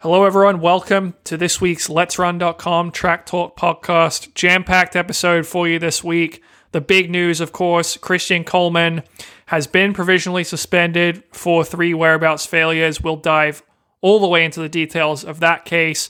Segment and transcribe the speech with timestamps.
[0.00, 0.60] Hello, everyone.
[0.60, 4.32] Welcome to this week's Let's Run.com Track Talk podcast.
[4.32, 6.40] Jam packed episode for you this week.
[6.70, 9.02] The big news, of course, Christian Coleman
[9.46, 13.00] has been provisionally suspended for three whereabouts failures.
[13.00, 13.64] We'll dive
[14.00, 16.08] all the way into the details of that case.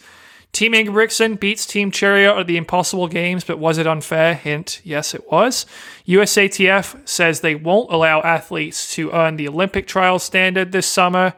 [0.52, 4.34] Team Ingebrigtsen beats Team Cheruiyot at the Impossible Games, but was it unfair?
[4.34, 5.64] Hint, yes, it was.
[6.06, 11.32] USATF says they won't allow athletes to earn the Olympic trial standard this summer.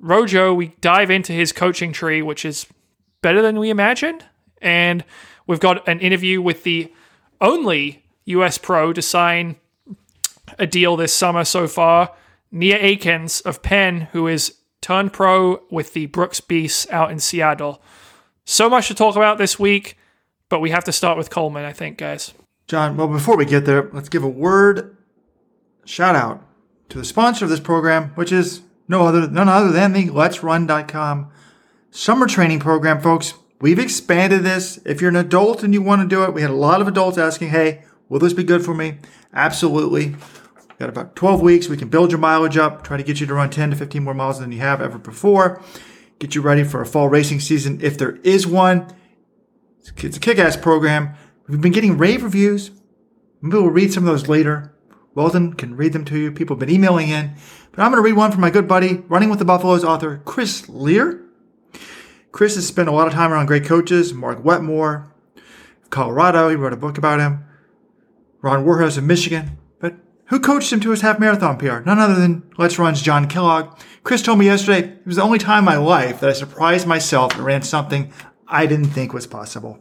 [0.00, 2.66] Rojo, we dive into his coaching tree, which is
[3.22, 4.24] better than we imagined.
[4.60, 5.04] And
[5.46, 6.92] we've got an interview with the
[7.40, 9.56] only US pro to sign
[10.58, 12.14] a deal this summer so far,
[12.50, 17.82] Nia Akins of Penn, who is turned pro with the Brooks Beasts out in Seattle.
[18.44, 19.98] So much to talk about this week,
[20.48, 22.32] but we have to start with Coleman, I think, guys.
[22.66, 24.96] John, well, before we get there, let's give a word
[25.84, 26.44] shout out
[26.90, 31.30] to the sponsor of this program, which is no other, none other than the Let'sRun.com
[31.90, 33.34] summer training program, folks.
[33.60, 34.78] We've expanded this.
[34.84, 36.88] If you're an adult and you want to do it, we had a lot of
[36.88, 38.98] adults asking, hey, will this be good for me?
[39.32, 40.10] Absolutely.
[40.10, 41.68] We've got about 12 weeks.
[41.68, 44.02] We can build your mileage up, try to get you to run 10 to 15
[44.02, 45.60] more miles than you have ever before,
[46.18, 48.86] get you ready for a fall racing season if there is one.
[49.80, 51.14] It's a kick ass program.
[51.48, 52.70] We've been getting rave reviews.
[53.40, 54.74] Maybe we'll read some of those later.
[55.18, 56.30] Weldon can read them to you.
[56.30, 57.34] People have been emailing in.
[57.72, 60.22] But I'm going to read one from my good buddy, Running with the Buffaloes author,
[60.24, 61.24] Chris Lear.
[62.30, 65.12] Chris has spent a lot of time around great coaches, Mark Wetmore,
[65.90, 66.48] Colorado.
[66.48, 67.44] He wrote a book about him.
[68.42, 69.58] Ron Warhurst of Michigan.
[69.80, 69.96] But
[70.26, 71.80] who coached him to his half marathon PR?
[71.80, 73.76] None other than Let's Run's John Kellogg.
[74.04, 76.86] Chris told me yesterday it was the only time in my life that I surprised
[76.86, 78.12] myself and ran something
[78.46, 79.80] I didn't think was possible.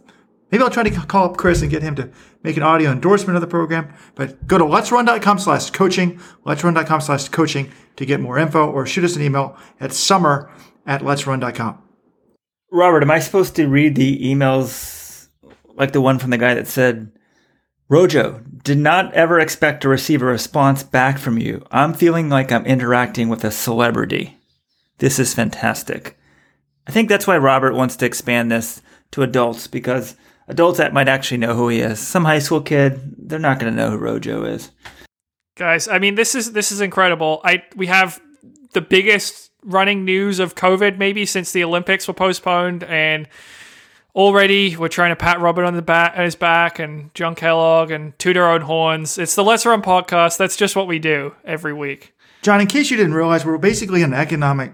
[0.52, 2.10] Maybe I'll try to call up Chris and get him to
[2.44, 3.94] make an audio endorsement of the program.
[4.16, 9.04] But go to let'srun.com slash coaching, let'srun.com slash coaching to get more info or shoot
[9.04, 10.50] us an email at summer
[10.86, 11.84] at let'srun.com.
[12.72, 14.98] Robert, am I supposed to read the emails
[15.78, 17.12] like the one from the guy that said,
[17.88, 21.66] Rojo, did not ever expect to receive a response back from you.
[21.72, 24.38] I'm feeling like I'm interacting with a celebrity.
[24.98, 26.18] This is fantastic.
[26.88, 28.82] I think that's why Robert wants to expand this
[29.12, 30.16] to adults because
[30.48, 32.00] adults that might actually know who he is.
[32.00, 34.72] Some high school kid, they're not going to know who Rojo is.
[35.56, 37.42] Guys, I mean this is this is incredible.
[37.44, 38.22] I we have
[38.74, 43.28] the biggest running news of COVID maybe since the Olympics were postponed and
[44.16, 47.92] already we're trying to pat Robert on the back on his back and John Kellogg
[47.92, 49.18] and toot our own horns.
[49.18, 50.38] It's the Let's Run podcast.
[50.38, 52.14] That's just what we do every week.
[52.42, 54.74] John, in case you didn't realize, we're basically in an economic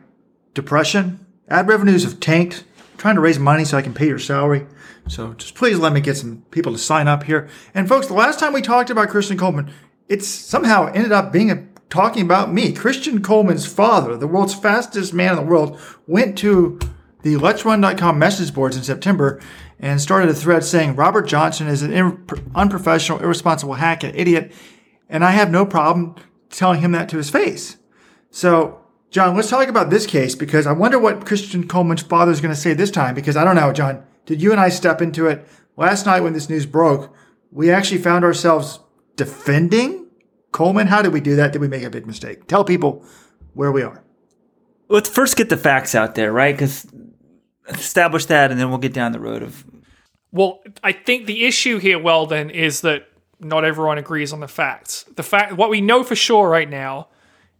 [0.53, 1.25] depression.
[1.47, 2.63] Ad revenues have tanked.
[2.91, 4.67] I'm trying to raise money so I can pay your salary.
[5.07, 7.49] So just please let me get some people to sign up here.
[7.73, 9.71] And folks, the last time we talked about Christian Coleman,
[10.07, 12.73] it's somehow ended up being a, talking about me.
[12.73, 16.79] Christian Coleman's father, the world's fastest man in the world, went to
[17.21, 19.41] the Let'sRun.com message boards in September
[19.79, 22.25] and started a thread saying Robert Johnson is an
[22.55, 24.51] unprofessional, irresponsible hack and idiot.
[25.09, 26.15] And I have no problem
[26.49, 27.77] telling him that to his face.
[28.29, 32.41] So, John, let's talk about this case because I wonder what Christian Coleman's father is
[32.41, 34.03] going to say this time because I don't know, John.
[34.25, 37.13] Did you and I step into it last night when this news broke?
[37.51, 38.79] We actually found ourselves
[39.15, 40.07] defending
[40.51, 40.87] Coleman.
[40.87, 41.51] How did we do that?
[41.51, 42.47] Did we make a big mistake?
[42.47, 43.05] Tell people
[43.53, 44.03] where we are.
[44.89, 46.55] Let's first get the facts out there, right?
[46.55, 46.87] Because
[47.69, 49.65] establish that, and then we'll get down the road of.
[50.31, 53.07] Well, I think the issue here, Weldon, is that
[53.39, 55.05] not everyone agrees on the facts.
[55.15, 57.09] The fact, what we know for sure right now,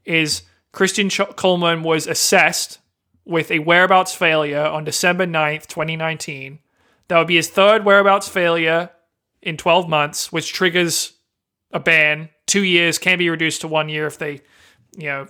[0.06, 2.80] is Christian Coleman was assessed
[3.26, 6.60] with a whereabouts failure on December 9th, 2019.
[7.08, 8.90] That would be his third whereabouts failure
[9.42, 11.14] in 12 months, which triggers
[11.72, 12.30] a ban.
[12.46, 14.42] Two years can be reduced to one year if they,
[14.98, 15.28] you know,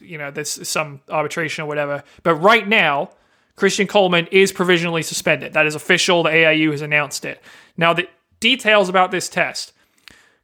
[0.00, 2.02] you know, there's some arbitration or whatever.
[2.22, 3.10] But right now,
[3.56, 5.54] Christian Coleman is provisionally suspended.
[5.54, 6.22] That is official.
[6.22, 7.42] The AIU has announced it.
[7.76, 8.08] Now, the
[8.40, 9.72] details about this test.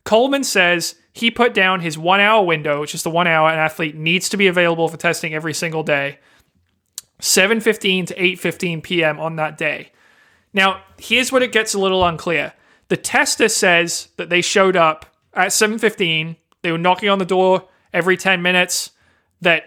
[0.04, 3.59] Coleman says he put down his one hour window, which is the one hour an
[3.59, 6.19] athlete needs to be available for testing every single day,
[7.22, 9.19] 7:15 to 8:15 p.m.
[9.19, 9.92] on that day.
[10.53, 12.53] Now, here's what it gets a little unclear.
[12.89, 16.36] The tester says that they showed up at 7:15.
[16.60, 18.91] They were knocking on the door every 10 minutes
[19.41, 19.65] that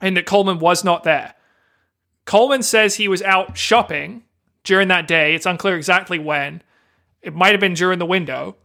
[0.00, 1.34] and that Coleman was not there.
[2.26, 4.22] Coleman says he was out shopping
[4.64, 5.34] during that day.
[5.34, 6.62] It's unclear exactly when.
[7.22, 8.56] It might have been during the window.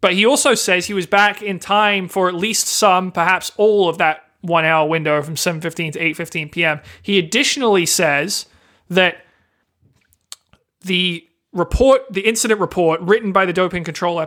[0.00, 3.88] But he also says he was back in time for at least some, perhaps all
[3.88, 6.80] of that one hour window from 7.15 to 8.15 p.m.
[7.02, 8.46] He additionally says
[8.88, 9.24] that
[10.80, 14.24] the report, the incident report written by the doping control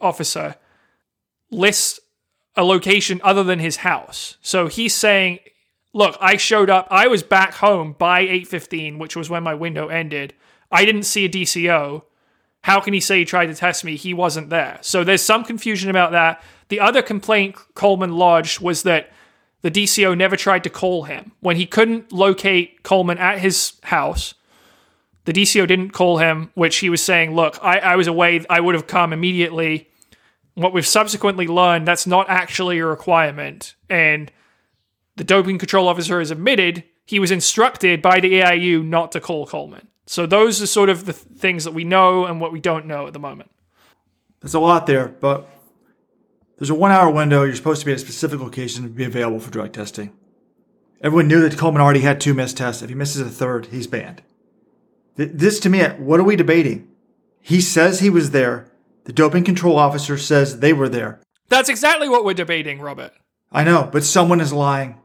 [0.00, 0.56] officer
[1.50, 2.00] lists
[2.56, 4.36] a location other than his house.
[4.40, 5.40] So he's saying
[5.94, 6.86] look, I showed up.
[6.90, 10.34] I was back home by 8:15, which was when my window ended.
[10.70, 12.02] I didn't see a DCO.
[12.62, 13.96] How can he say he tried to test me?
[13.96, 14.78] He wasn't there.
[14.82, 16.42] So there's some confusion about that.
[16.68, 19.10] The other complaint Coleman lodged was that
[19.64, 21.32] the DCO never tried to call him.
[21.40, 24.34] When he couldn't locate Coleman at his house,
[25.24, 28.44] the DCO didn't call him, which he was saying, Look, I, I was away.
[28.50, 29.88] I would have come immediately.
[30.52, 33.74] What we've subsequently learned, that's not actually a requirement.
[33.88, 34.30] And
[35.16, 39.46] the doping control officer has admitted he was instructed by the AIU not to call
[39.46, 39.88] Coleman.
[40.04, 42.84] So those are sort of the th- things that we know and what we don't
[42.84, 43.50] know at the moment.
[44.42, 45.48] There's a lot there, but
[46.58, 47.42] there's a one hour window.
[47.42, 50.12] You're supposed to be at a specific location to be available for drug testing.
[51.00, 52.82] Everyone knew that Coleman already had two missed tests.
[52.82, 54.22] If he misses a third, he's banned.
[55.16, 56.88] This to me, what are we debating?
[57.40, 58.70] He says he was there.
[59.04, 61.20] The doping control officer says they were there.
[61.48, 63.12] That's exactly what we're debating, Robert.
[63.52, 64.98] I know, but someone is lying.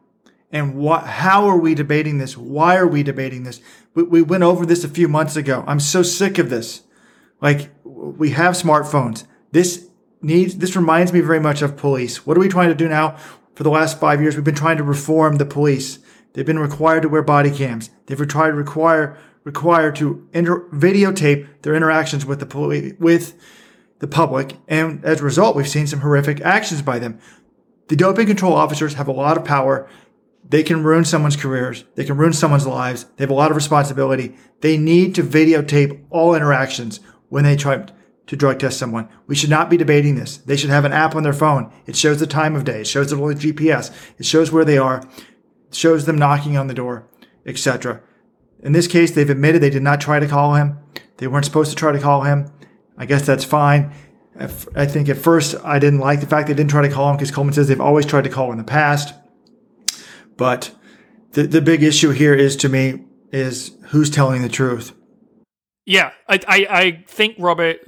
[0.51, 1.05] And what?
[1.05, 2.37] How are we debating this?
[2.37, 3.61] Why are we debating this?
[3.93, 5.63] We, we went over this a few months ago.
[5.67, 6.83] I'm so sick of this.
[7.41, 9.25] Like we have smartphones.
[9.51, 9.88] This
[10.21, 10.57] needs.
[10.57, 12.25] This reminds me very much of police.
[12.25, 13.17] What are we trying to do now?
[13.55, 15.99] For the last five years, we've been trying to reform the police.
[16.33, 17.89] They've been required to wear body cams.
[18.05, 23.33] They've tried to require required to inter- videotape their interactions with the with
[23.99, 27.19] the public, and as a result, we've seen some horrific actions by them.
[27.87, 29.89] The doping control officers have a lot of power
[30.49, 31.85] they can ruin someone's careers.
[31.95, 33.05] They can ruin someone's lives.
[33.15, 34.35] They have a lot of responsibility.
[34.61, 36.99] They need to videotape all interactions
[37.29, 37.85] when they try
[38.29, 39.09] to drug test someone.
[39.25, 40.37] We should not be debating this.
[40.37, 41.73] They should have an app on their phone.
[41.87, 42.81] It shows the time of day.
[42.81, 43.91] It shows the GPS.
[44.19, 45.03] It shows where they are.
[45.67, 47.07] It shows them knocking on the door,
[47.47, 48.03] etc.
[48.61, 50.77] In this case, they've admitted they did not try to call him.
[51.17, 52.51] They weren't supposed to try to call him.
[52.99, 53.91] I guess that's fine.
[54.37, 57.17] I think at first I didn't like the fact they didn't try to call him
[57.17, 59.15] because Coleman says they've always tried to call in the past.
[60.37, 60.71] But
[61.31, 64.93] the, the big issue here is to me is who's telling the truth.
[65.87, 67.79] Yeah, I, I, I think Robert,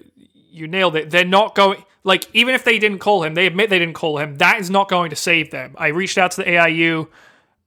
[0.52, 1.10] you nailed it.
[1.10, 4.18] They're not going like even if they didn't call him, they admit they didn't call
[4.18, 4.38] him.
[4.38, 5.76] That is not going to save them.
[5.78, 7.08] I reached out to the AIU,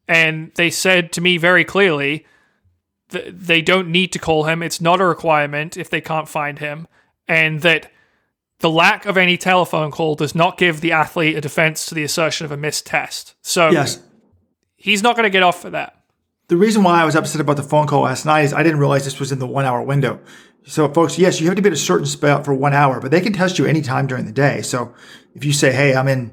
[0.08, 2.26] and they said to me very clearly
[3.10, 4.62] that they don't need to call him.
[4.62, 6.88] It's not a requirement if they can't find him,
[7.28, 7.90] and that
[8.58, 12.02] the lack of any telephone call does not give the athlete a defense to the
[12.02, 13.34] assertion of a missed test.
[13.42, 14.00] So yes.
[14.84, 15.98] He's not going to get off for that.
[16.48, 18.80] The reason why I was upset about the phone call last night is I didn't
[18.80, 20.20] realize this was in the one hour window.
[20.66, 23.10] So, folks, yes, you have to be at a certain spot for one hour, but
[23.10, 24.62] they can test you anytime during the day.
[24.62, 24.94] So,
[25.34, 26.32] if you say, "Hey, I'm in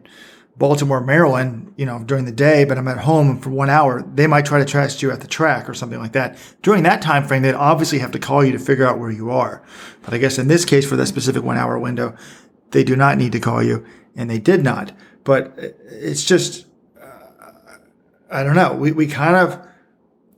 [0.58, 4.28] Baltimore, Maryland," you know, during the day, but I'm at home for one hour, they
[4.28, 6.38] might try to test you at the track or something like that.
[6.62, 9.32] During that time frame, they'd obviously have to call you to figure out where you
[9.32, 9.64] are.
[10.02, 12.16] But I guess in this case, for that specific one hour window,
[12.72, 13.86] they do not need to call you,
[14.16, 14.94] and they did not.
[15.26, 16.68] But it's just
[17.02, 17.08] uh,
[18.32, 18.74] I don't know.
[18.76, 19.60] We, we kind of,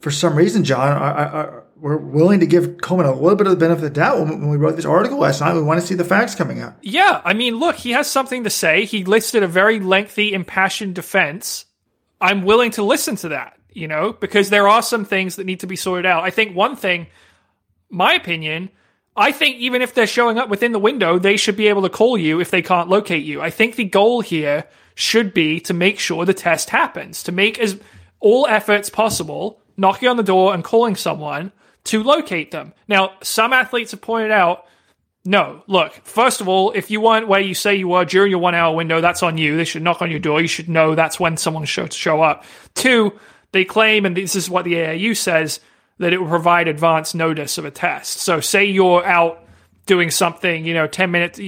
[0.01, 3.83] for some reason, John, we're willing to give Coleman a little bit of the benefit
[3.83, 5.53] of the doubt when, we wrote this article last night.
[5.53, 6.75] We want to see the facts coming out.
[6.81, 7.19] Yeah.
[7.25, 8.85] I mean, look, he has something to say.
[8.85, 11.65] He listed a very lengthy, impassioned defense.
[12.21, 15.59] I'm willing to listen to that, you know, because there are some things that need
[15.59, 16.23] to be sorted out.
[16.23, 17.07] I think one thing,
[17.89, 18.69] my opinion,
[19.13, 21.89] I think even if they're showing up within the window, they should be able to
[21.89, 23.41] call you if they can't locate you.
[23.41, 24.63] I think the goal here
[24.95, 27.77] should be to make sure the test happens, to make as
[28.21, 31.51] all efforts possible, knocking on the door and calling someone
[31.85, 32.73] to locate them.
[32.87, 34.65] Now, some athletes have pointed out,
[35.25, 38.39] no, look, first of all, if you weren't where you say you were during your
[38.39, 39.55] one hour window, that's on you.
[39.55, 40.41] They should knock on your door.
[40.41, 42.43] You should know that's when someone should show up.
[42.75, 43.17] Two,
[43.53, 45.61] they claim, and this is what the AIU says,
[45.99, 48.17] that it will provide advance notice of a test.
[48.17, 49.45] So say you're out
[49.85, 51.39] doing something, you know, 10 minutes,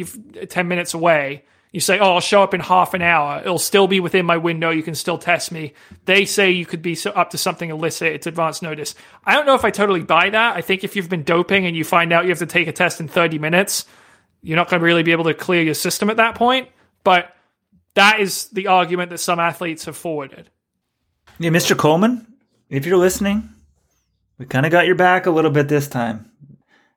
[0.49, 1.43] 10 minutes away
[1.75, 3.41] you say, oh, I'll show up in half an hour.
[3.41, 4.69] It'll still be within my window.
[4.69, 5.73] You can still test me.
[6.05, 8.13] They say you could be up to something illicit.
[8.13, 8.95] It's advance notice.
[9.25, 10.55] I don't know if I totally buy that.
[10.55, 12.71] I think if you've been doping and you find out you have to take a
[12.71, 13.83] test in 30 minutes,
[14.41, 16.69] you're not going to really be able to clear your system at that point.
[17.03, 17.35] But
[17.95, 20.49] that is the argument that some athletes have forwarded.
[21.39, 21.77] Yeah, Mr.
[21.77, 22.25] Coleman,
[22.69, 23.49] if you're listening,
[24.37, 26.31] we kind of got your back a little bit this time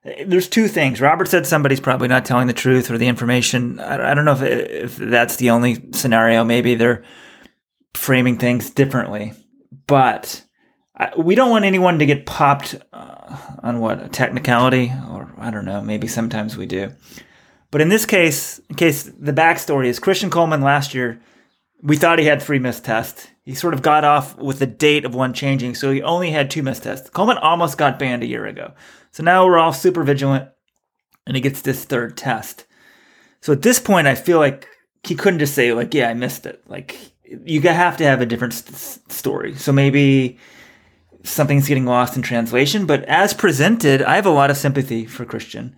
[0.03, 1.01] there's two things.
[1.01, 3.79] Robert said somebody's probably not telling the truth or the information.
[3.79, 6.43] I, I don't know if, if that's the only scenario.
[6.43, 7.03] Maybe they're
[7.93, 9.33] framing things differently,
[9.87, 10.43] but
[10.95, 15.51] I, we don't want anyone to get popped uh, on what a technicality, or I
[15.51, 15.81] don't know.
[15.81, 16.93] Maybe sometimes we do,
[17.71, 21.21] but in this case, in case the backstory is Christian Coleman last year,
[21.81, 23.27] we thought he had three missed tests.
[23.49, 26.51] He sort of got off with the date of one changing, so he only had
[26.51, 27.09] two missed tests.
[27.09, 28.73] Coleman almost got banned a year ago.
[29.09, 30.49] So now we're all super vigilant
[31.25, 32.67] and he gets this third test.
[33.41, 34.67] So at this point, I feel like
[35.03, 36.61] he couldn't just say, like, yeah, I missed it.
[36.67, 39.55] Like, you have to have a different st- story.
[39.55, 40.37] So maybe
[41.23, 42.85] something's getting lost in translation.
[42.85, 45.75] But as presented, I have a lot of sympathy for Christian.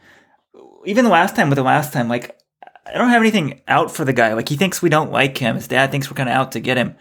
[0.85, 2.37] Even the last time with the last time, like
[2.85, 4.33] I don't have anything out for the guy.
[4.33, 5.55] Like he thinks we don't like him.
[5.55, 6.97] His dad thinks we're kind of out to get him.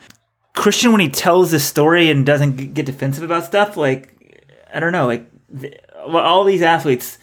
[0.54, 4.14] Christian, when he tells this story and doesn't get defensive about stuff, like
[4.72, 5.26] I don't know, like
[6.06, 7.18] all these athletes,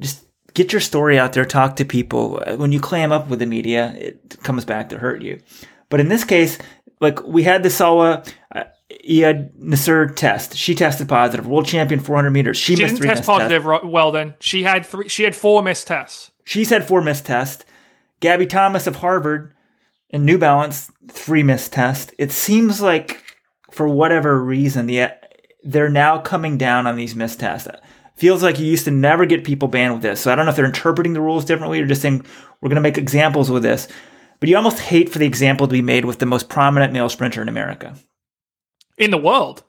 [0.00, 1.44] just get your story out there.
[1.44, 2.42] Talk to people.
[2.56, 5.40] When you clam up with the media, it comes back to hurt you.
[5.88, 6.58] But in this case,
[7.00, 10.56] like we had the Salwa uh, Naser test.
[10.56, 11.46] She tested positive.
[11.46, 12.56] World champion 400 meters.
[12.56, 13.62] She, She missed didn't test positive.
[13.64, 13.86] tests.
[13.86, 15.08] Well, then she had three.
[15.08, 16.30] She had four missed tests.
[16.44, 17.64] She's had four missed tests.
[18.20, 19.52] Gabby Thomas of Harvard
[20.14, 23.20] and New Balance three missed test, It seems like
[23.72, 25.10] for whatever reason, the
[25.64, 27.68] they're now coming down on these missed tests.
[28.14, 30.20] Feels like you used to never get people banned with this.
[30.20, 32.24] So I don't know if they're interpreting the rules differently or just saying
[32.60, 33.88] we're going to make examples with this.
[34.38, 37.08] But you almost hate for the example to be made with the most prominent male
[37.08, 37.96] sprinter in America.
[38.96, 39.64] in the world.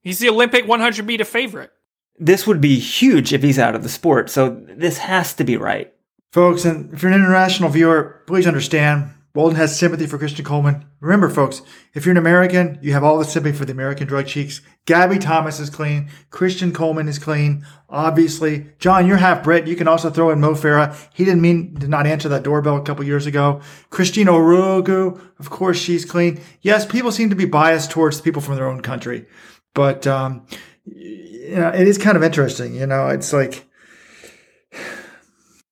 [0.00, 1.70] He's the Olympic 100 meter favorite.
[2.18, 4.28] This would be huge if he's out of the sport.
[4.28, 5.92] So this has to be right.
[6.32, 10.84] Folks, and if you're an international viewer, please understand Weldon has sympathy for Christian Coleman.
[11.00, 11.62] Remember, folks,
[11.94, 14.60] if you're an American, you have all the sympathy for the American drug cheeks.
[14.84, 16.10] Gabby Thomas is clean.
[16.30, 17.64] Christian Coleman is clean.
[17.88, 19.66] Obviously, John, you're half Brit.
[19.66, 20.94] You can also throw in Mo Farah.
[21.14, 23.60] He didn't mean did not answer that doorbell a couple years ago.
[23.90, 26.40] Christina Ohuruogu, of course, she's clean.
[26.60, 29.26] Yes, people seem to be biased towards people from their own country,
[29.74, 30.46] but um,
[30.84, 32.74] you know, it is kind of interesting.
[32.74, 33.66] You know, it's like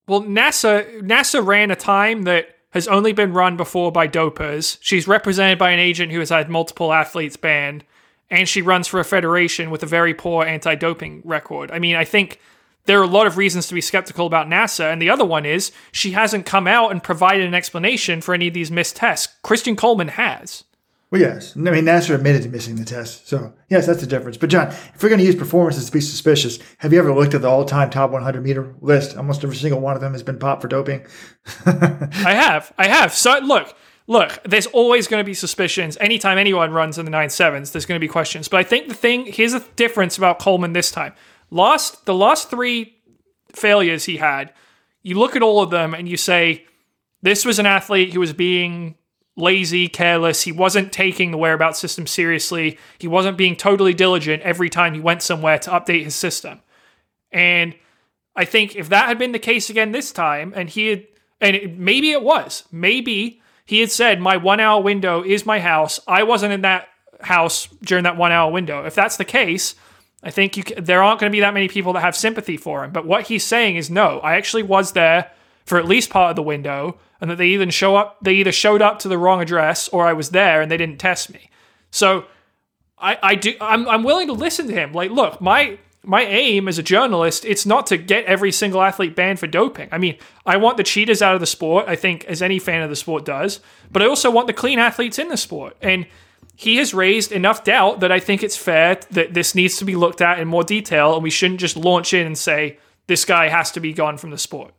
[0.06, 4.78] Well, Naser Naser ran a time that has only been run before by dopers.
[4.80, 7.84] She's represented by an agent who has had multiple athletes banned,
[8.30, 11.70] and she runs for a federation with a very poor anti-doping record.
[11.70, 12.40] I mean, I think
[12.86, 15.44] there are a lot of reasons to be skeptical about Naser, and the other one
[15.44, 19.34] is she hasn't come out and provided an explanation for any of these missed tests.
[19.42, 20.64] Christian Coleman has.
[21.10, 21.56] Well, yes.
[21.56, 23.26] I mean, Naser admitted to missing the test.
[23.26, 24.36] So, yes, that's the difference.
[24.36, 27.34] But, John, if we're going to use performances to be suspicious, have you ever looked
[27.34, 29.16] at the all time top 100 meter list?
[29.16, 31.04] Almost every single one of them has been popped for doping.
[31.66, 32.72] I have.
[32.78, 33.12] I have.
[33.12, 33.74] So look,
[34.06, 35.98] look, there's always going to be suspicions.
[36.00, 38.46] Anytime anyone runs in the nine sevens, there's going to be questions.
[38.46, 41.14] But I think the thing here's the difference about Coleman this time.
[41.50, 42.94] Lost the last three
[43.52, 44.52] failures he had,
[45.02, 46.66] you look at all of them and you say,
[47.22, 48.94] this was an athlete who was being
[49.36, 50.42] lazy, careless.
[50.42, 52.78] He wasn't taking the whereabouts system seriously.
[52.98, 56.60] He wasn't being totally diligent every time he went somewhere to update his system.
[57.32, 57.74] And
[58.36, 61.06] I think if that had been the case again this time, and he had,
[61.40, 65.60] and it, maybe it was, maybe he had said, My one hour window is my
[65.60, 66.00] house.
[66.06, 66.88] I wasn't in that
[67.20, 68.84] house during that one hour window.
[68.84, 69.74] If that's the case,
[70.22, 72.84] I think you, there aren't going to be that many people that have sympathy for
[72.84, 72.92] him.
[72.92, 75.30] But what he's saying is, no, I actually was there
[75.64, 78.52] for at least part of the window, and that they even show up, they either
[78.52, 81.50] showed up to the wrong address or I was there and they didn't test me.
[81.90, 82.24] So
[82.98, 84.92] I, I do I'm, I'm willing to listen to him.
[84.92, 89.14] Like, look, my my aim as a journalist, it's not to get every single athlete
[89.14, 89.88] banned for doping.
[89.92, 92.82] I mean, I want the cheaters out of the sport, I think, as any fan
[92.82, 93.60] of the sport does,
[93.92, 95.76] but I also want the clean athletes in the sport.
[95.82, 96.06] And
[96.56, 99.94] he has raised enough doubt that I think it's fair that this needs to be
[99.94, 103.48] looked at in more detail, and we shouldn't just launch in and say this guy
[103.48, 104.72] has to be gone from the sport.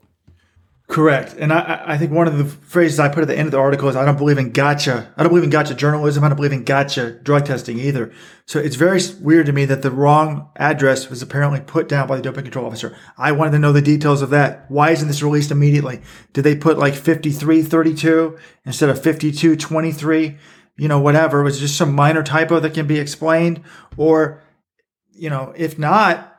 [0.92, 1.36] Correct.
[1.40, 3.60] And I, I think one of the phrases I put at the end of the
[3.60, 5.14] article is I don't believe in gotcha.
[5.16, 6.22] I don't believe in gotcha journalism.
[6.22, 8.12] I don't believe in gotcha drug testing either.
[8.46, 12.18] So it's very weird to me that the wrong address was apparently put down by
[12.18, 12.94] the doping control officer.
[13.18, 14.66] I wanted to know the details of that.
[14.70, 16.02] Why isn't this released immediately?
[16.34, 20.38] Did they put like 5332 instead of 5223?
[20.76, 21.42] You know, whatever.
[21.42, 23.64] Was it just some minor typo that can be explained?
[23.96, 24.44] Or,
[25.14, 26.38] you know, if not,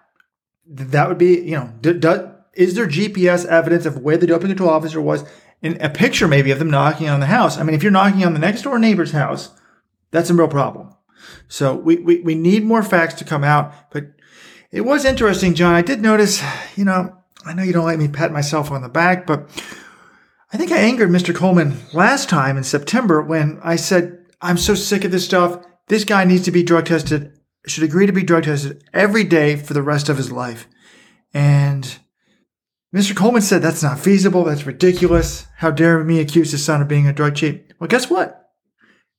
[0.66, 4.48] that would be, you know, d- d- is there GPS evidence of where the doping
[4.48, 5.24] control officer was?
[5.62, 7.56] And a picture maybe of them knocking on the house.
[7.56, 9.50] I mean, if you're knocking on the next door neighbor's house,
[10.10, 10.94] that's a real problem.
[11.48, 13.90] So we, we, we need more facts to come out.
[13.90, 14.06] But
[14.70, 15.74] it was interesting, John.
[15.74, 16.42] I did notice,
[16.76, 19.48] you know, I know you don't let me pat myself on the back, but
[20.52, 21.34] I think I angered Mr.
[21.34, 25.64] Coleman last time in September when I said, I'm so sick of this stuff.
[25.88, 29.56] This guy needs to be drug tested, should agree to be drug tested every day
[29.56, 30.68] for the rest of his life.
[31.32, 31.98] And
[32.94, 33.16] Mr.
[33.16, 34.44] Coleman said that's not feasible.
[34.44, 35.46] That's ridiculous.
[35.56, 37.72] How dare me accuse his son of being a drug cheat?
[37.78, 38.50] Well, guess what?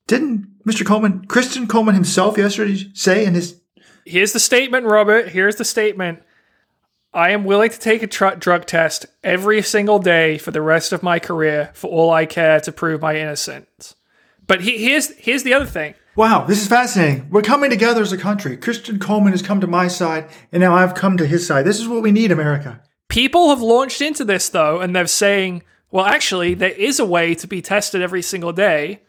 [0.08, 0.86] Didn't Mr.
[0.86, 3.60] Coleman, Christian Coleman himself yesterday say in his
[4.06, 5.30] Here's the statement, Robert.
[5.30, 6.22] Here's the statement.
[7.14, 10.92] I am willing to take a tr- drug test every single day for the rest
[10.92, 13.96] of my career for all I care to prove my innocence.
[14.46, 15.96] But he, here's here's the other thing.
[16.16, 17.30] Wow, this is fascinating.
[17.32, 18.56] We're coming together as a country.
[18.58, 21.66] Christian Coleman has come to my side, and now I've come to his side.
[21.66, 22.82] This is what we need, America.
[23.08, 27.36] People have launched into this though, and they're saying, well, actually, there is a way
[27.36, 29.02] to be tested every single day,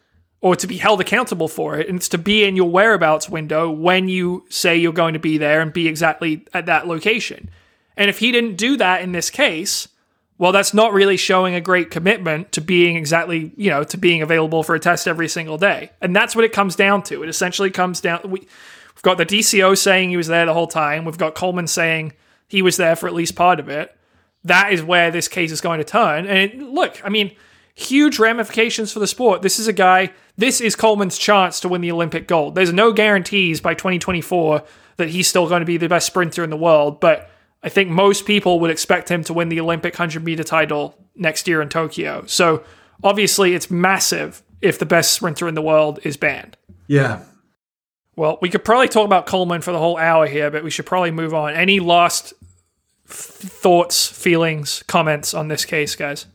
[0.42, 3.70] or to be held accountable for it, and it's to be in your whereabouts window
[3.70, 7.48] when you say you're going to be there and be exactly at that location.
[7.96, 9.88] And if he didn't do that in this case,
[10.36, 14.20] well, that's not really showing a great commitment to being exactly, you know, to being
[14.20, 15.90] available for a test every single day.
[16.02, 17.22] And that's what it comes down to.
[17.22, 18.20] It essentially comes down.
[18.24, 21.06] We, we've got the DCO saying he was there the whole time.
[21.06, 22.12] We've got Coleman saying
[22.54, 23.96] he was there for at least part of it.
[24.44, 26.24] That is where this case is going to turn.
[26.26, 27.34] And it, look, I mean,
[27.74, 29.42] huge ramifications for the sport.
[29.42, 32.54] This is a guy, this is Coleman's chance to win the Olympic gold.
[32.54, 34.62] There's no guarantees by 2024
[34.98, 37.28] that he's still going to be the best sprinter in the world, but
[37.64, 41.48] I think most people would expect him to win the Olympic 100 meter title next
[41.48, 42.24] year in Tokyo.
[42.26, 42.62] So
[43.02, 46.56] obviously, it's massive if the best sprinter in the world is banned.
[46.86, 47.24] Yeah.
[48.16, 50.86] Well, we could probably talk about Coleman for the whole hour here, but we should
[50.86, 51.54] probably move on.
[51.54, 52.32] Any last
[53.06, 56.26] thoughts, feelings, comments on this case, guys?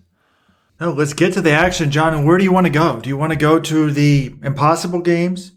[0.80, 2.14] No, let's get to the action, John.
[2.14, 3.00] And where do you want to go?
[3.00, 5.52] Do you want to go to the Impossible Games?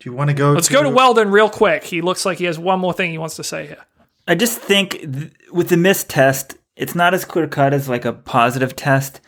[0.00, 0.52] Do you want to go?
[0.52, 1.84] Let's to go to Weldon real quick.
[1.84, 3.84] He looks like he has one more thing he wants to say here.
[4.26, 8.04] I just think th- with the missed test, it's not as clear cut as like
[8.04, 9.20] a positive test.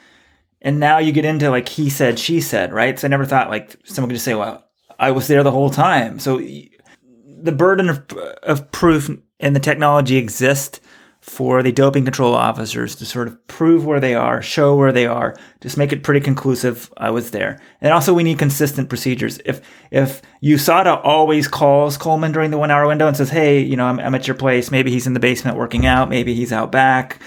[0.60, 2.98] And now you get into like he said, she said, right?
[2.98, 4.64] So I never thought like someone could just say, well,
[4.98, 6.18] I was there the whole time.
[6.18, 8.12] So the burden of,
[8.42, 9.10] of proof
[9.40, 10.80] and the technology exists
[11.22, 15.06] for the doping control officers to sort of prove where they are, show where they
[15.06, 16.92] are, just make it pretty conclusive.
[16.96, 17.60] I was there.
[17.80, 19.38] And also we need consistent procedures.
[19.44, 19.60] If
[19.92, 23.86] if USADA always calls Coleman during the one hour window and says, Hey, you know,
[23.86, 26.72] I'm, I'm at your place, maybe he's in the basement working out, maybe he's out
[26.72, 27.22] back.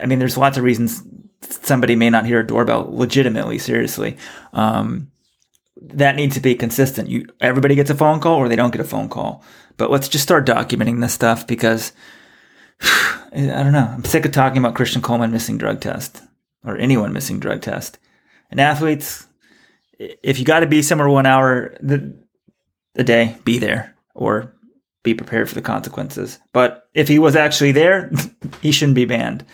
[0.00, 1.02] I mean, there's lots of reasons
[1.48, 4.18] somebody may not hear a doorbell legitimately, seriously.
[4.52, 5.10] Um,
[5.80, 7.08] that needs to be consistent.
[7.08, 9.42] You everybody gets a phone call or they don't get a phone call.
[9.78, 11.92] But let's just start documenting this stuff because
[12.82, 13.90] I don't know.
[13.92, 16.22] I'm sick of talking about Christian Coleman missing drug test
[16.64, 17.98] or anyone missing drug test.
[18.50, 19.26] And athletes,
[19.98, 22.14] if you got to be somewhere one hour the,
[23.04, 24.52] day, be there or
[25.02, 26.38] be prepared for the consequences.
[26.52, 28.10] But if he was actually there,
[28.60, 29.44] he shouldn't be banned.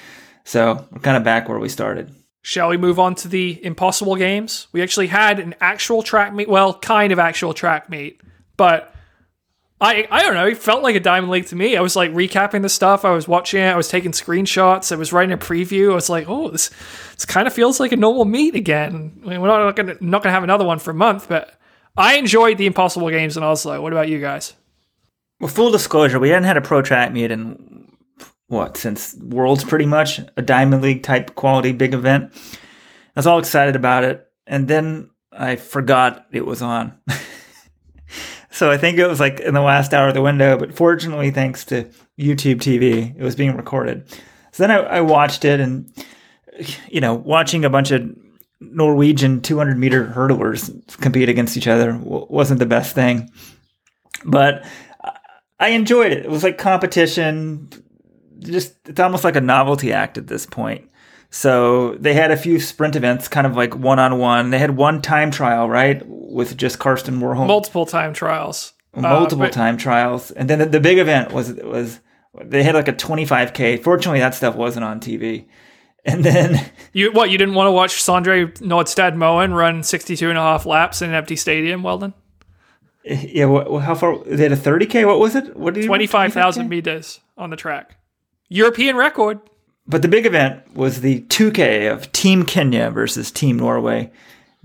[0.45, 2.15] So we're kind of back where we started.
[2.43, 4.69] Shall we move on to the impossible games?
[4.73, 8.21] We actually had an actual track meet, well, kind of actual track meet,
[8.57, 8.95] but
[9.81, 10.47] I I don't know.
[10.47, 11.77] It felt like a Diamond League to me.
[11.77, 13.05] I was like recapping the stuff.
[13.05, 13.67] I was watching it.
[13.67, 14.91] I was taking screenshots.
[14.91, 15.93] I was writing a preview.
[15.93, 16.71] I was like, oh, this
[17.15, 19.21] this kind of feels like a normal meet again.
[19.25, 21.59] I mean, we're not gonna not gonna have another one for a month, but
[21.97, 23.81] I enjoyed the Impossible Games in Oslo.
[23.83, 24.55] What about you guys?
[25.41, 27.93] Well, full disclosure, we hadn't had a pro track meet in
[28.49, 32.33] what since Worlds, pretty much a Diamond League type quality big event.
[32.35, 36.99] I was all excited about it, and then I forgot it was on.
[38.57, 41.31] So I think it was like in the last hour of the window, but fortunately,
[41.31, 41.85] thanks to
[42.19, 44.09] YouTube TV, it was being recorded.
[44.53, 45.93] So then I, I watched it, and
[46.89, 48.11] you know, watching a bunch of
[48.61, 50.71] Norwegian 200 meter hurdlers
[51.03, 53.31] compete against each other wasn't the best thing,
[54.25, 54.65] but
[55.61, 56.25] I enjoyed it.
[56.25, 57.69] It was like competition.
[58.39, 60.89] Just it's almost like a novelty act at this point.
[61.31, 64.51] So they had a few sprint events, kind of like one on one.
[64.51, 67.47] They had one time trial, right, with just Karsten Warholm.
[67.47, 68.73] Multiple time trials.
[68.95, 72.01] Multiple uh, but- time trials, and then the, the big event was was
[72.45, 73.83] they had like a 25k.
[73.83, 75.47] Fortunately, that stuff wasn't on TV.
[76.05, 80.39] And then you what you didn't want to watch Sondre Nordstad Moen run 62 and
[80.39, 82.15] a half laps in an empty stadium, Weldon?
[83.05, 84.19] Yeah, what, how far?
[84.25, 85.07] They had a 30k.
[85.07, 85.57] What was it?
[85.57, 87.97] What did 25,000 meters on the track.
[88.49, 89.41] European record.
[89.89, 94.11] But the big event was the 2K of Team Kenya versus Team Norway,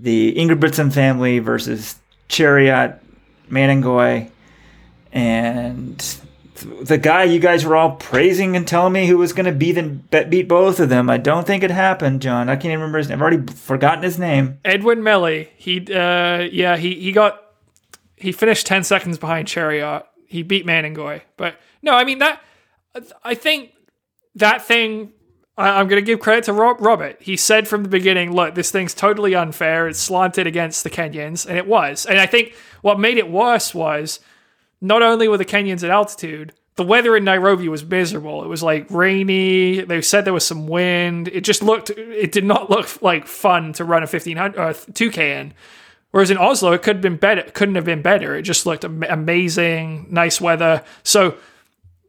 [0.00, 1.96] the Ingebrigtsen family versus
[2.28, 2.98] Cheruiyot,
[3.48, 4.30] Manangoi,
[5.12, 6.20] and
[6.82, 9.78] the guy you guys were all praising and telling me who was going to beat
[10.30, 11.08] beat both of them.
[11.10, 12.48] I don't think it happened, John.
[12.48, 13.18] I can't even remember his name.
[13.18, 14.58] I've already forgotten his name.
[14.64, 15.50] Edwin Melly.
[15.56, 17.42] He, uh, yeah, he he got
[18.16, 20.04] he finished ten seconds behind Cheruiyot.
[20.26, 22.42] He beat Manangoi, but no, I mean that.
[23.24, 23.72] I think
[24.36, 25.12] that thing,
[25.56, 27.20] I, am going to give credit to Rob, Robert.
[27.20, 29.88] He said from the beginning, look, this thing's totally unfair.
[29.88, 32.06] It's slanted against the Kenyans, and it was.
[32.06, 34.20] And I think what made it worse was
[34.80, 38.42] not only were the Kenyans at altitude, the weather in Nairobi was miserable.
[38.42, 39.82] It was like rainy.
[39.82, 41.28] They said there was some wind.
[41.28, 44.72] It just looked, it did not look like fun to run a 1500 uh, or
[44.72, 45.54] 2K in.
[46.12, 47.42] Whereas in Oslo, it could have been better.
[47.42, 48.34] Couldn't have been better.
[48.36, 50.84] It just looked amazing, nice weather.
[51.02, 51.36] So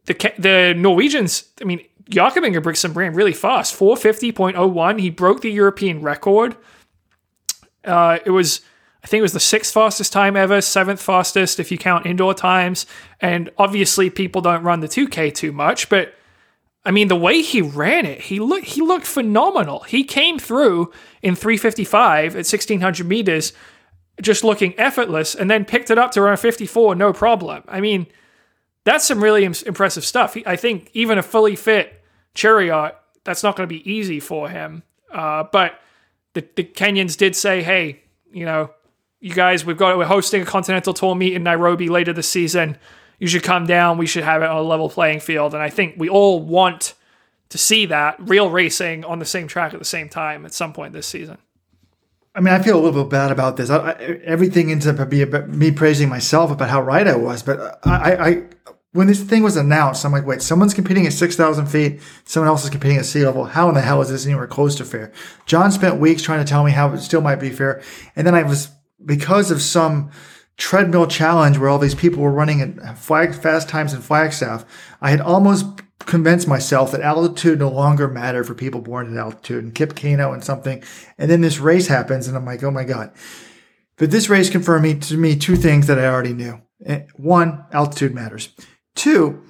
[0.06, 5.00] the the Norwegians, I mean, Jakob Ingebrigtsen ran really fast, 450.01.
[5.00, 6.56] He broke the European record.
[7.84, 8.60] Uh, it was,
[9.02, 12.34] I think it was the sixth fastest time ever, seventh fastest if you count indoor
[12.34, 12.86] times.
[13.20, 16.14] And obviously, people don't run the 2K too much, but
[16.86, 19.80] I mean, the way he ran it, he looked he looked phenomenal.
[19.84, 23.54] He came through in 355 at 1600 meters
[24.20, 27.64] just looking effortless, and then picked it up to around 54, no problem.
[27.66, 28.06] I mean,
[28.84, 30.36] that's some really impressive stuff.
[30.46, 32.02] I think even a fully fit
[32.34, 32.94] Cheruiyot,
[33.24, 34.82] that's not going to be easy for him.
[35.10, 35.80] Uh, but
[36.34, 38.70] the, the Kenyans did say, hey, you know,
[39.20, 42.76] you guys, we've got we're hosting a continental tour meet in Nairobi later this season.
[43.18, 43.96] You should come down.
[43.96, 45.54] We should have it on a level playing field.
[45.54, 46.94] And I think we all want
[47.48, 50.72] to see that real racing on the same track at the same time at some
[50.72, 51.38] point this season.
[52.34, 53.70] I mean, I feel a little bit bad about this.
[53.70, 53.94] I, I,
[54.24, 57.44] everything ends up being me praising myself about how right I was.
[57.44, 58.42] But I, I,
[58.94, 62.00] when this thing was announced, I'm like, wait, someone's competing at 6,000 feet.
[62.24, 63.44] Someone else is competing at sea level.
[63.44, 65.12] How in the hell is this anywhere close to fair?
[65.46, 67.82] John spent weeks trying to tell me how it still might be fair.
[68.14, 68.70] And then I was,
[69.04, 70.12] because of some
[70.56, 74.64] treadmill challenge where all these people were running at flag, fast times in Flagstaff,
[75.00, 75.66] I had almost
[75.98, 80.32] convinced myself that altitude no longer mattered for people born at altitude and Kip Kano
[80.32, 80.84] and something.
[81.18, 83.12] And then this race happens and I'm like, oh my God.
[83.96, 86.60] But this race confirmed me, to me two things that I already knew.
[86.86, 88.50] Eh, one, altitude matters.
[88.94, 89.42] Two,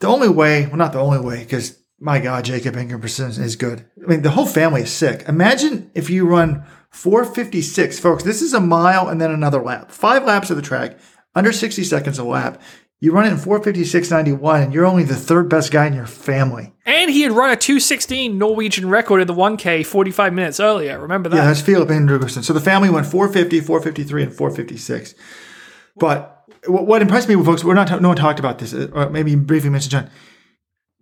[0.00, 3.84] the only way, well, not the only way, because my God, Jakob Ingebrigtsen is good.
[4.02, 5.24] I mean, the whole family is sick.
[5.26, 8.22] Imagine if you run 456, folks.
[8.22, 9.90] This is a mile and then another lap.
[9.90, 10.98] Five laps of the track,
[11.34, 12.60] under 60 seconds a lap.
[13.00, 16.74] You run it in 456.91, and you're only the third best guy in your family.
[16.84, 20.98] And he had run a 216 Norwegian record in the 1K 45 minutes earlier.
[20.98, 21.36] Remember that?
[21.36, 22.42] Yeah, that's Filip Ingebrigtsen.
[22.42, 25.14] So the family went 450, 453, and 456.
[25.96, 26.37] But
[26.68, 29.70] what impressed me, folks, we're not no one talked about this, uh, or maybe briefly
[29.70, 30.10] mentioned John.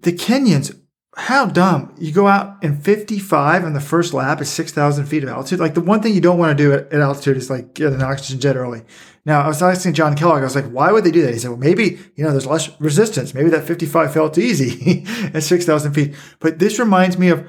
[0.00, 0.79] The Kenyans,
[1.16, 1.94] how dumb!
[1.98, 5.59] You go out in 55 on the first lap at 6,000 feet of altitude.
[5.59, 7.92] Like the one thing you don't want to do at, at altitude is like get
[7.92, 8.83] an oxygen jet early.
[9.24, 11.33] Now, I was asking John Kellogg, I was like, why would they do that?
[11.33, 13.35] He said, well, maybe, you know, there's less resistance.
[13.35, 16.14] Maybe that 55 felt easy at 6,000 feet.
[16.38, 17.44] But this reminds me of,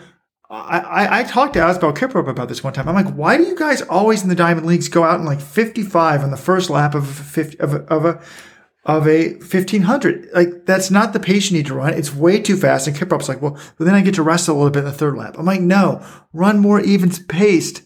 [0.49, 2.87] I, I, talked to Asbel Kiprop about this one time.
[2.87, 5.41] I'm like, why do you guys always in the Diamond Leagues go out in like
[5.41, 8.21] 55 on the first lap of a, 50, of a, of a,
[8.85, 10.29] of a 1500?
[10.33, 11.93] Like, that's not the pace you need to run.
[11.93, 12.87] It's way too fast.
[12.87, 15.17] And Kiprop's like, well, then I get to rest a little bit in the third
[15.17, 15.35] lap.
[15.37, 17.81] I'm like, no, run more even paced.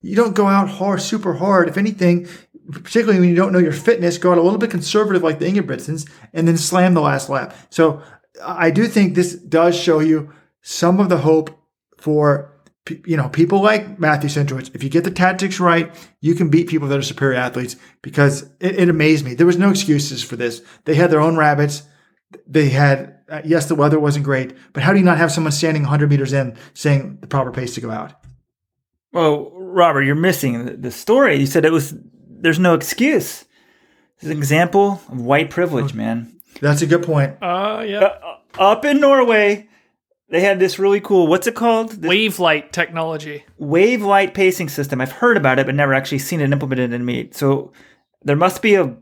[0.00, 1.68] You don't go out hard, super hard.
[1.68, 2.28] If anything,
[2.70, 5.46] particularly when you don't know your fitness, go out a little bit conservative like the
[5.46, 7.56] Ingebrigtsens and then slam the last lap.
[7.70, 8.00] So
[8.44, 11.50] I do think this does show you some of the hope
[12.06, 12.52] for
[13.04, 14.72] you know people like Matthew Centrowitz.
[14.72, 17.74] If you get the tactics right, you can beat people that are superior athletes.
[18.00, 19.34] Because it, it amazed me.
[19.34, 20.62] There was no excuses for this.
[20.84, 21.82] They had their own rabbits.
[22.46, 25.50] They had uh, yes, the weather wasn't great, but how do you not have someone
[25.50, 28.12] standing 100 meters in saying the proper pace to go out?
[29.12, 31.34] Well, Robert, you're missing the story.
[31.36, 31.92] You said it was
[32.28, 33.44] there's no excuse.
[34.18, 36.40] It's an example of white privilege, man.
[36.60, 37.36] That's a good point.
[37.42, 37.98] Uh, yeah.
[37.98, 39.68] Uh, up in Norway,
[40.28, 41.90] they had this really cool, what's it called?
[41.90, 43.44] This Wave light technology.
[43.58, 45.00] wave light pacing system.
[45.00, 47.34] I've heard about it, but never actually seen it implemented in meet.
[47.34, 47.72] So
[48.22, 48.96] there must be a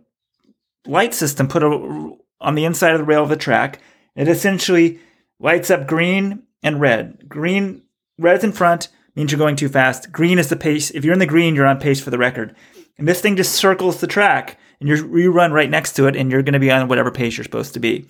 [0.86, 3.80] light system put on the inside of the rail of the track.
[4.14, 5.00] It essentially
[5.40, 7.28] lights up green and red.
[7.28, 7.82] Green,
[8.18, 10.12] red's in front means you're going too fast.
[10.12, 10.90] Green is the pace.
[10.90, 12.54] If you're in the green, you're on pace for the record.
[12.98, 16.16] And this thing just circles the track, and you're, you run right next to it,
[16.16, 18.06] and you're going to be on whatever pace you're supposed to be.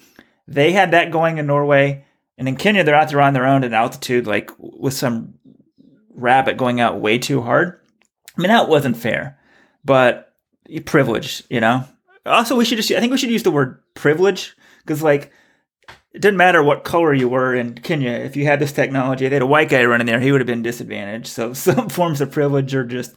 [0.47, 2.05] They had that going in Norway,
[2.37, 5.35] and in Kenya, they're out there on their own at altitude, like with some
[6.15, 7.81] rabbit going out way too hard.
[8.37, 9.39] I mean, that wasn't fair,
[9.85, 10.33] but
[10.85, 11.85] privilege, you know.
[12.27, 15.31] Also, we should just—I think we should use the word privilege because, like,
[16.15, 18.13] it didn't matter what color you were in Kenya.
[18.13, 20.47] If you had this technology, they had a white guy running there, he would have
[20.47, 21.27] been disadvantaged.
[21.27, 23.15] So some forms of privilege are just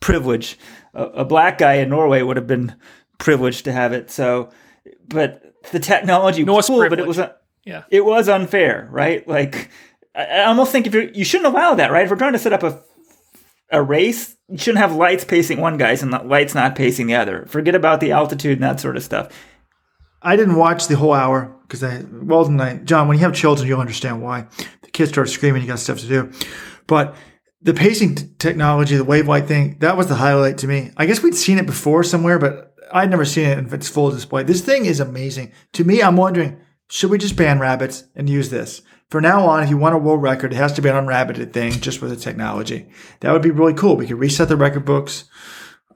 [0.00, 0.58] privilege.
[0.92, 2.74] A, a, black guy in Norway would have been
[3.18, 4.10] privileged to have it.
[4.10, 4.50] So,
[5.06, 6.98] but the technology was cool, privilege.
[6.98, 7.18] but it was
[7.64, 7.84] Yeah.
[7.90, 9.26] it was unfair, right?
[9.28, 9.70] Like
[10.14, 12.04] I, I almost think if you you shouldn't allow that, right?
[12.04, 12.82] If we're trying to set up a
[13.72, 17.46] a race, you shouldn't have lights pacing one guys and lights not pacing the other.
[17.46, 19.32] Forget about the altitude and that sort of stuff.
[20.22, 23.68] I didn't watch the whole hour because I, well, tonight, John, when you have children,
[23.68, 24.46] you'll understand why.
[24.82, 26.32] The kids start screaming, you got stuff to do.
[26.86, 27.14] But
[27.62, 30.90] the pacing t- technology, the wave light thing, that was the highlight to me.
[30.96, 34.10] I guess we'd seen it before somewhere, but I'd never seen it in its full
[34.10, 34.42] display.
[34.42, 35.52] This thing is amazing.
[35.74, 36.58] To me, I'm wondering,
[36.90, 38.82] should we just ban rabbits and use this?
[39.10, 41.52] For now on, if you want a world record, it has to be an unrabbited
[41.52, 42.88] thing just with the technology.
[43.20, 43.96] That would be really cool.
[43.96, 45.24] We could reset the record books.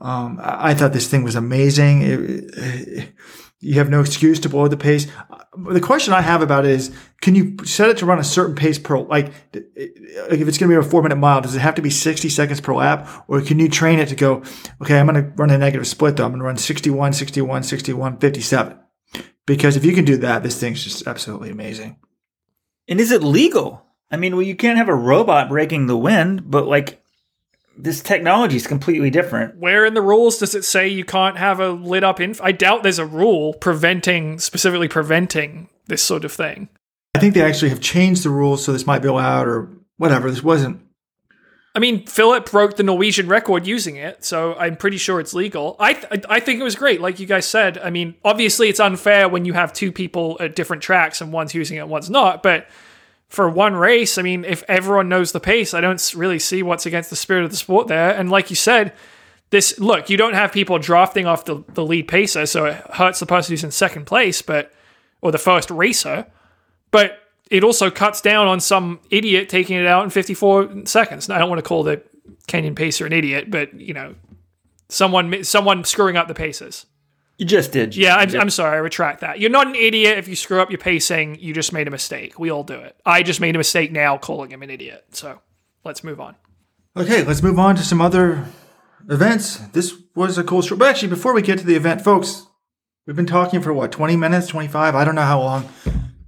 [0.00, 2.02] Um, I, I thought this thing was amazing.
[2.02, 3.12] It, it,
[3.58, 5.08] you have no excuse to blow the pace.
[5.56, 8.54] The question I have about it is, can you set it to run a certain
[8.54, 11.74] pace per, like, if it's going to be a four minute mile, does it have
[11.76, 13.08] to be 60 seconds per lap?
[13.26, 14.42] Or can you train it to go,
[14.82, 16.24] okay, I'm going to run a negative split though.
[16.24, 18.78] I'm going to run 61, 61, 61, 57.
[19.46, 21.96] Because if you can do that, this thing's just absolutely amazing.
[22.88, 23.84] And is it legal?
[24.10, 27.02] I mean, well, you can't have a robot breaking the wind, but like
[27.76, 29.56] this technology is completely different.
[29.56, 32.40] Where in the rules does it say you can't have a lit up inf?
[32.40, 36.68] I doubt there's a rule preventing, specifically preventing this sort of thing.
[37.14, 40.30] I think they actually have changed the rules so this might be allowed or whatever.
[40.30, 40.80] This wasn't.
[41.74, 45.74] I mean, Filip broke the Norwegian record using it, so I'm pretty sure it's legal.
[45.80, 47.78] I th- I think it was great, like you guys said.
[47.78, 51.52] I mean, obviously it's unfair when you have two people at different tracks and one's
[51.52, 52.68] using it and one's not, but
[53.28, 56.86] for one race, I mean, if everyone knows the pace, I don't really see what's
[56.86, 58.10] against the spirit of the sport there.
[58.10, 58.92] And like you said,
[59.50, 63.18] this look, you don't have people drafting off the, the lead pacer, so it hurts
[63.18, 64.72] the person who's in second place, but
[65.20, 66.26] or the first racer,
[66.92, 67.18] but
[67.50, 71.28] it also cuts down on some idiot taking it out in 54 seconds.
[71.28, 72.02] Now, I don't want to call the
[72.48, 74.14] Kenyan pacer an idiot, but you know,
[74.88, 76.86] someone someone screwing up the paces.
[77.38, 77.96] You just did.
[77.96, 78.76] Yeah, I'm, I'm sorry.
[78.76, 79.40] I retract that.
[79.40, 81.36] You're not an idiot if you screw up your pacing.
[81.40, 82.38] You just made a mistake.
[82.38, 82.96] We all do it.
[83.04, 85.04] I just made a mistake now calling him an idiot.
[85.10, 85.40] So
[85.84, 86.36] let's move on.
[86.96, 88.46] Okay, let's move on to some other
[89.10, 89.56] events.
[89.72, 90.78] This was a cool story.
[90.78, 92.46] But actually, before we get to the event, folks,
[93.04, 94.94] we've been talking for what, 20 minutes, 25?
[94.94, 95.68] I don't know how long.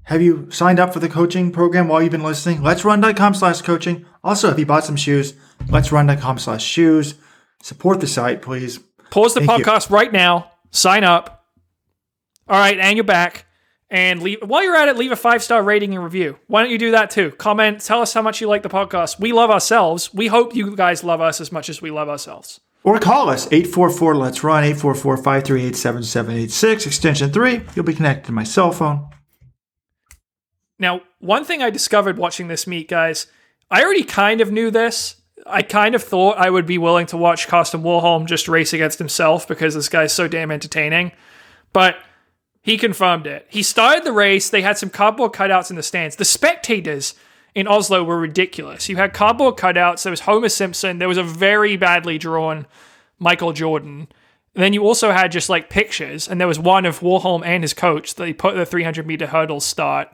[0.07, 2.63] Have you signed up for the coaching program while you've been listening?
[2.63, 4.07] Let's run.com slash coaching.
[4.23, 5.35] Also, if you bought some shoes,
[5.69, 7.17] let's run.com slash shoes.
[7.61, 8.79] Support the site, please.
[9.11, 9.65] Pause the Thank you.
[9.65, 10.53] podcast right now.
[10.71, 11.45] Sign up.
[12.49, 13.47] All right, and you're back.
[13.91, 16.39] And leave while you're at it, leave a five star rating and review.
[16.47, 17.33] Why don't you do that too?
[17.33, 19.19] Comment, tell us how much you like the podcast.
[19.19, 20.15] We love ourselves.
[20.15, 22.61] We hope you guys love us as much as we love ourselves.
[22.85, 27.63] Or call us 844 Let's Run, 844 538 7786, extension 3.
[27.75, 29.09] You'll be connected to my cell phone.
[30.79, 33.27] Now, one thing I discovered watching this meet, guys,
[33.71, 35.17] I already kind of knew this.
[35.47, 38.99] I kind of thought I would be willing to watch Karsten Warholm just race against
[38.99, 41.13] himself because this guy's so damn entertaining.
[41.73, 41.97] But
[42.63, 43.47] he confirmed it.
[43.49, 44.51] He started the race.
[44.51, 46.17] They had some cardboard cutouts in the stands.
[46.17, 47.15] The spectators
[47.55, 48.89] in Oslo were ridiculous.
[48.89, 50.03] You had cardboard cutouts.
[50.03, 50.99] There was Homer Simpson.
[50.99, 52.67] There was a very badly drawn
[53.19, 54.09] Michael Jordan.
[54.55, 57.63] And then you also had just like pictures, and there was one of Warholm and
[57.63, 58.15] his coach.
[58.15, 60.09] That they put the 300 meter hurdles start,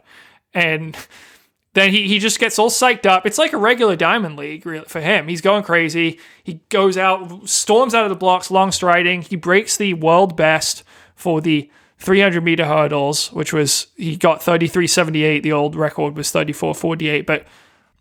[0.55, 0.97] and
[1.75, 3.27] then he, he just gets all psyched up.
[3.27, 5.29] It's like a regular Diamond League really, for him.
[5.29, 6.19] He's going crazy.
[6.45, 9.23] He goes out, storms out of the blocks, long striding.
[9.23, 10.85] He breaks the world best
[11.15, 15.43] for the 300 meter hurdles, which was, he got 33.78.
[15.43, 17.25] The old record was 34.48.
[17.25, 17.47] But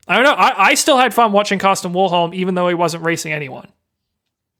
[0.08, 0.34] I don't know.
[0.34, 3.72] I, I still had fun watching Karsten Warholm, even though he wasn't racing anyone.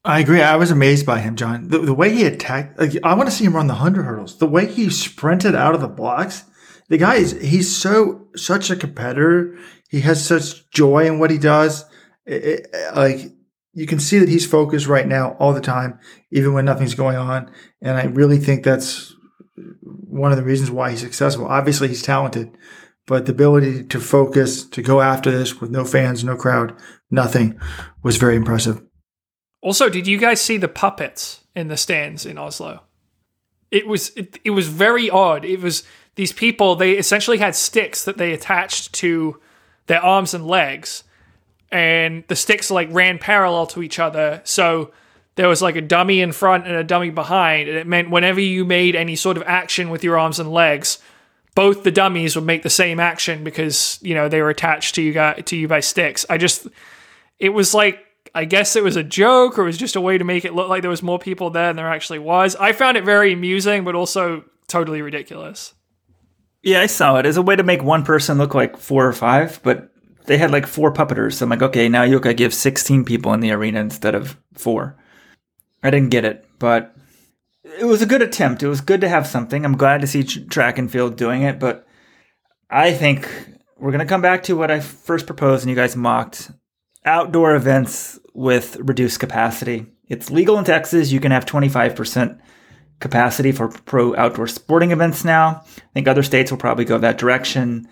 [0.06, 0.42] I agree.
[0.42, 1.68] I was amazed by him, John.
[1.68, 4.38] The, the way he attacked, like, I want to see him run the 100 hurdles.
[4.38, 6.44] The way he sprinted out of the blocks,
[6.92, 9.58] the guy is, he's so, such a competitor.
[9.90, 11.86] He has such joy in what he does.
[12.26, 13.32] It, it, like,
[13.72, 16.00] you can see that he's focused right now all the time,
[16.34, 17.50] even when nothing's going on.
[17.82, 19.16] And I really think that's
[19.82, 21.46] one of the reasons why he's successful.
[21.46, 22.52] Obviously, he's talented,
[23.08, 26.78] but the ability to focus, to go after this with no fans, no crowd,
[27.10, 27.58] nothing
[28.04, 28.82] was very impressive.
[29.62, 32.82] Also, did you guys see the puppets in the stands in Oslo?
[33.72, 35.46] It was it, it was very odd.
[35.46, 35.84] It was
[36.16, 36.76] these people.
[36.76, 39.40] They essentially had sticks that they attached to
[39.88, 41.04] their arms and legs,
[41.72, 44.42] and the sticks like ran parallel to each other.
[44.44, 44.92] So
[45.36, 48.40] there was like a dummy in front and a dummy behind, and it meant whenever
[48.40, 51.00] you made any sort of action with your arms and legs,
[51.56, 55.02] both the dummies would make the same action because you know they were attached to
[55.02, 56.26] you guys, to you by sticks.
[56.30, 56.68] I just
[57.40, 60.18] it was like I guess it was a joke or it was just a way
[60.18, 62.56] to make it look like there was more people there than there actually was.
[62.56, 65.74] I found it very amusing, but also totally ridiculous.
[66.64, 69.14] Yeah, I saw it as a way to make one person look like four or
[69.14, 69.92] five, but
[70.26, 71.34] they had like four puppeters.
[71.34, 74.38] So I'm like, okay, now you gotta give 16 people in the arena instead of
[74.54, 74.98] four.
[75.84, 76.96] I didn't get it, but
[77.64, 78.62] it was a good attempt.
[78.62, 79.66] It was good to have something.
[79.66, 81.88] I'm glad to see track and field doing it, but
[82.70, 83.28] I think
[83.80, 86.52] we're gonna come back to what I first proposed and you guys mocked
[87.06, 89.88] outdoor events with reduced capacity.
[90.08, 91.12] It's legal in Texas.
[91.12, 92.40] You can have 25%
[93.02, 95.64] capacity for pro outdoor sporting events now.
[95.78, 97.88] I think other states will probably go that direction.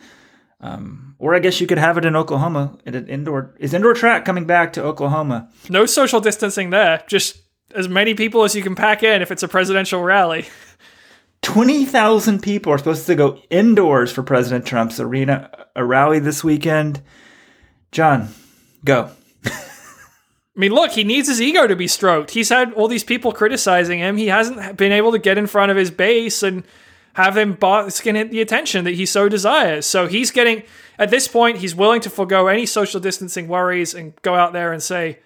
[0.62, 3.56] Um, or I guess you could have it in Oklahoma at an indoor.
[3.60, 5.50] Is indoor track coming back to Oklahoma?
[5.70, 7.04] No social distancing there.
[7.08, 7.42] Just
[7.76, 10.48] as many people as you can pack in if it's a presidential rally.
[11.42, 17.02] 20,000 people are supposed to go indoors for President Trump's arena a rally this weekend.
[17.92, 18.30] John,
[18.84, 19.12] go.
[20.60, 22.32] I mean, look, he needs his ego to be stroked.
[22.32, 24.18] He's had all these people criticizing him.
[24.18, 26.66] He hasn't been able to get in front of his base and
[27.14, 29.86] have them get the attention that he so desires.
[29.86, 30.64] So he's getting,
[30.98, 34.74] at this point, he's willing to forego any social distancing worries and go out there
[34.74, 35.20] and say,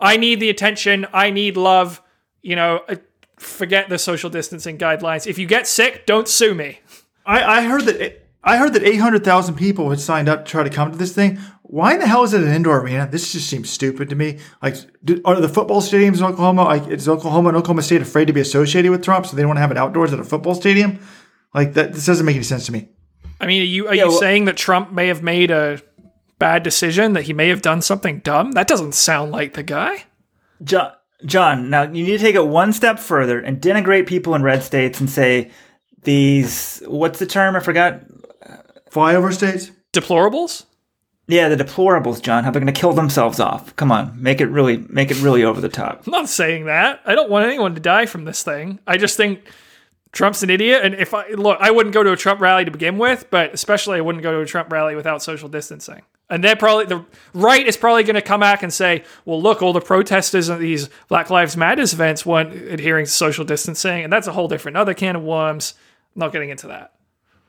[0.00, 1.06] I need the attention.
[1.12, 2.00] I need love.
[2.40, 2.96] You know, uh,
[3.36, 5.26] forget the social distancing guidelines.
[5.26, 6.80] If you get sick, don't sue me.
[7.26, 10.62] I, I heard that it, I heard that 800,000 people had signed up to try
[10.62, 11.38] to come to this thing.
[11.62, 13.08] Why in the hell is it an indoor arena?
[13.10, 14.38] This just seems stupid to me.
[14.62, 18.26] Like, do, are the football stadiums in Oklahoma, like, is Oklahoma and Oklahoma State afraid
[18.26, 20.24] to be associated with Trump, so they don't want to have it outdoors at a
[20.24, 20.98] football stadium?
[21.52, 22.88] Like, that this doesn't make any sense to me.
[23.40, 25.80] I mean, are you are you well- saying that Trump may have made a
[26.38, 28.52] bad decision, that he may have done something dumb?
[28.52, 30.04] That doesn't sound like the guy.
[30.62, 30.92] John,
[31.24, 34.62] John, now you need to take it one step further and denigrate people in red
[34.62, 35.50] states and say
[36.02, 36.82] these.
[36.86, 37.56] What's the term?
[37.56, 38.00] I forgot.
[38.90, 39.70] Flyover states?
[39.92, 40.64] Deplorables?
[41.26, 42.44] Yeah, the deplorables, John.
[42.44, 43.76] How they're going to kill themselves off?
[43.76, 46.06] Come on, make it really, make it really over the top.
[46.06, 47.00] I'm not saying that.
[47.04, 48.78] I don't want anyone to die from this thing.
[48.86, 49.46] I just think
[50.12, 50.80] Trump's an idiot.
[50.82, 53.52] And if I look, I wouldn't go to a Trump rally to begin with, but
[53.52, 56.02] especially I wouldn't go to a Trump rally without social distancing.
[56.30, 59.62] And they're probably the right is probably going to come back and say, "Well, look,
[59.62, 64.12] all the protesters at these Black Lives Matters events weren't adhering to social distancing," and
[64.12, 65.74] that's a whole different other can of worms.
[66.14, 66.92] I'm not getting into that.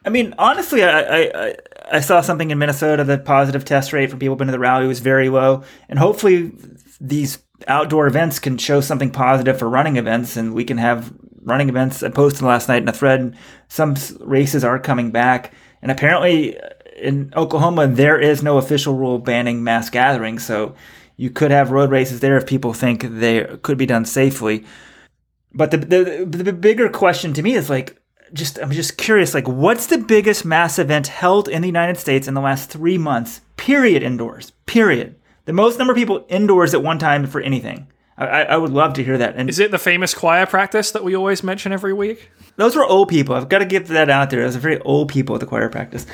[0.05, 1.55] I mean, honestly, I, I
[1.91, 3.03] I- saw something in Minnesota.
[3.03, 6.51] The positive test rate for people been to the rally was very low, and hopefully,
[7.01, 11.69] these outdoor events can show something positive for running events, and we can have running
[11.69, 12.03] events.
[12.03, 13.35] I posted last night in a thread.
[13.67, 16.69] Some races are coming back, and apparently, uh,
[17.01, 20.45] in Oklahoma, there is no official rule banning mass gatherings.
[20.45, 20.75] So,
[21.17, 24.65] you could have road races there if people think they could be done safely.
[25.53, 27.98] But the, the the bigger question to me is like,
[28.33, 32.27] just I'm just curious, like, what's the biggest mass event held in the United States
[32.27, 33.41] in the last three months?
[33.57, 34.03] Period.
[34.03, 34.51] Indoors.
[34.65, 35.15] Period.
[35.45, 37.87] The most number of people indoors at one time for anything.
[38.19, 39.35] I, I would love to hear that.
[39.37, 42.29] And Is it the famous choir practice that we always mention every week?
[42.57, 43.33] those were old people.
[43.33, 44.41] I've got to get that out there.
[44.41, 46.05] Those are very old people at the choir practice.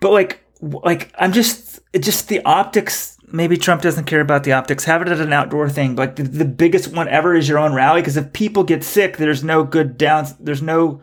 [0.00, 3.16] But like, like I'm just, it just the optics.
[3.28, 4.84] Maybe Trump doesn't care about the optics.
[4.84, 5.94] Have it at an outdoor thing.
[5.94, 8.00] But like the, the biggest one ever is your own rally.
[8.00, 10.34] Because if people get sick, there's no good downs.
[10.40, 11.00] There's no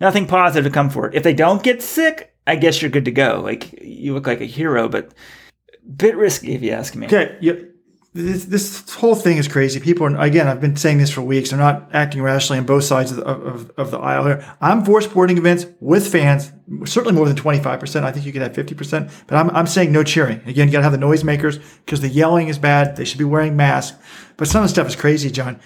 [0.00, 1.14] nothing positive to come for it.
[1.14, 3.40] If they don't get sick, I guess you're good to go.
[3.42, 5.12] Like you look like a hero, but
[5.96, 7.06] bit risky if you ask me.
[7.06, 7.54] Okay, yeah,
[8.16, 9.78] this, this whole thing is crazy.
[9.78, 11.50] People are, again, I've been saying this for weeks.
[11.50, 14.56] They're not acting rationally on both sides of the, of, of the aisle here.
[14.60, 16.50] I'm for sporting events with fans,
[16.86, 18.04] certainly more than 25%.
[18.04, 20.40] I think you could have 50%, but I'm, I'm saying no cheering.
[20.46, 22.96] Again, you got to have the noisemakers because the yelling is bad.
[22.96, 23.98] They should be wearing masks.
[24.36, 25.60] But some of the stuff is crazy, John.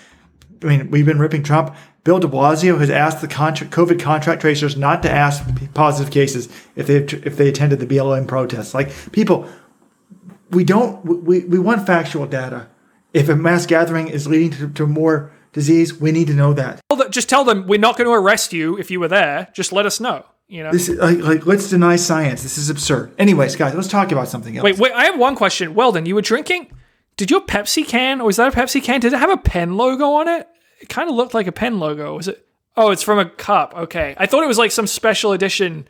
[0.63, 1.75] I mean, we've been ripping Trump.
[2.05, 5.45] Bill de Blasio has asked the COVID contract tracers not to ask
[5.75, 8.75] positive cases if they if they attended the BLM protests.
[8.75, 9.49] Like people,
[10.51, 12.69] we don't we, we want factual data.
[13.13, 16.81] If a mass gathering is leading to, to more disease, we need to know that.
[17.11, 19.49] Just tell them we're not going to arrest you if you were there.
[19.53, 20.25] Just let us know.
[20.49, 20.73] You know.
[20.73, 22.43] This is like, like let's deny science.
[22.43, 23.13] This is absurd.
[23.19, 24.65] Anyways, guys, let's talk about something else.
[24.65, 24.93] Wait, wait.
[24.93, 25.75] I have one question.
[25.75, 26.73] Weldon, you were drinking.
[27.17, 29.01] Did your Pepsi can, or is that a Pepsi can?
[29.01, 30.49] Did it have a pen logo on it?
[30.81, 32.17] It kind of looked like a pen logo.
[32.17, 32.47] Was it?
[32.77, 33.75] Oh, it's from a cup.
[33.77, 35.87] Okay, I thought it was like some special edition,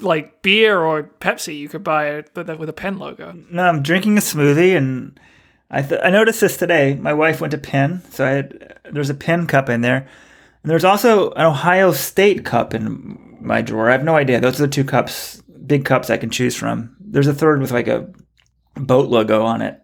[0.00, 3.34] like beer or Pepsi you could buy it, with a pen logo.
[3.50, 5.20] No, I'm drinking a smoothie, and
[5.70, 6.94] I th- I noticed this today.
[6.94, 10.08] My wife went to Penn, so I had there's a Penn cup in there,
[10.62, 13.88] and there's also an Ohio State cup in my drawer.
[13.88, 14.40] I have no idea.
[14.40, 16.96] Those are the two cups, big cups I can choose from.
[17.00, 18.10] There's a third with like a
[18.76, 19.79] boat logo on it,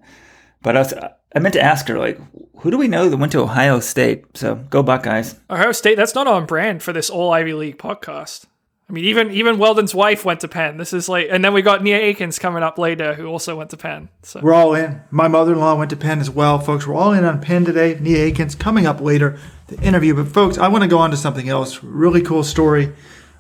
[0.67, 0.93] but I was
[1.33, 2.19] I meant to ask her like,
[2.59, 4.25] who do we know that went to Ohio State?
[4.37, 5.37] So go Buckeyes.
[5.49, 5.95] Ohio State.
[5.95, 8.47] That's not on brand for this all Ivy League podcast.
[8.91, 10.77] I mean, even even Weldon's wife went to Penn.
[10.77, 13.71] This is like, and then we got Nia Akins coming up later, who also went
[13.71, 14.09] to Penn.
[14.25, 15.03] So We're all in.
[15.13, 16.85] My mother-in-law went to Penn as well, folks.
[16.85, 17.97] We're all in on Penn today.
[18.01, 20.15] Nia Akins coming up later, the interview.
[20.15, 21.81] But folks, I want to go on to something else.
[21.85, 22.93] Really cool story.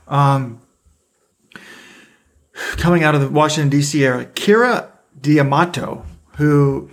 [0.06, 0.60] Um,
[2.76, 4.04] coming out of the Washington D.C.
[4.04, 6.88] area, Keira D'Amato, who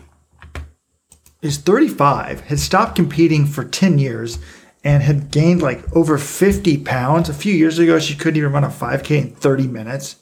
[1.43, 4.39] is 35, had stopped competing for 10 years
[4.84, 7.29] and had gained like over 50 pounds.
[7.29, 10.15] A few years ago, she couldn't even run a 5K in 30 minutes.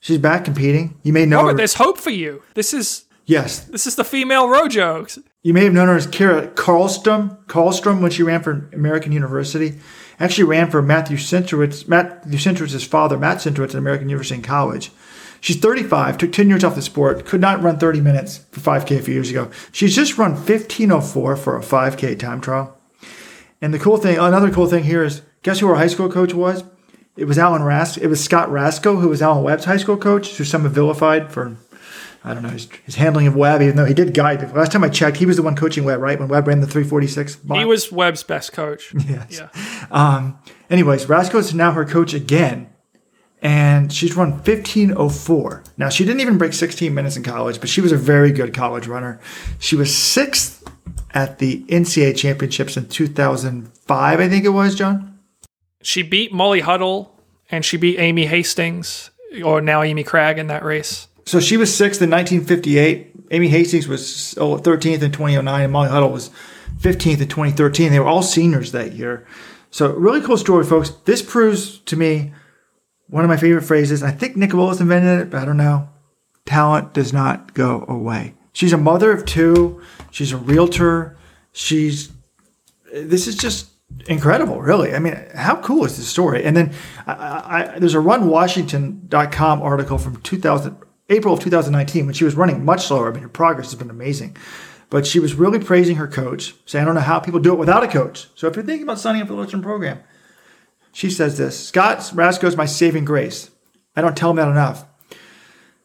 [0.00, 0.98] She's back competing.
[1.02, 1.56] You may know Robert, her.
[1.58, 2.42] there's hope for you.
[2.54, 5.06] This is Yes, this is the female Rojo.
[5.44, 7.44] you may have known her as Keira Carlstrom.
[7.46, 9.78] Carlstrom when she ran for American University,
[10.18, 11.86] actually ran for Matthew Centrowitz.
[11.86, 14.90] Matthew Centrowitz's father, Matt Centrowitz, at American University in college.
[15.40, 18.98] She's 35, took 10 years off the sport, could not run 30 minutes for 5K
[18.98, 19.50] a few years ago.
[19.72, 22.76] She's just run 1504 for a 5K time trial.
[23.62, 26.34] And the cool thing, another cool thing here is, guess who her high school coach
[26.34, 26.64] was?
[27.16, 27.98] It was Alan Rask.
[27.98, 31.30] It was Scott Raczko, who was Alan Webb's high school coach, who some have vilified
[31.30, 31.56] for,
[32.24, 34.40] I don't know, his, his handling of Webb, even though he did guide.
[34.40, 36.18] The last time I checked, he was the one coaching Webb, right?
[36.18, 37.38] When Webb ran the 346.
[37.52, 38.94] He was Webb's best coach.
[39.06, 39.40] Yes.
[39.40, 39.48] Yeah.
[39.90, 40.38] Um,
[40.70, 42.69] anyways, Raczko is now her coach again,
[43.42, 45.64] and she's run 1504.
[45.76, 48.52] Now, she didn't even break 16 minutes in college, but she was a very good
[48.52, 49.20] college runner.
[49.58, 50.62] She was sixth
[51.12, 55.18] at the NCAA championships in 2005, I think it was, John.
[55.82, 57.18] She beat Molly Huddle
[57.50, 59.10] and she beat Amy Hastings,
[59.44, 61.08] or now Amy Cragg, in that race.
[61.26, 63.12] So she was sixth in 1958.
[63.32, 66.30] Amy Hastings was oh, 13th in 2009, and Molly Huddle was
[66.78, 67.90] 15th in 2013.
[67.90, 69.26] They were all seniors that year.
[69.70, 70.90] So really cool story, folks.
[71.04, 72.32] This proves to me
[73.10, 74.02] one of my favorite phrases.
[74.02, 75.88] I think Nick Willis invented it, but I don't know.
[76.46, 78.34] Talent does not go away.
[78.52, 79.82] She's a mother of two.
[80.10, 81.16] She's a realtor.
[81.52, 82.10] She's
[82.92, 83.70] this is just
[84.08, 84.94] incredible, really.
[84.94, 86.44] I mean, how cool is this story?
[86.44, 86.72] And then
[87.06, 90.76] I, I, there's a RunWashington.com article from 2000,
[91.08, 93.08] April of 2019 when she was running much slower.
[93.08, 94.36] I mean, her progress has been amazing.
[94.88, 97.58] But she was really praising her coach, saying, I don't know how people do it
[97.58, 98.28] without a coach.
[98.34, 100.00] So if you're thinking about signing up for the Lutheran program,
[100.92, 103.50] she says this Scott Raczko is my saving grace.
[103.96, 104.86] I don't tell him that enough.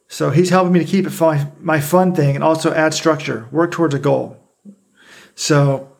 [0.08, 3.48] So he's helping me to keep it fun, my fun thing and also add structure,
[3.52, 4.38] work towards a goal.
[5.34, 5.92] So,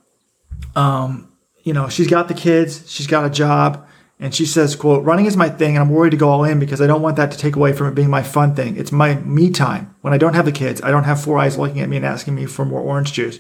[0.76, 1.32] um,
[1.64, 3.86] you know, she's got the kids, she's got a job,
[4.20, 6.60] and she says, quote, running is my thing and I'm worried to go all in
[6.60, 8.78] because I don't want that to take away from it being my fun thing.
[8.78, 9.96] It's my me time.
[10.02, 12.06] When I don't have the kids, I don't have four eyes looking at me and
[12.06, 13.40] asking me for more orange juice.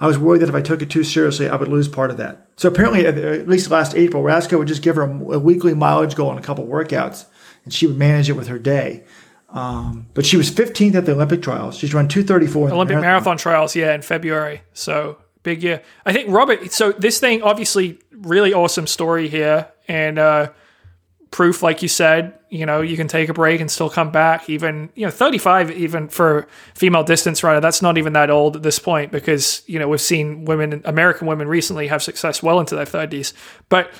[0.00, 2.18] I was worried that if I took it too seriously, I would lose part of
[2.18, 2.48] that.
[2.56, 6.30] So apparently, at least last April, Raczko would just give her a, weekly mileage goal
[6.30, 7.26] and a couple workouts,
[7.64, 9.04] and she would manage it with her day.
[9.48, 11.76] Um, but she was 15th at the Olympic trials.
[11.76, 13.00] She's run 234 Olympic marathon.
[13.00, 14.62] marathon trials, yeah, in February.
[14.72, 15.82] So big year.
[16.04, 16.70] I think Robert.
[16.72, 20.50] So this thing, obviously, really awesome story here, and uh,
[21.30, 24.48] proof, like you said, you know, you can take a break and still come back.
[24.48, 28.62] Even you know, 35, even for female distance runner, that's not even that old at
[28.62, 32.74] this point because you know we've seen women, American women, recently have success well into
[32.74, 33.32] their 30s.
[33.68, 33.92] But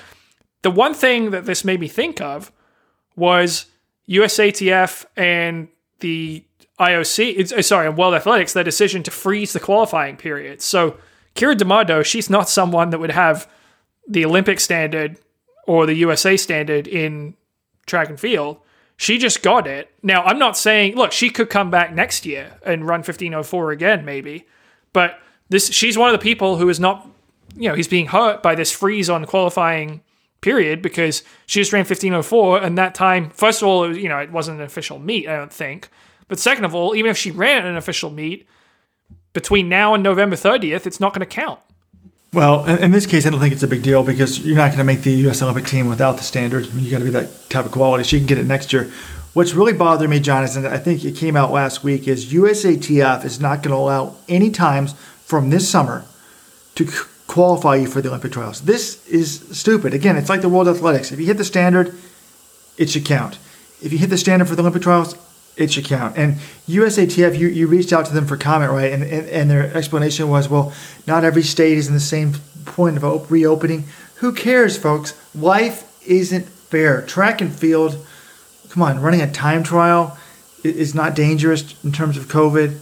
[0.62, 2.50] the one thing that this made me think of
[3.16, 3.66] was
[4.08, 5.68] USATF and
[6.00, 6.44] the
[6.80, 10.62] IOC, uh, sorry, and World Athletics, their decision to freeze the qualifying period.
[10.62, 10.96] So
[11.34, 13.50] Keira D'Amato, she's not someone that would have
[14.08, 15.18] the Olympic standard
[15.68, 17.34] or the USA standard in
[17.86, 18.56] track and field.
[18.96, 19.92] She just got it.
[20.02, 24.04] Now, I'm not saying, look, she could come back next year and run 1504 again,
[24.06, 24.46] maybe.
[24.94, 27.06] But this she's one of the people who is not,
[27.54, 30.00] you know, he's being hurt by this freeze on qualifying
[30.40, 34.18] period because she just ran 1504 and that time first of all was, you know
[34.18, 35.88] it wasn't an official meet i don't think
[36.28, 38.46] but second of all even if she ran an official meet
[39.32, 41.58] between now and november 30th it's not going to count
[42.32, 44.78] well in this case i don't think it's a big deal because you're not going
[44.78, 47.10] to make the us olympic team without the standards I mean, you got to be
[47.10, 48.90] that type of quality she can get it next year
[49.34, 52.32] what's really bothering me john is and i think it came out last week is
[52.32, 56.04] usatf is not going to allow any times from this summer
[56.74, 56.86] to
[57.28, 58.62] qualify you for the Olympic trials.
[58.62, 59.94] This is stupid.
[59.94, 61.12] Again, it's like the World Athletics.
[61.12, 61.94] If you hit the standard,
[62.76, 63.38] it should count.
[63.80, 65.14] If you hit the standard for the Olympic trials,
[65.58, 66.16] it should count.
[66.16, 66.36] And
[66.68, 68.92] USATF, you, you reached out to them for comment, right?
[68.92, 70.72] And, and, and their explanation was, well,
[71.06, 72.34] not every state is in the same
[72.64, 73.84] point of reopening.
[74.16, 75.18] Who cares, folks?
[75.34, 77.02] Life isn't fair.
[77.02, 78.06] Track and field,
[78.70, 80.16] come on, running a time trial
[80.62, 82.78] is not dangerous in terms of COVID.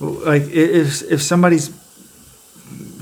[0.00, 1.70] Like if if somebody's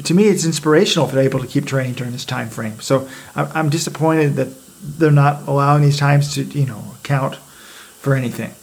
[0.04, 2.80] to me, it's inspirational if they're able to keep training during this time frame.
[2.80, 4.48] So I'm disappointed that
[4.80, 8.54] they're not allowing these times to, you know, count for anything.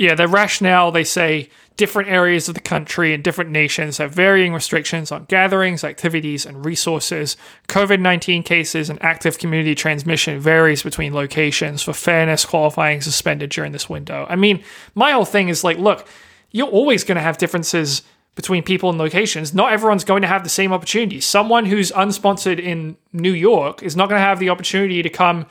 [0.00, 4.54] Yeah, the rationale they say different areas of the country and different nations have varying
[4.54, 7.36] restrictions on gatherings, activities, and resources.
[7.68, 11.82] COVID 19 cases and active community transmission varies between locations.
[11.82, 14.24] For fairness, qualifying suspended during this window.
[14.26, 16.08] I mean, my whole thing is like, look,
[16.50, 18.00] you're always going to have differences
[18.36, 21.20] between people and locations, not everyone's going to have the same opportunity.
[21.20, 25.44] Someone who's unsponsored in New York is not going to have the opportunity to come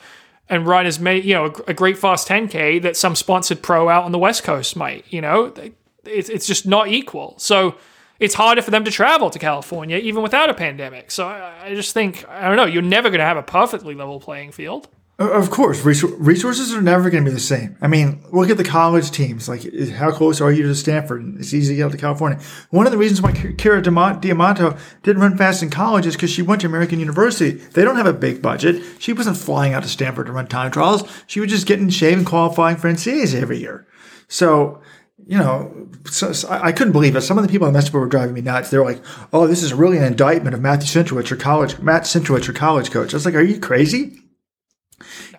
[0.50, 4.04] and run as many, you know, a great fast 10K that some sponsored pro out
[4.04, 5.54] on the West Coast might, you know,
[6.04, 7.34] it's, it's just not equal.
[7.38, 7.76] So
[8.18, 11.12] it's harder for them to travel to California even without a pandemic.
[11.12, 14.20] So I just think, I don't know, you're never going to have a perfectly level
[14.20, 14.88] playing field.
[15.20, 17.76] Of course, resources are never going to be the same.
[17.82, 19.50] I mean, look at the college teams.
[19.50, 21.36] Like, how close are you to Stanford?
[21.38, 22.40] It's easy to get out to California.
[22.70, 26.40] One of the reasons why Keira D'Amato didn't run fast in college is because she
[26.40, 27.50] went to American University.
[27.50, 28.82] They don't have a big budget.
[28.98, 31.02] She wasn't flying out to Stanford to run time trials.
[31.26, 33.86] She was just getting shaved and qualifying for NCAAs every year.
[34.26, 34.80] So,
[35.26, 37.20] you know, so, so I couldn't believe it.
[37.20, 38.70] Some of the people on the were driving me nuts.
[38.70, 39.02] They were like,
[39.34, 42.90] "Oh, this is really an indictment of Matthew Centrowitz, your college Matt Centrowitz, your college
[42.90, 44.16] coach." I was like, "Are you crazy?"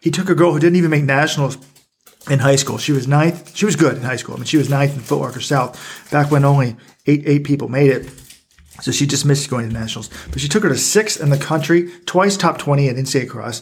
[0.01, 1.57] He took a girl who didn't even make nationals
[2.29, 2.77] in high school.
[2.77, 3.55] She was ninth.
[3.55, 4.35] She was good in high school.
[4.35, 6.75] I mean, she was ninth in Foot Locker South back when only
[7.05, 8.09] eight eight people made it.
[8.81, 11.37] So she just missed going to nationals, but she took her to sixth in the
[11.37, 13.61] country, twice top 20 at NCAA cross.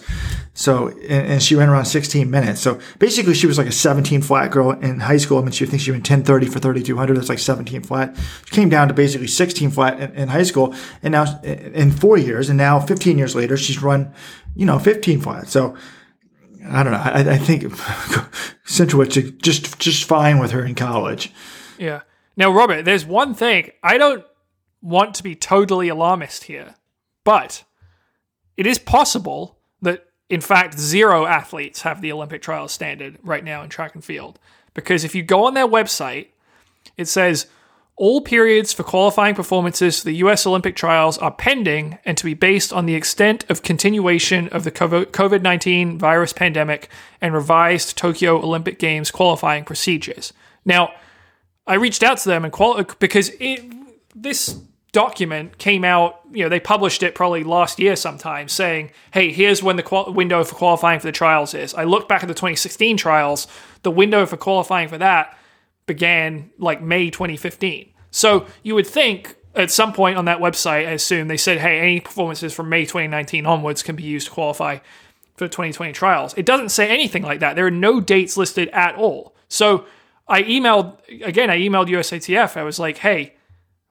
[0.54, 2.62] So, and, and, she ran around 16 minutes.
[2.62, 5.40] So basically she was like a 17 flat girl in high school.
[5.40, 7.18] I mean, she thinks she ran 1030 for 3,200.
[7.18, 8.16] That's like 17 flat.
[8.46, 10.74] She came down to basically 16 flat in in high school
[11.04, 14.14] and now in four years and now 15 years later, she's run,
[14.56, 15.50] you know, 15 flat.
[15.50, 15.76] So
[16.68, 17.00] I don't know.
[17.00, 17.64] I, I think
[18.66, 21.32] Centrowitz just just fine with her in college.
[21.78, 22.02] Yeah.
[22.36, 24.26] Now, Robert, there's one thing I don't
[24.82, 26.76] want to be totally alarmist here,
[27.24, 27.64] but
[28.56, 33.62] it is possible that, in fact, zero athletes have the Olympic trials standard right now
[33.64, 34.40] in track and field.
[34.74, 36.28] Because if you go on their website,
[36.98, 37.48] it says
[38.00, 42.34] all periods for qualifying performances for the US Olympic trials are pending and to be
[42.34, 46.90] based on the extent of continuation of the COVID 19 virus pandemic
[47.20, 50.32] and revised Tokyo Olympic Games qualifying procedures.
[50.64, 50.94] Now,
[51.68, 53.66] I reached out to them and quali- because it,
[54.16, 54.62] this
[54.94, 59.62] document came out, you know, they published it probably last year sometime saying, hey, here's
[59.62, 61.74] when the qual- window for qualifying for the trials is.
[61.74, 63.46] I looked back at the 2016 trials,
[63.84, 65.36] the window for qualifying for that
[65.90, 67.92] began like May 2015.
[68.12, 71.80] So you would think at some point on that website, I assume they said, hey,
[71.80, 74.78] any performances from May 2019 onwards can be used to qualify
[75.36, 76.34] for the 2020 trials.
[76.38, 77.56] It doesn't say anything like that.
[77.56, 79.36] There are no dates listed at all.
[79.48, 79.86] So
[80.28, 82.56] I emailed, again, I emailed USATF.
[82.56, 83.34] I was like, hey,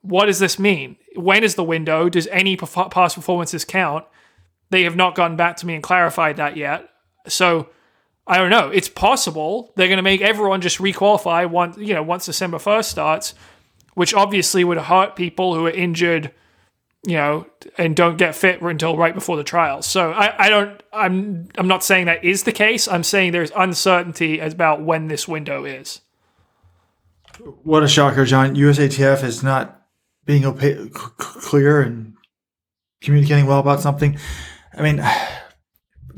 [0.03, 0.97] what does this mean?
[1.17, 2.09] When is the window?
[2.09, 4.05] Does any past performances count?
[4.71, 6.89] They have not gotten back to me and clarified that yet.
[7.27, 7.69] So
[8.29, 8.68] I don't know.
[8.68, 12.91] It's possible they're going to make everyone just requalify once you know once December first
[12.91, 13.35] starts,
[13.95, 16.33] which obviously would hurt people who are injured,
[17.07, 17.47] you know,
[17.79, 19.87] and don't get fit until right before the trials.
[19.87, 20.83] So I, I don't.
[20.93, 22.87] I'm I'm not saying that is the case.
[22.87, 26.03] I'm saying there's uncertainty about when this window is.
[27.62, 28.55] What a shocker, John!
[28.55, 29.87] USATF is not
[30.26, 30.43] being
[30.91, 32.14] clear and
[33.01, 34.18] communicating well about something.
[34.76, 35.03] I mean.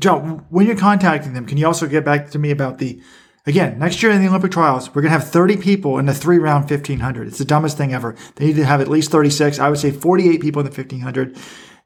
[0.01, 3.01] Joe, when you're contacting them, can you also get back to me about the
[3.45, 4.93] again next year in the Olympic trials?
[4.93, 7.27] We're gonna have 30 people in the three round 1500.
[7.27, 8.15] It's the dumbest thing ever.
[8.35, 9.59] They need to have at least 36.
[9.59, 11.37] I would say 48 people in the 1500.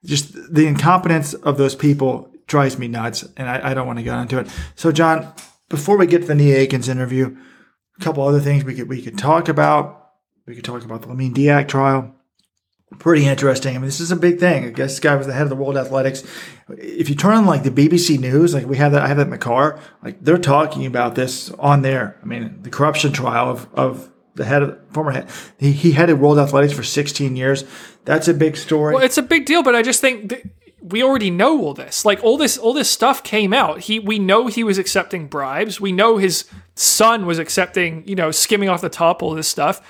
[0.06, 4.04] Just the incompetence of those people drives me nuts, and I, I don't want to
[4.04, 4.48] get into it.
[4.76, 5.34] So, John,
[5.68, 7.36] before we get to the Nia Akins interview,
[8.00, 10.04] a couple other things we could we could talk about.
[10.46, 12.16] We could talk about the Lamine Diack trial
[13.00, 13.76] pretty interesting.
[13.76, 14.66] I mean, this is a big thing.
[14.66, 16.24] I guess this guy was the head of the World Athletics.
[16.70, 19.24] If you turn on like the BBC News, like we have that, I have that
[19.24, 19.80] in the car.
[20.04, 22.18] Like they're talking about this on there.
[22.22, 25.30] I mean, the corruption trial of of the head of former head.
[25.58, 27.64] He, he headed World Athletics for 16 years.
[28.04, 28.94] That's a big story.
[28.94, 30.30] Well, it's a big deal, but I just think.
[30.30, 30.46] Th-
[30.88, 32.06] we already know all this.
[32.06, 33.80] Like all this all this stuff came out.
[33.80, 35.82] He we know he was accepting bribes.
[35.82, 39.82] We know his son was accepting, you know, skimming off the top all this stuff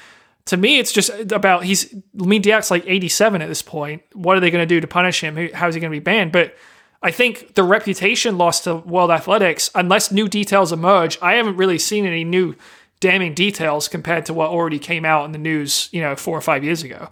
[0.46, 4.04] to me, it's just about he's Lamine Diack's like 87 at this point.
[4.14, 5.36] What are they going to do to punish him?
[5.54, 6.32] How is he going to be banned?
[6.32, 6.56] But
[7.02, 11.80] I think the reputation lost to World Athletics, unless new details emerge, I haven't really
[11.80, 12.56] seen any new
[13.00, 16.42] damning details compared to what already came out in the news, you know, four or
[16.42, 17.10] five years ago.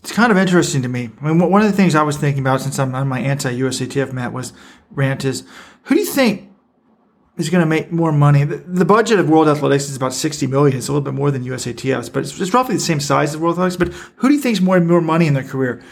[0.00, 1.10] It's kind of interesting to me.
[1.20, 4.12] I mean, one of the things I was thinking about since I'm on my anti-USATF
[4.12, 4.52] mat was
[4.90, 5.42] rant is,
[5.84, 6.45] who do you think
[7.36, 8.44] is going to make more money.
[8.44, 10.78] The, the, budget of World Athletics is about 60 million.
[10.78, 13.36] It's a little bit more than USATF's, but it's, it's roughly the same size as
[13.36, 13.76] World Athletics.
[13.76, 15.82] But who do you think is more more money in their career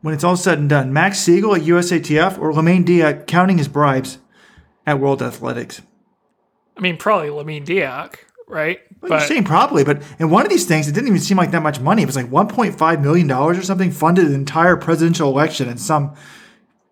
[0.00, 0.92] when it's all said and done?
[0.92, 4.18] Max Siegel at USATF or Lamine Diack counting his bribes
[4.86, 5.82] at World Athletics?
[6.76, 8.80] I mean, probably Lamine Diack, right?
[9.00, 11.36] Well, but, you're saying probably, but in one of these things, it didn't even seem
[11.36, 12.02] like that much money.
[12.02, 16.14] It was like 1.5 million dollars or something funded an entire presidential election in some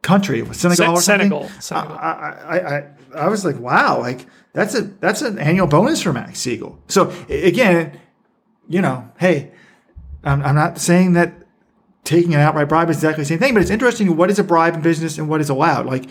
[0.02, 1.00] country, Senegal or something.
[1.00, 1.48] Senegal.
[1.60, 1.96] Senegal.
[1.96, 2.10] I,
[2.46, 6.40] I, I, I was like, wow, like that's a that's an annual bonus for Max
[6.40, 6.78] Siegel.
[6.88, 7.98] So again,
[8.68, 9.52] you know, hey,
[10.22, 11.34] I'm, I'm not saying that
[12.04, 14.44] taking an outright bribe is exactly the same thing, but it's interesting what is a
[14.44, 15.86] bribe in business and what is allowed.
[15.86, 16.04] Like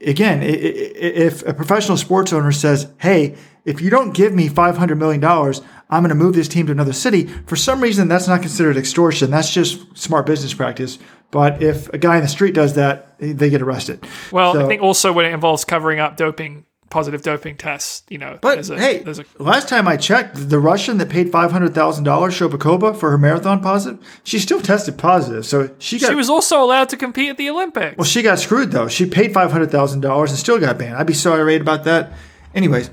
[0.00, 5.22] again, if a professional sports owner says, hey, if you don't give me $500 million,
[5.24, 7.26] I'm going to move this team to another city.
[7.26, 9.30] For some reason, that's not considered extortion.
[9.30, 10.98] That's just smart business practice.
[11.30, 14.04] But if a guy in the street does that, they get arrested.
[14.32, 18.18] Well, so, I think also when it involves covering up doping, positive doping tests, you
[18.18, 18.38] know.
[18.42, 22.04] But a, hey, a, last time I checked, the Russian that paid five hundred thousand
[22.04, 25.46] dollars, Shobukhova, for her marathon positive, she still tested positive.
[25.46, 26.08] So she got.
[26.08, 27.96] She was also allowed to compete at the Olympics.
[27.96, 28.88] Well, she got screwed though.
[28.88, 30.96] She paid five hundred thousand dollars and still got banned.
[30.96, 32.12] I'd be sorry about that.
[32.54, 32.90] Anyways,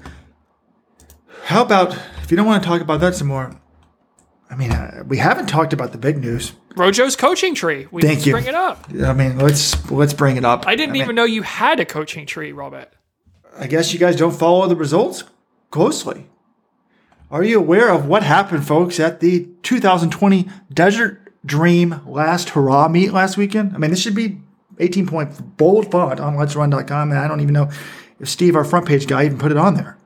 [1.43, 3.59] how about if you don't want to talk about that some more?
[4.49, 6.53] I mean, uh, we haven't talked about the big news.
[6.75, 7.87] Rojo's coaching tree.
[7.91, 8.33] We Thank you.
[8.33, 8.87] Bring it up.
[9.03, 10.67] I mean, let's let's bring it up.
[10.67, 12.93] I didn't I even mean, know you had a coaching tree, Robert.
[13.59, 15.23] I guess you guys don't follow the results
[15.71, 16.27] closely.
[17.29, 23.11] Are you aware of what happened, folks, at the 2020 Desert Dream Last Hurrah meet
[23.11, 23.73] last weekend?
[23.73, 24.39] I mean, this should be
[24.79, 27.69] 18 point bold font on Let'sRun.com, and I don't even know
[28.19, 29.97] if Steve, our front page guy, even put it on there.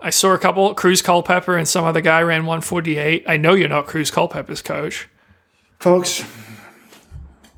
[0.00, 0.72] I saw a couple.
[0.74, 3.24] Cruz Culpepper and some other guy ran 148.
[3.26, 5.08] I know you're not Cruz Culpepper's coach.
[5.80, 6.24] Folks,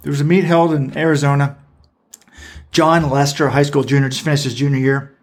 [0.02, 1.58] there was a meet held in Arizona.
[2.72, 5.16] John Lester, high school junior, just finished his junior year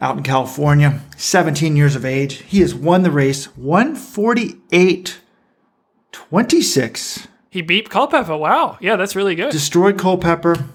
[0.00, 2.42] out in California, 17 years of age.
[2.42, 5.20] He has won the race 148
[6.12, 7.28] 26.
[7.50, 8.36] He beat Culpepper.
[8.36, 8.78] Wow.
[8.80, 9.50] Yeah, that's really good.
[9.50, 10.66] Destroyed Culpepper.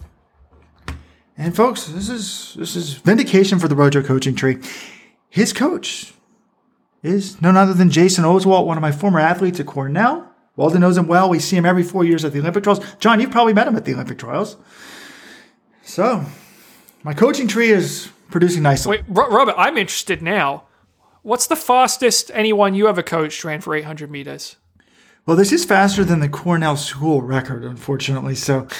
[1.37, 4.57] And folks, this is this is vindication for the Rojo coaching tree.
[5.29, 6.13] His coach
[7.01, 10.29] is none other than Jason Oswalt, one of my former athletes at Cornell.
[10.55, 11.29] Weldon knows him well.
[11.29, 12.81] We see him every four years at the Olympic trials.
[12.99, 14.55] John, you've probably met him at the Olympic trials.
[15.83, 16.25] So,
[17.03, 18.97] my coaching tree is producing nicely.
[18.97, 20.63] Wait, Ro- Robert, I'm interested now.
[21.21, 24.57] What's the fastest anyone you ever coached ran for 800 meters?
[25.25, 28.35] Well, this is faster than the Cornell school record, unfortunately.
[28.35, 28.67] So,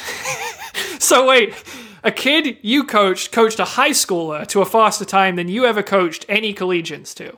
[1.04, 1.54] So wait,
[2.02, 5.84] a kid you coached coached a high schooler to a faster time than you ever
[5.84, 7.38] coached any collegians to.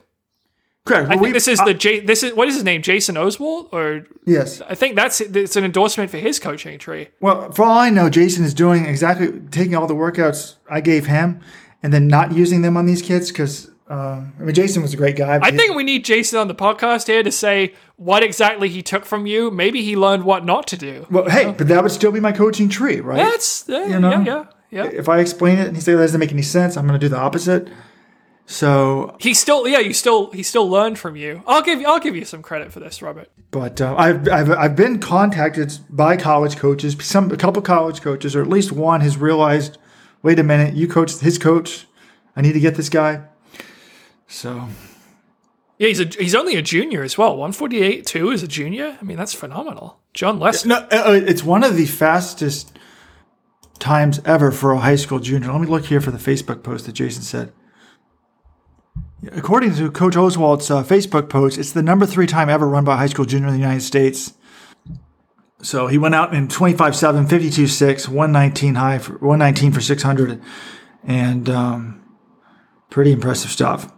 [0.85, 1.09] Correct.
[1.11, 4.05] I think this is the J- this is what is his name, Jason Oswald, or
[4.25, 4.61] yes.
[4.61, 7.09] I think that's it's an endorsement for his coaching tree.
[7.19, 11.07] Well, for all I know, Jason is doing exactly taking all the workouts I gave
[11.07, 11.41] him
[11.83, 14.97] and then not using them on these kids because uh, I mean Jason was a
[14.97, 15.39] great guy.
[15.41, 19.05] I think we need Jason on the podcast here to say what exactly he took
[19.05, 19.51] from you.
[19.51, 21.05] Maybe he learned what not to do.
[21.11, 23.17] Well, hey, but that would still be my coaching tree, right?
[23.17, 24.11] That's uh, You know?
[24.11, 24.85] yeah, yeah, yeah.
[24.85, 27.05] If I explain it and he says that doesn't make any sense, I'm going to
[27.05, 27.69] do the opposite.
[28.47, 31.41] So, He still, yeah, you still, he still learned from you.
[31.47, 33.29] I'll give you, I'll give you some credit for this, Robert.
[33.49, 36.95] but uh, I've, I've I've been contacted by college coaches.
[37.01, 39.77] Some a couple college coaches, or at least one, has realized,
[40.21, 41.87] wait a minute, you coach his coach.
[42.35, 43.23] I need to get this guy.
[44.27, 44.67] So
[45.79, 47.35] Yeah, he's a, he's only a junior as well.
[47.37, 48.95] One forty eight two is a junior.
[49.01, 49.99] I mean, that's phenomenal.
[50.13, 50.67] John Lester.
[50.69, 52.77] No, uh, uh, it's one of the fastest
[53.79, 55.51] times ever for a high school junior.
[55.51, 57.51] Let me look here for the Facebook post that Jason said.
[59.31, 62.93] According to Coach Oswald's uh, Facebook post, it's the number three time ever run by
[62.93, 64.33] a high school junior in the United States.
[65.61, 70.41] So he went out in 25 7, 52 6, 119 high, for, 119 for 600,
[71.03, 72.03] and um,
[72.89, 73.91] pretty impressive stuff.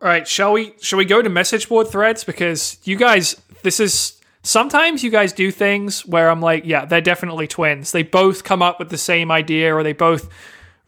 [0.00, 3.80] All right, shall we shall we go to message board threads because you guys this
[3.80, 7.92] is sometimes you guys do things where I'm like, yeah, they're definitely twins.
[7.92, 10.28] They both come up with the same idea or they both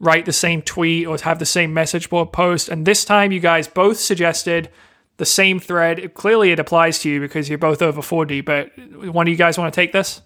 [0.01, 3.40] write the same tweet or have the same message board post and this time you
[3.40, 4.70] guys both suggested
[5.16, 6.14] the same thread.
[6.14, 9.57] Clearly it applies to you because you're both over 40, but one of you guys
[9.57, 10.20] want to take this?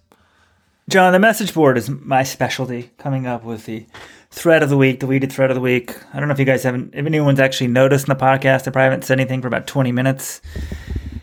[0.88, 2.90] John, the message board is my specialty.
[2.96, 3.86] Coming up with the
[4.30, 5.94] thread of the week, the weeded thread of the week.
[6.14, 8.70] I don't know if you guys haven't, if anyone's actually noticed in the podcast, I
[8.70, 10.40] probably haven't said anything for about 20 minutes.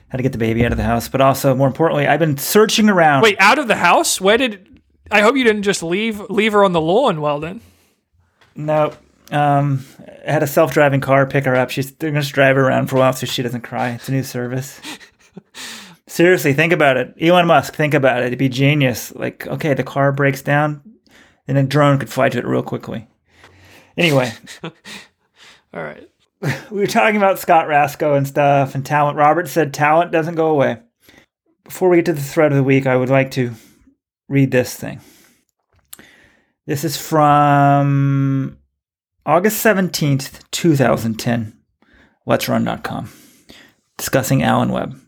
[0.10, 2.38] Had to get the baby out of the house, but also more importantly, I've been
[2.38, 3.24] searching around.
[3.24, 4.22] Wait, out of the house?
[4.22, 4.76] Where did
[5.12, 7.62] I hope you didn't just leave leave her on the lawn, Weldon.
[8.56, 8.94] No,
[9.32, 9.86] um,
[10.26, 11.70] I had a self-driving car pick her up.
[11.70, 13.92] She's they're gonna just drive her around for a while so she doesn't cry.
[13.92, 14.80] It's a new service.
[16.08, 17.14] Seriously, think about it.
[17.20, 18.28] Elon Musk, think about it.
[18.28, 19.14] It'd be genius.
[19.16, 20.82] Like, okay, the car breaks down,
[21.48, 23.08] then a drone could fly to it real quickly.
[23.98, 24.32] Anyway,
[25.76, 26.10] All right.
[26.72, 29.18] we were talking about Scott Raczko and stuff and talent.
[29.18, 30.78] Robert said talent doesn't go away.
[31.66, 33.52] Before we get to the thread of the week, I would like to
[34.30, 35.02] read this thing.
[36.68, 38.58] This is from
[39.24, 41.60] August 17th, 2010,
[42.28, 43.12] let'srun.com,
[43.98, 45.00] discussing Alan Webb.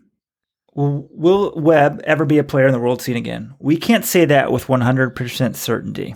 [0.74, 3.54] Will, will Webb ever be a player in the world scene again?
[3.58, 6.14] We can't say that with 100% certainty,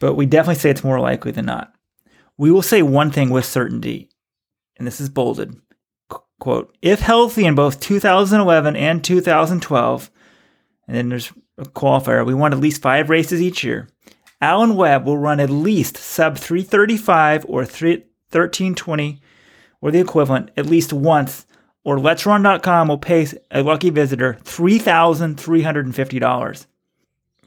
[0.00, 1.72] but we definitely say it's more likely than not.
[2.36, 4.10] We will say one thing with certainty,
[4.78, 5.54] and this is bolded.
[6.08, 10.10] Qu- Quote, if healthy in both 2011 and 2012,
[10.88, 13.88] and then there's a qualifier, we want at least five races each year.
[14.40, 19.20] Alan Webb will run at least sub 335 or 3, 1320
[19.80, 21.46] or the equivalent at least once,
[21.84, 26.66] or Let'sRun.com will pay a lucky visitor $3,350.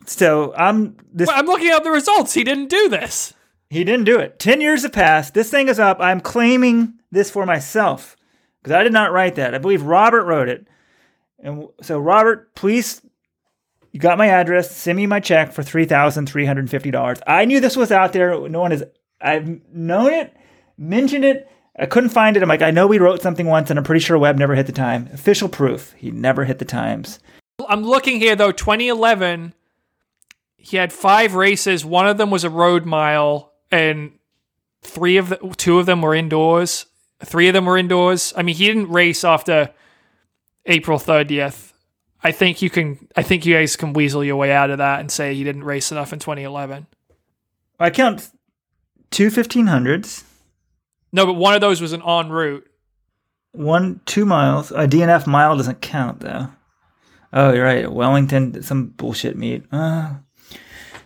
[0.05, 1.27] So I'm this.
[1.27, 2.33] Well, I'm looking at the results.
[2.33, 3.33] He didn't do this.
[3.69, 4.39] He didn't do it.
[4.39, 5.33] 10 years have passed.
[5.33, 5.97] This thing is up.
[5.99, 8.15] I'm claiming this for myself
[8.61, 9.55] because I did not write that.
[9.55, 10.67] I believe Robert wrote it.
[11.39, 13.01] And so, Robert, please,
[13.93, 14.75] you got my address.
[14.75, 17.21] Send me my check for $3,350.
[17.25, 18.49] I knew this was out there.
[18.49, 18.83] No one has,
[19.21, 20.35] I've known it,
[20.77, 21.47] mentioned it.
[21.77, 22.43] I couldn't find it.
[22.43, 24.65] I'm like, I know we wrote something once, and I'm pretty sure Webb never hit
[24.65, 25.09] the time.
[25.13, 25.93] Official proof.
[25.93, 27.19] He never hit the times.
[27.69, 28.51] I'm looking here though.
[28.51, 29.53] 2011,
[30.57, 31.85] he had five races.
[31.85, 34.13] One of them was a road mile, and
[34.81, 36.87] three of the two of them were indoors.
[37.23, 38.33] Three of them were indoors.
[38.35, 39.71] I mean, he didn't race after
[40.65, 41.72] April 30th.
[42.23, 43.07] I think you can.
[43.15, 45.63] I think you guys can weasel your way out of that and say he didn't
[45.63, 46.87] race enough in 2011.
[47.79, 48.29] I count
[49.11, 50.23] two 1500s.
[51.11, 52.67] No, but one of those was an en route.
[53.51, 54.71] One, two miles.
[54.71, 56.47] A DNF mile doesn't count though.
[57.33, 57.91] Oh, you're right.
[57.91, 59.63] Wellington, some bullshit meet.
[59.71, 60.15] Uh,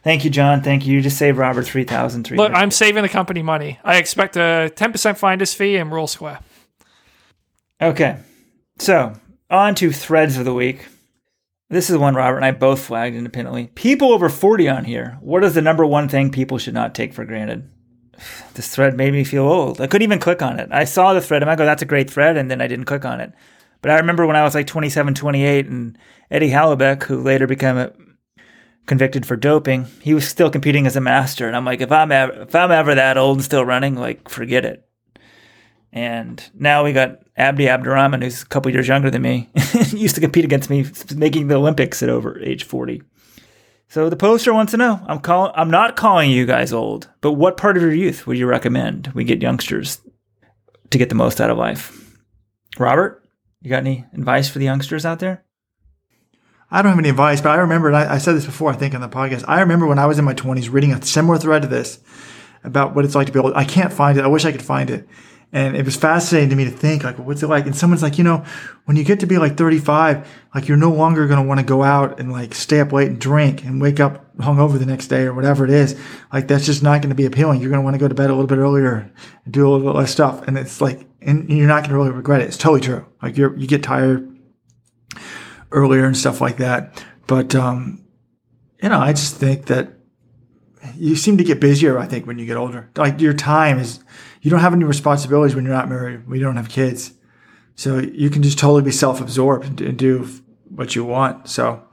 [0.03, 0.61] Thank you, John.
[0.61, 0.93] Thank you.
[0.93, 2.37] You just saved Robert three thousand three.
[2.37, 3.77] Look, I'm saving the company money.
[3.83, 6.39] I expect a 10% finder's fee and roll square.
[7.81, 8.17] Okay,
[8.79, 9.13] so
[9.49, 10.85] on to threads of the week.
[11.69, 13.67] This is one Robert and I both flagged independently.
[13.75, 15.17] People over 40 on here.
[15.19, 17.69] What is the number one thing people should not take for granted?
[18.53, 19.79] This thread made me feel old.
[19.79, 20.69] I couldn't even click on it.
[20.71, 22.37] I saw the thread and I go, that's a great thread.
[22.37, 23.33] And then I didn't click on it.
[23.81, 25.97] But I remember when I was like 27, 28, and
[26.31, 28.17] Eddy Hellebuyck, who later became
[28.87, 31.47] convicted for doping, he was still competing as a master.
[31.47, 34.29] And I'm like, if I'm ever, if I'm ever that old and still running, like,
[34.29, 34.86] forget it.
[35.93, 39.49] And now we got Abdi Abdirahman, who's a couple years younger than me,
[39.89, 40.85] used to compete against me,
[41.15, 43.01] making the Olympics at over age 40.
[43.89, 45.01] So the poster wants to know.
[45.07, 48.37] I'm call, I'm not calling you guys old, but what part of your youth would
[48.37, 50.01] you recommend we get youngsters
[50.89, 52.17] to get the most out of life?
[52.77, 53.23] Robert,
[53.61, 55.45] you got any advice for the youngsters out there?
[56.69, 58.93] I don't have any advice, but I remember, I, I said this before, I think,
[58.93, 59.45] on the podcast.
[59.47, 61.99] I remember when I was in my 20s reading a similar thread to this
[62.63, 63.53] about what it's like to be old.
[63.55, 64.25] I can't find it.
[64.25, 65.07] I wish I could find it.
[65.53, 67.65] And it was fascinating to me to think, like, what's it like?
[67.65, 68.43] And someone's like, you know,
[68.83, 71.65] when you get to be like 35, like, you're no longer going to want to
[71.65, 75.07] go out and like stay up late and drink and wake up hungover the next
[75.07, 75.97] day or whatever it is.
[76.33, 77.61] Like, that's just not going to be appealing.
[77.61, 79.09] You're going to want to go to bed a little bit earlier
[79.45, 80.45] and do a little bit less stuff.
[80.47, 82.47] And it's like, and you're not going to really regret it.
[82.47, 83.05] It's totally true.
[83.21, 84.37] Like, you're, you get tired
[85.71, 87.03] earlier and stuff like that.
[87.25, 88.05] But, um,
[88.83, 89.93] you know, I just think that
[90.95, 92.89] you seem to get busier, I think, when you get older.
[92.95, 94.03] Like your time is,
[94.41, 97.13] you don't have any responsibilities when you're not married, you don't have kids.
[97.75, 100.27] So you can just totally be self absorbed and do
[100.69, 101.47] what you want.
[101.47, 101.83] So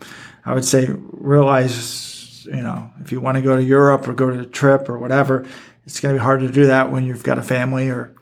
[0.44, 4.30] I would say realize, you know, if you want to go to Europe or go
[4.30, 5.46] to a trip or whatever,
[5.84, 8.14] it's going to be hard to do that when you've got a family or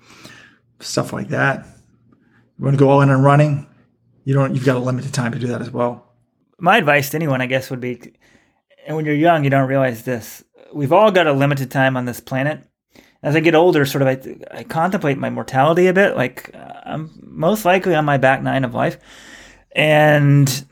[0.80, 1.66] stuff like that.
[2.58, 3.66] You want to go all in on running,
[4.24, 6.12] you don't, you've got a limited time to do that as well.
[6.58, 8.14] My advice to anyone, I guess, would be,
[8.86, 10.44] and when you're young, you don't realize this.
[10.72, 12.64] We've all got a limited time on this planet
[13.22, 16.16] as I get older, sort of, I, I contemplate my mortality a bit.
[16.16, 18.98] Like I'm most likely on my back nine of life,
[19.72, 20.66] and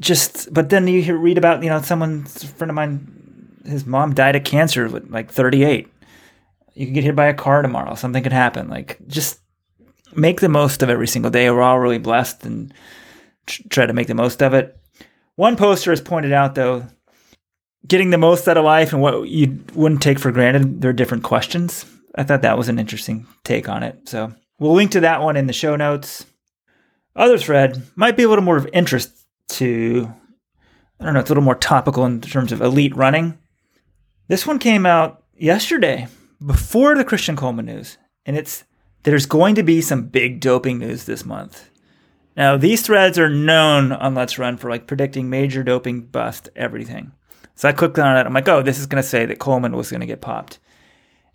[0.00, 4.14] just, but then you hear, read about, you know, someone's friend of mine, his mom
[4.14, 5.88] died of cancer at like 38.
[6.74, 7.94] You could get hit by a car tomorrow.
[7.94, 8.68] Something could happen.
[8.68, 9.40] Like just
[10.16, 11.50] make the most of every single day.
[11.50, 12.72] We're all really blessed and
[13.46, 14.76] tr- try to make the most of it.
[15.36, 16.86] One poster has pointed out though
[17.86, 21.24] getting the most out of life and what you wouldn't take for granted, they're different
[21.24, 21.84] questions.
[22.14, 24.08] I thought that was an interesting take on it.
[24.08, 26.26] So we'll link to that one in the show notes.
[27.16, 29.10] Other thread might be a little more of interest
[29.50, 30.12] to,
[31.00, 33.38] I don't know, it's a little more topical in terms of elite running.
[34.28, 36.06] This one came out yesterday
[36.44, 38.64] before the Christian Coleman news, and it's
[39.02, 41.68] there's going to be some big doping news this month.
[42.36, 47.12] Now, these threads are known on Let's Run for like predicting major doping bust everything.
[47.62, 48.26] So I clicked on it.
[48.26, 50.58] I'm like, oh, this is going to say that Coleman was going to get popped.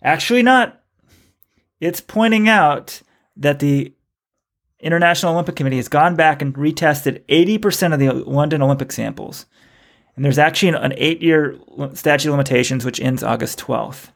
[0.02, 0.82] Actually, not.
[1.80, 3.00] It's pointing out
[3.38, 3.94] that the
[4.78, 9.46] International Olympic Committee has gone back and retested 80% of the London Olympic samples.
[10.16, 11.58] And there's actually an eight year
[11.94, 14.10] statute of limitations, which ends August 12th.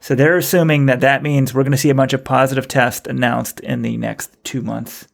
[0.00, 3.06] So they're assuming that that means we're going to see a bunch of positive tests
[3.06, 5.06] announced in the next two months.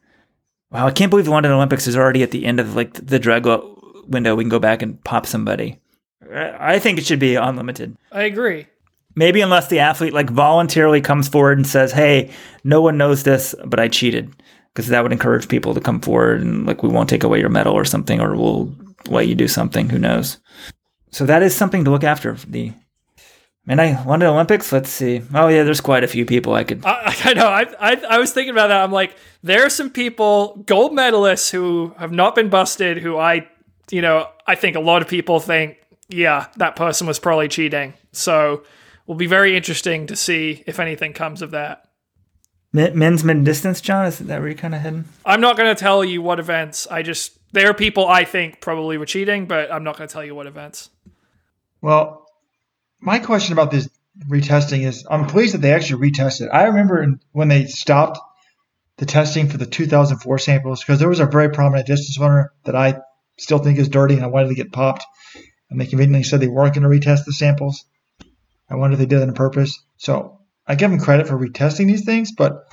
[0.71, 3.19] Wow, I can't believe the London Olympics is already at the end of like the
[3.19, 3.45] drug
[4.07, 4.35] window.
[4.35, 5.81] We can go back and pop somebody.
[6.33, 7.97] I think it should be unlimited.
[8.11, 8.67] I agree.
[9.15, 12.31] Maybe unless the athlete like voluntarily comes forward and says, "Hey,
[12.63, 14.31] no one knows this, but I cheated,"
[14.73, 17.49] because that would encourage people to come forward and like we won't take away your
[17.49, 18.73] medal or something, or we'll
[19.07, 19.89] let you do something.
[19.89, 20.37] Who knows?
[21.11, 22.33] So that is something to look after.
[22.47, 22.71] The
[23.67, 24.71] and I London Olympics.
[24.71, 25.21] Let's see.
[25.33, 26.85] Oh yeah, there's quite a few people I could.
[26.85, 27.47] I, I know.
[27.47, 28.83] I, I I was thinking about that.
[28.83, 32.99] I'm like, there are some people, gold medalists, who have not been busted.
[32.99, 33.47] Who I,
[33.91, 35.77] you know, I think a lot of people think,
[36.09, 37.93] yeah, that person was probably cheating.
[38.11, 38.63] So
[39.07, 41.85] will be very interesting to see if anything comes of that.
[42.71, 45.05] Men's mid distance, John, is that where you're kind of heading?
[45.25, 46.87] I'm not going to tell you what events.
[46.91, 50.13] I just there are people I think probably were cheating, but I'm not going to
[50.13, 50.89] tell you what events.
[51.81, 52.25] Well,
[52.99, 53.89] my question about this
[54.27, 56.49] retesting is I'm pleased that they actually retested.
[56.53, 58.19] I remember when they stopped
[58.97, 62.75] the testing for the 2004 samples because there was a very prominent distance runner that
[62.75, 62.99] I
[63.39, 65.05] still think is dirty and I wanted to get popped.
[65.69, 67.85] And they conveniently said they weren't going to retest the samples.
[68.69, 69.81] I wonder if they did it on purpose.
[69.97, 72.65] So I give them credit for retesting these things, but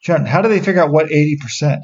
[0.00, 1.82] John, how do they figure out what 80%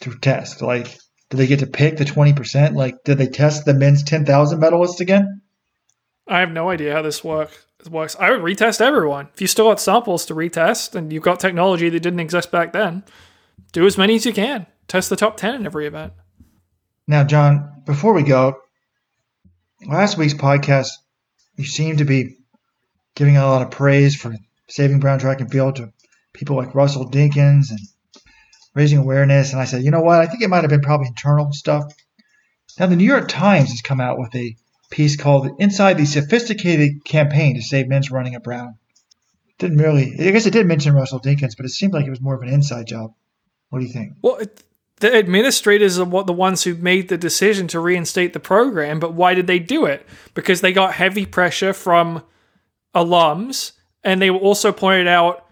[0.00, 0.62] to test?
[0.62, 0.96] Like,
[1.30, 2.74] do they get to pick the 20%?
[2.74, 5.40] Like, did they test the men's 10,000 medalists again?
[6.28, 7.50] I have no idea how this work,
[7.90, 8.16] works.
[8.18, 9.28] I would retest everyone.
[9.34, 12.72] If you still got samples to retest and you've got technology that didn't exist back
[12.72, 13.04] then,
[13.72, 14.66] do as many as you can.
[14.86, 16.12] Test the top 10 in every event.
[17.06, 18.56] Now, John, before we go,
[19.86, 20.88] last week's podcast
[21.56, 22.36] you seemed to be
[23.14, 24.34] giving a lot of praise for
[24.68, 25.92] saving Brown track and field to
[26.32, 27.80] people like Russell Dinkins and
[28.74, 29.52] raising awareness.
[29.52, 30.20] And I said, you know what?
[30.20, 31.92] I think it might have been probably internal stuff.
[32.78, 34.56] Now, the New York Times has come out with a
[34.90, 38.78] piece called Inside the Sophisticated Campaign to Save Men's Running at Brown.
[39.58, 42.20] Didn't really, I guess it did mention Russell Dinkins, but it seemed like it was
[42.20, 43.14] more of an inside job.
[43.70, 44.14] What do you think?
[44.22, 44.60] Well, it,
[45.04, 49.12] the administrators are what the ones who made the decision to reinstate the program, but
[49.12, 50.06] why did they do it?
[50.32, 52.22] Because they got heavy pressure from
[52.94, 55.46] alums, and they were also pointed out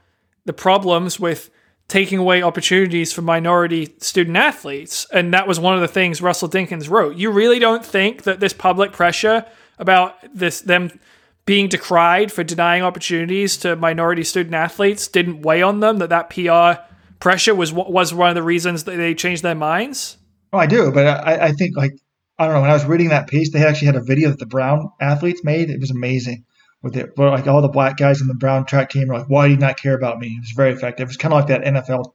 [0.47, 1.51] the problems with
[1.87, 5.07] taking away opportunities for minority student athletes.
[5.13, 7.17] And that was one of the things Russell Dinkins wrote.
[7.17, 9.45] You really don't think that this public pressure
[9.79, 10.99] about this them
[11.45, 16.31] being decried for denying opportunities to minority student athletes didn't weigh on them that that
[16.31, 16.83] PR
[17.23, 20.19] pressure was was one of the reasons that they changed their minds?
[20.53, 21.93] Oh, I do, but I, I think like
[22.37, 22.61] I don't know.
[22.63, 25.45] When I was reading that piece, they actually had a video that the Brown athletes
[25.45, 25.71] made.
[25.71, 26.45] It was amazing.
[26.83, 29.31] With it, where like all the black guys in the Brown track team were like,
[29.31, 31.05] "Why do you not care about me?" It was very effective.
[31.05, 32.07] It was kind of like that NFL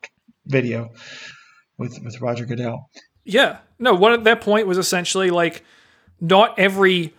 [0.46, 0.90] video
[1.78, 2.90] with with Roger Goodell.
[3.24, 3.94] Yeah, no.
[3.94, 5.64] One of their point was essentially like,
[6.20, 7.14] not every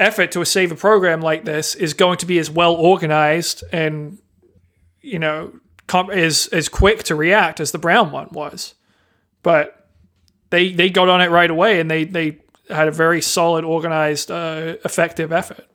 [0.00, 4.18] effort to save a program like this is going to be as well organized and
[5.00, 5.52] you know
[6.12, 8.74] is as quick to react as the Brown one was,
[9.42, 9.88] but
[10.50, 12.38] they they got on it right away and they they
[12.68, 15.66] had a very solid, organized, uh, effective effort.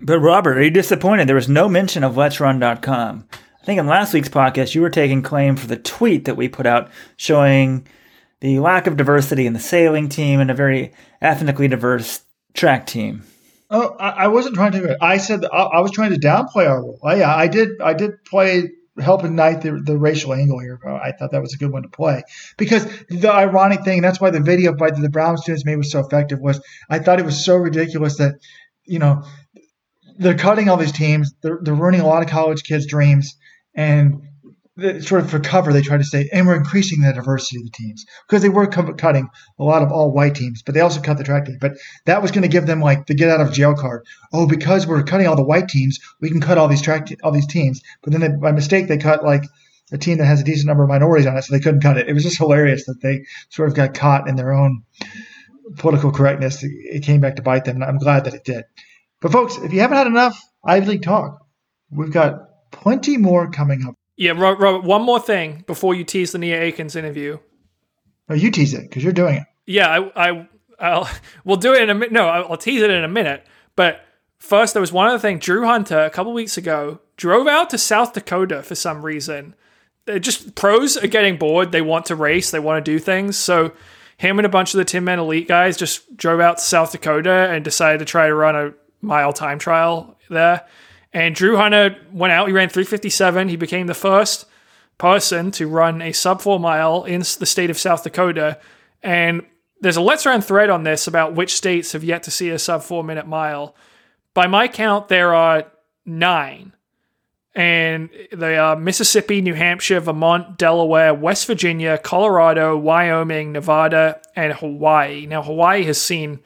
[0.00, 1.28] But Robert, are you disappointed?
[1.28, 3.28] There was no mention of let's Let'sRun.com.
[3.32, 6.48] I think in last week's podcast you were taking claim for the tweet that we
[6.48, 7.86] put out showing
[8.40, 12.22] the lack of diversity in the sailing team and a very ethnically diverse
[12.52, 13.22] track team.
[13.70, 14.98] Oh, I, I wasn't trying to.
[15.00, 16.98] I said I, I was trying to downplay our role.
[17.02, 17.80] I, yeah, I did.
[17.80, 18.70] I did play
[19.00, 20.78] help ignite the, the racial angle here.
[20.86, 22.22] I thought that was a good one to play
[22.56, 26.00] because the ironic thing, that's why the video by the Brown students made was so
[26.00, 28.34] effective was I thought it was so ridiculous that,
[28.84, 29.24] you know,
[30.18, 31.32] they're cutting all these teams.
[31.42, 33.36] They're, they're ruining a lot of college kids' dreams.
[33.74, 34.22] And
[34.76, 37.70] sort of for cover, they try to say, and we're increasing the diversity of the
[37.70, 41.00] teams because they were co- cutting a lot of all white teams, but they also
[41.00, 41.58] cut the track team.
[41.60, 41.72] But
[42.06, 44.04] that was going to give them like the get out of jail card.
[44.32, 47.18] Oh, because we're cutting all the white teams, we can cut all these track te-
[47.22, 47.82] all these teams.
[48.02, 49.44] But then they, by mistake, they cut like
[49.92, 51.98] a team that has a decent number of minorities on it, so they couldn't cut
[51.98, 52.08] it.
[52.08, 54.82] It was just hilarious that they sort of got caught in their own
[55.78, 56.62] political correctness.
[56.62, 58.64] It came back to bite them, and I'm glad that it did.
[59.20, 61.38] But folks, if you haven't had enough Ivy League talk,
[61.90, 62.40] we've got
[62.72, 63.94] plenty more coming up.
[64.16, 67.38] Yeah, Robert, one more thing before you tease the Nia Akins interview.
[68.28, 69.44] Oh, you tease it because you're doing it.
[69.66, 70.48] Yeah, I, I,
[70.78, 71.08] I'll,
[71.44, 72.12] we'll do it in a minute.
[72.12, 73.46] No, I'll tease it in a minute.
[73.76, 74.04] But
[74.38, 75.38] first, there was one other thing.
[75.38, 79.54] Drew Hunter, a couple weeks ago, drove out to South Dakota for some reason.
[80.06, 81.72] They're just pros are getting bored.
[81.72, 82.50] They want to race.
[82.50, 83.36] They want to do things.
[83.36, 83.72] So
[84.16, 87.48] him and a bunch of the Tinman Elite guys just drove out to South Dakota
[87.50, 90.66] and decided to try to run a mile time trial there.
[91.14, 92.48] And Drew Hunter went out.
[92.48, 93.48] He ran 357.
[93.48, 94.46] He became the first
[94.98, 98.58] person to run a sub four mile in the state of South Dakota.
[99.00, 99.46] And
[99.80, 102.58] there's a Let's Run thread on this about which states have yet to see a
[102.58, 103.76] sub four minute mile.
[104.34, 105.70] By my count, there are
[106.04, 106.72] nine.
[107.54, 115.26] And they are Mississippi, New Hampshire, Vermont, Delaware, West Virginia, Colorado, Wyoming, Nevada, and Hawaii.
[115.26, 116.40] Now, Hawaii has seen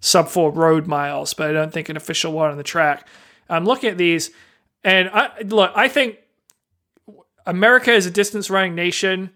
[0.00, 3.06] sub four road miles, but I don't think an official one on the track.
[3.48, 4.30] I'm looking at these,
[4.82, 5.72] and I look.
[5.74, 6.18] I think
[7.46, 9.30] America is a distance running nation.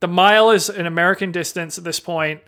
[0.00, 2.40] The mile is an American distance at this point,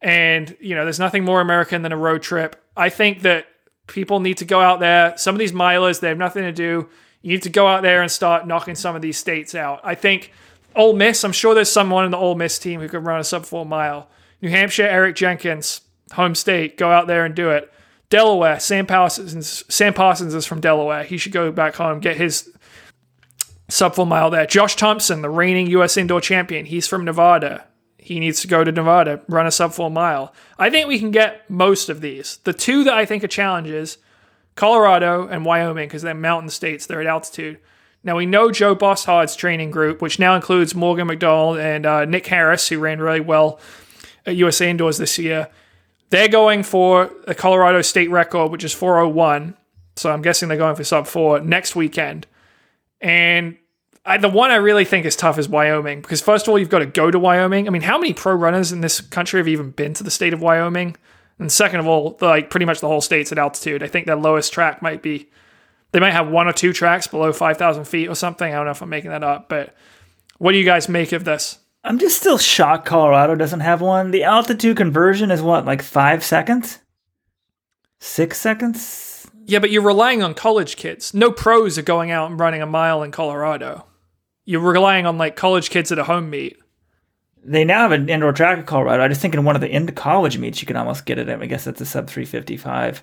[0.00, 2.62] and you know there's nothing more American than a road trip.
[2.76, 3.46] I think that
[3.86, 5.16] people need to go out there.
[5.16, 6.88] Some of these milers, they have nothing to do.
[7.22, 9.80] You need to go out there and start knocking some of these states out.
[9.82, 10.32] I think
[10.76, 11.24] Ole Miss.
[11.24, 13.66] I'm sure there's someone in the Ole Miss team who could run a sub four
[13.66, 14.08] mile.
[14.40, 15.80] New Hampshire, Eric Jenkins,
[16.12, 16.76] home state.
[16.78, 17.72] Go out there and do it.
[18.10, 19.64] Delaware, Sam Parsons.
[19.68, 21.04] Sam Parsons is from Delaware.
[21.04, 22.50] He should go back home, get his
[23.68, 24.46] sub four mile there.
[24.46, 25.96] Josh Thompson, the reigning U.S.
[25.96, 27.66] indoor champion, he's from Nevada.
[27.98, 30.32] He needs to go to Nevada, run a sub four mile.
[30.58, 32.38] I think we can get most of these.
[32.44, 33.98] The two that I think are challenges,
[34.54, 37.58] Colorado and Wyoming, because they're mountain states, they're at altitude.
[38.02, 42.26] Now we know Joe Bosshard's training group, which now includes Morgan McDonald and uh, Nick
[42.26, 43.60] Harris, who ran really well
[44.24, 45.48] at USA Indoors this year.
[46.10, 49.56] They're going for a Colorado state record, which is 401.
[49.96, 52.26] So I'm guessing they're going for sub four next weekend.
[53.00, 53.58] And
[54.04, 56.70] I, the one I really think is tough is Wyoming because first of all, you've
[56.70, 57.66] got to go to Wyoming.
[57.66, 60.32] I mean, how many pro runners in this country have even been to the state
[60.32, 60.96] of Wyoming?
[61.38, 63.82] And second of all, like pretty much the whole state's at altitude.
[63.82, 65.28] I think their lowest track might be,
[65.92, 68.52] they might have one or two tracks below 5,000 feet or something.
[68.52, 69.74] I don't know if I'm making that up, but
[70.38, 71.58] what do you guys make of this?
[71.84, 74.10] I'm just still shocked Colorado doesn't have one.
[74.10, 76.80] The altitude conversion is what, like five seconds?
[78.00, 79.30] Six seconds?
[79.46, 81.14] Yeah, but you're relying on college kids.
[81.14, 83.86] No pros are going out and running a mile in Colorado.
[84.44, 86.58] You're relying on like college kids at a home meet.
[87.44, 89.02] They now have an indoor track in Colorado.
[89.02, 91.28] I just think in one of the into college meets you can almost get it.
[91.28, 93.02] I guess that's a sub 355.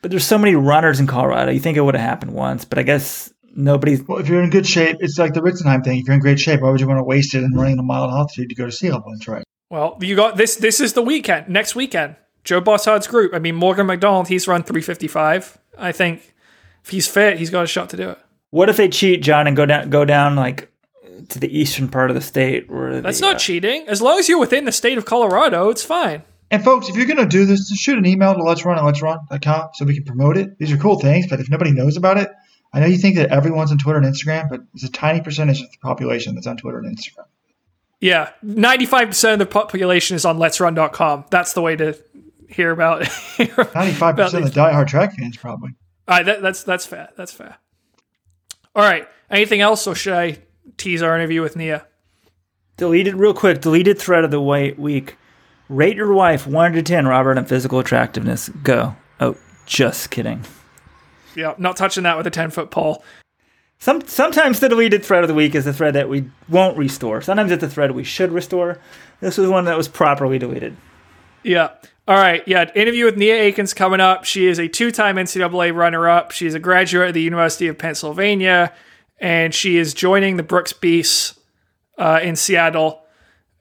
[0.00, 1.52] But there's so many runners in Colorado.
[1.52, 4.02] You think it would have happened once, but I guess nobody's.
[4.02, 5.98] Well, if you're in good shape, it's like the Ritzenhein thing.
[5.98, 7.82] If you're in great shape, why would you want to waste it in running a
[7.82, 9.42] mile in altitude to go to sea level and try?
[9.70, 10.56] Well, you got this.
[10.56, 11.48] This is the weekend.
[11.48, 13.34] Next weekend, Joe Bosshard's group.
[13.34, 14.28] I mean, Morgan McDonald.
[14.28, 15.58] He's run 355.
[15.78, 16.34] I think
[16.84, 18.18] if he's fit, he's got a shot to do it.
[18.50, 20.70] What if they cheat, John, and go down go down like
[21.30, 22.70] to the eastern part of the state?
[22.70, 23.88] Where That's the, not uh, cheating.
[23.88, 26.22] As long as you're within the state of Colorado, it's fine.
[26.50, 28.76] And folks, if you're going to do this, just shoot an email to let's run
[28.76, 30.58] at let's run.com so we can promote it.
[30.58, 32.28] These are cool things, but if nobody knows about it,
[32.72, 35.60] I know you think that everyone's on Twitter and Instagram, but it's a tiny percentage
[35.60, 37.26] of the population that's on Twitter and Instagram.
[38.00, 41.26] Yeah, 95% of the population is on letsrun.com.
[41.30, 41.96] That's the way to
[42.48, 45.70] hear about hear 95% of the these- diehard track fans, probably.
[46.08, 47.10] All right, that, that's that's fair.
[47.16, 47.56] That's fair.
[48.74, 49.06] All right.
[49.30, 50.38] Anything else, or should I
[50.76, 51.86] tease our interview with Nia?
[52.76, 53.60] Deleted real quick.
[53.60, 55.16] Deleted thread of the week.
[55.68, 58.48] Rate your wife one to ten, Robert, on physical attractiveness.
[58.48, 58.96] Go.
[59.20, 60.44] Oh, just kidding.
[61.34, 63.04] Yeah, not touching that with a 10 foot pole.
[63.78, 67.20] Some sometimes the deleted thread of the week is the thread that we won't restore.
[67.20, 68.78] Sometimes it's the thread we should restore.
[69.20, 70.76] This was one that was properly deleted.
[71.42, 71.70] Yeah.
[72.06, 72.46] All right.
[72.46, 72.70] Yeah.
[72.76, 74.24] Interview with Nia Akins coming up.
[74.24, 76.30] She is a two time NCAA runner up.
[76.30, 78.72] She is a graduate of the University of Pennsylvania,
[79.18, 81.38] and she is joining the Brooks Beasts
[81.98, 83.02] uh, in Seattle.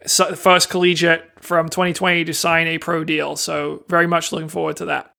[0.05, 3.35] So, first collegiate from 2020 to sign a pro deal.
[3.35, 5.15] So, very much looking forward to that.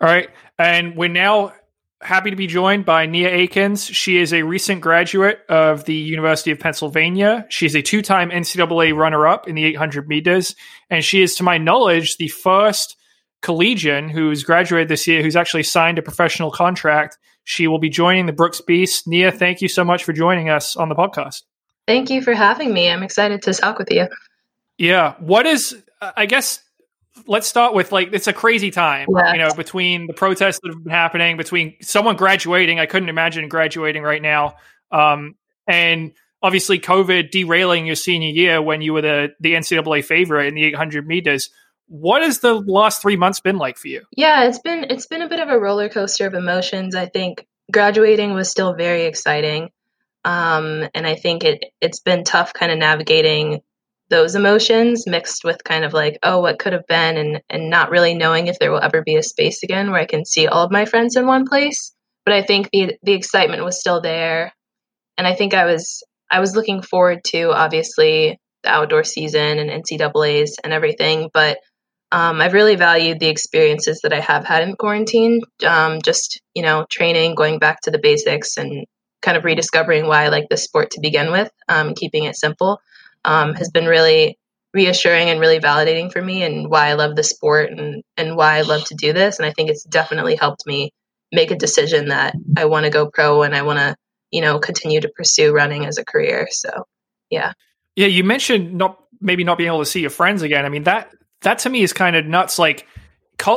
[0.00, 0.30] All right.
[0.58, 1.52] And we're now
[2.02, 3.84] happy to be joined by Nia Akins.
[3.84, 7.46] She is a recent graduate of the University of Pennsylvania.
[7.50, 10.54] She's a two time NCAA runner up in the 800 meters.
[10.88, 12.96] And she is, to my knowledge, the first
[13.42, 17.18] collegian who's graduated this year who's actually signed a professional contract.
[17.44, 19.06] She will be joining the Brooks Beast.
[19.06, 21.42] Nia, thank you so much for joining us on the podcast.
[21.86, 22.90] Thank you for having me.
[22.90, 24.06] I'm excited to talk with you.
[24.78, 25.14] Yeah.
[25.18, 26.62] What is, I guess,
[27.26, 29.32] let's start with like, it's a crazy time, Yeah.
[29.32, 32.78] you know, between the protests that have been happening, between someone graduating.
[32.78, 34.56] I couldn't imagine graduating right now.
[34.90, 35.34] Um,
[35.66, 40.54] and obviously COVID derailing your senior year when you were the, the NCAA favorite in
[40.54, 41.50] the 800 meters.
[41.86, 44.02] What has the last three months been like for you?
[44.16, 46.94] Yeah, it's been it's been a bit of a roller coaster of emotions.
[46.94, 49.70] I think graduating was still very exciting.
[50.24, 53.62] Um, and I think it it's been tough kind of navigating
[54.10, 57.90] those emotions mixed with kind of like, oh, what could have been and and not
[57.90, 60.64] really knowing if there will ever be a space again where I can see all
[60.64, 61.94] of my friends in one place.
[62.24, 64.52] But I think the the excitement was still there.
[65.16, 69.70] And I think I was I was looking forward to obviously the outdoor season and
[69.70, 71.58] NCAAs and everything, but
[72.12, 75.42] um, I've really valued the experiences that I have had in quarantine.
[75.64, 78.84] Um, just you know, training, going back to the basics, and
[79.22, 81.50] kind of rediscovering why I like this sport to begin with.
[81.68, 82.80] Um, keeping it simple
[83.24, 84.38] um, has been really
[84.72, 88.56] reassuring and really validating for me, and why I love the sport and and why
[88.56, 89.38] I love to do this.
[89.38, 90.92] And I think it's definitely helped me
[91.32, 93.96] make a decision that I want to go pro and I want to
[94.30, 96.48] you know continue to pursue running as a career.
[96.50, 96.84] So
[97.30, 97.52] yeah.
[97.96, 100.64] Yeah, you mentioned not maybe not being able to see your friends again.
[100.64, 102.58] I mean that that to me is kind of nuts.
[102.58, 102.86] Like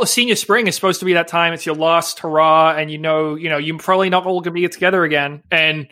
[0.06, 1.54] senior spring is supposed to be that time.
[1.54, 4.62] It's your last hurrah, and you know, you know, you're probably not all going to
[4.62, 5.44] be together again.
[5.52, 5.88] And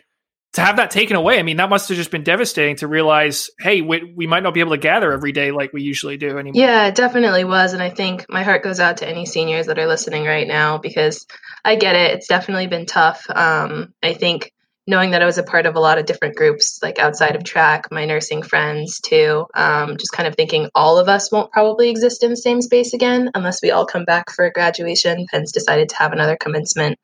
[0.54, 3.50] to have that taken away, I mean, that must have just been devastating to realize,
[3.60, 6.38] hey, we, we might not be able to gather every day like we usually do
[6.38, 6.62] anymore.
[6.62, 7.74] Yeah, it definitely was.
[7.74, 10.78] And I think my heart goes out to any seniors that are listening right now
[10.78, 11.26] because
[11.64, 12.16] I get it.
[12.16, 13.26] It's definitely been tough.
[13.30, 14.52] Um, I think
[14.86, 17.46] knowing that I was a part of a lot of different groups, like outside of
[17.46, 21.90] track, my nursing friends too, um, just kind of thinking all of us won't probably
[21.90, 25.28] exist in the same space again unless we all come back for a graduation.
[25.32, 27.00] Penn's decided to have another commencement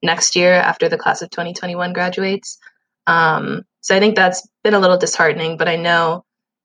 [0.00, 2.58] next year after the class of 2021 graduates.
[3.06, 6.24] Um, so I think that's been a little disheartening, but I know,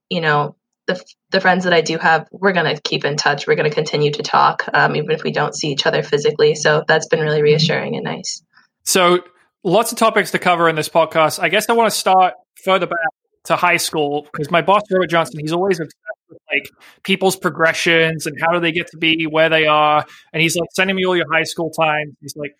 [0.10, 0.56] you know,
[0.88, 3.46] the, the friends that I do have, we're going to keep in touch.
[3.46, 6.56] We're going to continue to talk, um, even if we don't see each other physically.
[6.56, 8.42] So that's been really reassuring and nice.
[8.84, 9.20] So
[9.64, 11.40] lots of topics to cover in this podcast.
[11.40, 12.34] I guess I want to start
[12.64, 12.98] further back
[13.46, 15.96] to high school because my boss Robert Johnson, he's always obsessed
[16.30, 16.70] with like
[17.04, 20.06] people's progressions and how do they get to be where they are.
[20.34, 22.16] And he's like sending me all your high school times.
[22.22, 22.56] He's like,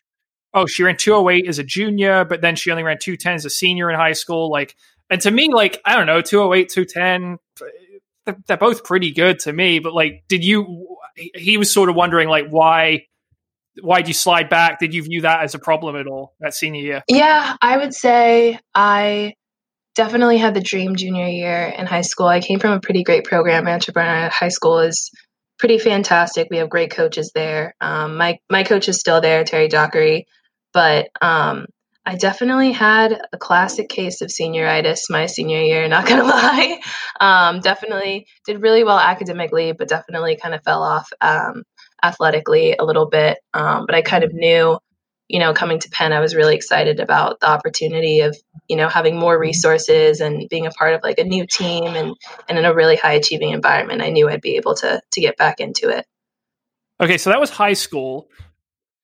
[0.54, 3.50] oh, she ran 208 as a junior, but then she only ran 210 as a
[3.50, 4.50] senior in high school.
[4.50, 4.76] Like,
[5.10, 7.38] and to me, like, I don't know, 208, 210,
[8.48, 9.80] they're, both pretty good to me.
[9.80, 13.06] But like, did you, he was sort of wondering like why,
[13.82, 14.80] why did you slide back?
[14.80, 17.04] Did you view that as a problem at all that senior year?
[17.08, 19.36] Yeah, I would say I
[19.96, 22.28] definitely had the dream junior year in high school.
[22.28, 23.66] I came from a pretty great program.
[23.66, 25.12] Bernardo High School is
[25.58, 26.48] pretty fantastic.
[26.50, 27.76] We have great coaches there.
[27.82, 30.26] Um, my my coach is still there, Terry Dockery,
[30.74, 31.66] but um,
[32.06, 35.88] I definitely had a classic case of senioritis my senior year.
[35.88, 36.82] Not gonna lie,
[37.20, 41.64] um, definitely did really well academically, but definitely kind of fell off um,
[42.04, 43.40] athletically a little bit.
[43.54, 44.80] Um, but I kind of knew
[45.30, 48.36] you know, coming to Penn, I was really excited about the opportunity of,
[48.68, 52.16] you know, having more resources and being a part of like a new team and,
[52.50, 54.02] and in a really high achieving environment.
[54.02, 56.06] I knew I'd be able to to get back into it.
[57.00, 58.28] Okay, so that was high school.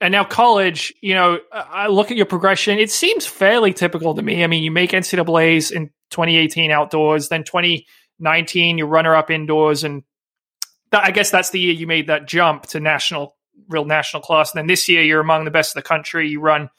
[0.06, 2.78] And now college, you know, I look at your progression.
[2.78, 4.44] It seems fairly typical to me.
[4.44, 10.04] I mean, you make NCAA's in 2018 outdoors, then 2019 you runner up indoors, and
[10.94, 13.36] I guess that's the year you made that jump to national
[13.68, 14.54] real national class.
[14.54, 16.30] And then this year, you're among the best of the country.
[16.30, 16.70] You run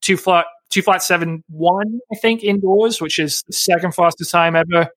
[0.00, 4.56] two flat two flat seven one, I think, indoors, which is the second fastest time
[4.56, 4.88] ever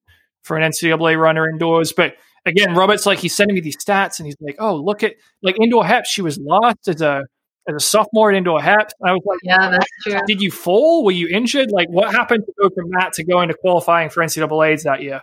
[0.41, 1.93] for an NCAA runner indoors.
[1.93, 2.15] But
[2.47, 5.13] again, Robert's like he's sending me these stats, and he's like, "Oh, look at
[5.43, 6.07] like indoor HEPS.
[6.07, 7.25] She was last as a
[7.68, 11.03] as a sophomore into a HEPS." I was like, "Yeah, that's true." Did you fall?
[11.03, 11.72] Were you injured?
[11.72, 15.22] Like, what happened to go from that to going to qualifying for NCAA's that year?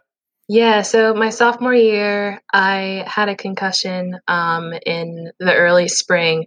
[0.48, 6.46] Yeah, so my sophomore year, I had a concussion um, in the early spring.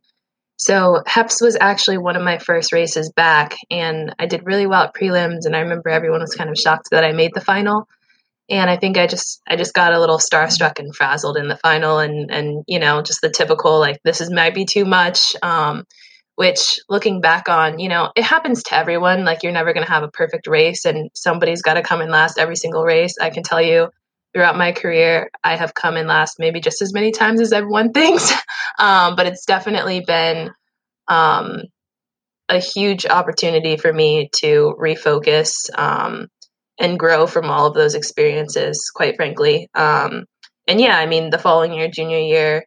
[0.58, 4.84] So HEPS was actually one of my first races back, and I did really well
[4.84, 5.46] at prelims.
[5.46, 7.88] And I remember everyone was kind of shocked that I made the final.
[8.50, 11.58] And I think I just I just got a little starstruck and frazzled in the
[11.58, 15.36] final, and and you know just the typical like this is might be too much.
[15.42, 15.86] Um,
[16.36, 19.24] which looking back on, you know, it happens to everyone.
[19.24, 22.10] Like you're never going to have a perfect race and somebody's got to come in
[22.10, 23.16] last every single race.
[23.20, 23.90] I can tell you
[24.34, 27.68] throughout my career, I have come in last maybe just as many times as I've
[27.68, 28.34] won things.
[28.80, 30.52] um, but it's definitely been
[31.08, 31.62] um,
[32.50, 36.28] a huge opportunity for me to refocus um,
[36.80, 39.70] and grow from all of those experiences, quite frankly.
[39.74, 40.26] Um,
[40.68, 42.66] and yeah, I mean, the following year, junior year,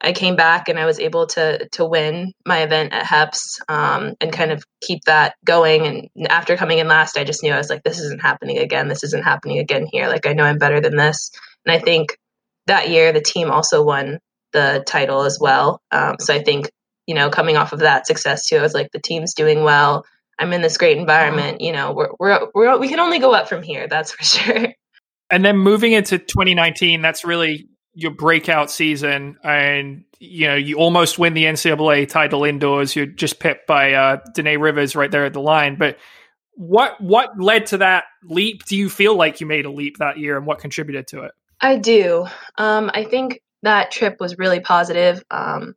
[0.00, 4.14] I came back and I was able to to win my event at HEPS um,
[4.20, 5.86] and kind of keep that going.
[5.86, 8.88] And after coming in last, I just knew I was like, this isn't happening again.
[8.88, 10.08] This isn't happening again here.
[10.08, 11.30] Like I know I'm better than this.
[11.64, 12.18] And I think
[12.66, 14.18] that year the team also won
[14.52, 15.80] the title as well.
[15.90, 16.70] Um, so I think
[17.06, 20.04] you know coming off of that success too, I was like, the team's doing well.
[20.38, 21.60] I'm in this great environment.
[21.60, 23.86] You know, we're we're, we're we can only go up from here.
[23.88, 24.68] That's for sure.
[25.30, 31.16] And then moving into 2019, that's really your breakout season and you know you almost
[31.16, 32.94] win the NCAA title indoors.
[32.96, 35.76] You're just pipped by uh, Danae Rivers right there at the line.
[35.76, 35.98] But
[36.54, 38.64] what what led to that leap?
[38.64, 41.32] Do you feel like you made a leap that year, and what contributed to it?
[41.60, 42.26] I do.
[42.58, 45.22] Um, I think that trip was really positive.
[45.30, 45.74] Um,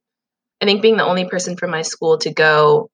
[0.61, 2.89] I think being the only person from my school to go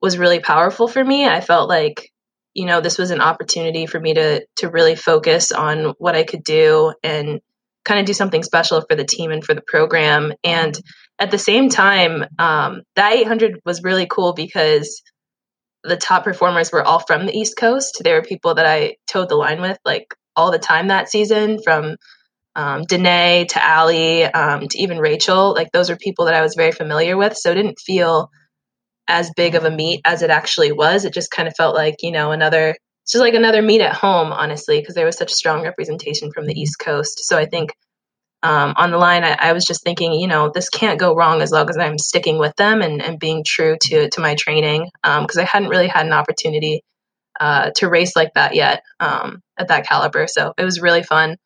[0.00, 1.26] was really powerful for me.
[1.26, 2.10] I felt like
[2.54, 6.24] you know this was an opportunity for me to to really focus on what I
[6.24, 7.40] could do and
[7.84, 10.32] kind of do something special for the team and for the program.
[10.44, 10.78] And
[11.18, 15.02] at the same time, um, that 800 was really cool because
[15.84, 18.02] the top performers were all from the East Coast.
[18.04, 21.60] There were people that I toed the line with like all the time that season,
[21.62, 21.96] from
[22.54, 25.54] um, Danae to Allie um, to even Rachel.
[25.54, 27.36] Like those are people that I was very familiar with.
[27.36, 28.30] So it didn't feel
[29.08, 31.04] as big of a meet as it actually was.
[31.04, 32.76] It just kind of felt like, you know, another
[33.08, 36.46] it's just like another meet at home, honestly, because there was such strong representation from
[36.46, 37.24] the East Coast.
[37.24, 37.70] So I think
[38.42, 41.40] um, on the line, I, I, was just thinking, you know, this can't go wrong
[41.40, 44.90] as long as I'm sticking with them and, and being true to to my training,
[45.02, 46.84] because um, I hadn't really had an opportunity
[47.40, 50.26] uh, to race like that yet um, at that caliber.
[50.26, 51.36] So it was really fun,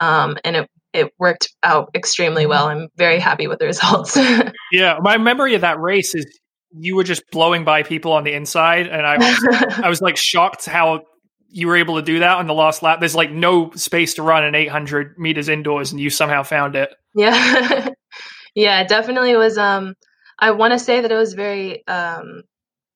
[0.00, 2.66] um, and it it worked out extremely well.
[2.66, 4.16] I'm very happy with the results.
[4.72, 6.26] yeah, my memory of that race is
[6.72, 10.16] you were just blowing by people on the inside, and I was, I was like
[10.16, 11.02] shocked how
[11.48, 13.00] you were able to do that on the last lap.
[13.00, 16.90] There's like no space to run an 800 meters indoors, and you somehow found it.
[17.14, 17.88] Yeah,
[18.54, 19.58] yeah, it definitely was.
[19.58, 19.94] Um,
[20.38, 22.42] I want to say that it was very um,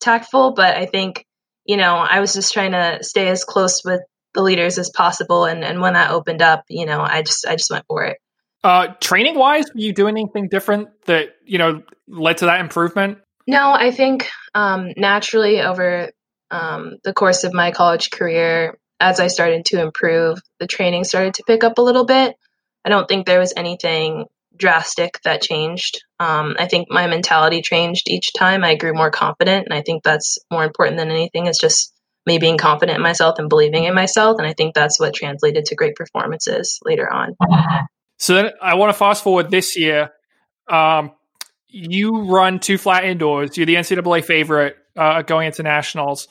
[0.00, 1.26] tactful, but I think
[1.64, 4.00] you know I was just trying to stay as close with
[4.34, 7.56] the leaders as possible, and and when that opened up, you know, I just I
[7.56, 8.18] just went for it.
[8.62, 13.18] Uh, training wise, were you doing anything different that you know led to that improvement?
[13.46, 16.10] No, I think um, naturally over
[16.50, 21.34] um, the course of my college career, as I started to improve, the training started
[21.34, 22.36] to pick up a little bit.
[22.84, 24.26] I don't think there was anything
[24.56, 26.04] drastic that changed.
[26.20, 28.62] Um, I think my mentality changed each time.
[28.62, 31.46] I grew more confident, and I think that's more important than anything.
[31.46, 31.92] Is just
[32.26, 35.66] me being confident in myself and believing in myself, and I think that's what translated
[35.66, 37.36] to great performances later on.
[38.16, 40.10] So then I want to fast forward this year.
[40.70, 41.12] Um,
[41.74, 43.56] you run two flat indoors.
[43.56, 46.28] You're the NCAA favorite uh, going into nationals,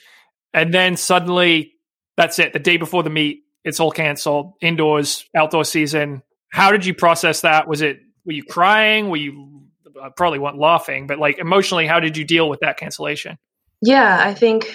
[0.53, 1.73] and then suddenly
[2.15, 2.53] that's it.
[2.53, 4.53] The day before the meet, it's all canceled.
[4.61, 6.23] Indoors, outdoor season.
[6.49, 7.67] How did you process that?
[7.67, 9.09] Was it were you crying?
[9.09, 9.63] Were you
[10.01, 13.37] I probably weren't laughing, but like emotionally, how did you deal with that cancellation?
[13.81, 14.73] Yeah, I think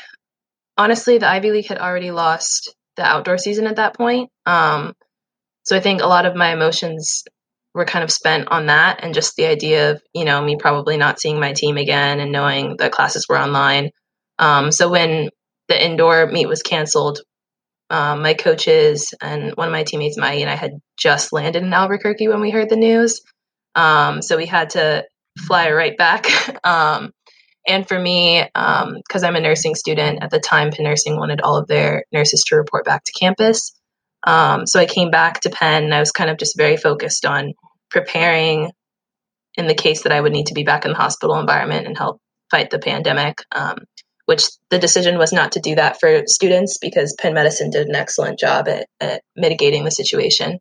[0.76, 4.30] honestly, the Ivy League had already lost the outdoor season at that point.
[4.44, 4.92] Um,
[5.62, 7.24] so I think a lot of my emotions
[7.74, 10.96] were kind of spent on that and just the idea of, you know, me probably
[10.96, 13.90] not seeing my team again and knowing that classes were online.
[14.38, 15.30] Um, so when
[15.68, 17.20] the indoor meet was canceled,
[17.90, 21.72] um, my coaches and one of my teammates, Mai, and I had just landed in
[21.72, 23.20] Albuquerque when we heard the news.
[23.74, 25.04] Um, so we had to
[25.38, 26.26] fly right back.
[26.64, 27.12] um,
[27.66, 31.42] and for me, because um, I'm a nursing student at the time, Penn Nursing wanted
[31.42, 33.77] all of their nurses to report back to campus.
[34.26, 37.24] Um, so I came back to Penn and I was kind of just very focused
[37.24, 37.54] on
[37.90, 38.70] preparing
[39.56, 41.96] in the case that I would need to be back in the hospital environment and
[41.96, 42.20] help
[42.50, 43.42] fight the pandemic.
[43.54, 43.78] Um,
[44.28, 47.94] which the decision was not to do that for students because Penn Medicine did an
[47.94, 50.58] excellent job at, at mitigating the situation.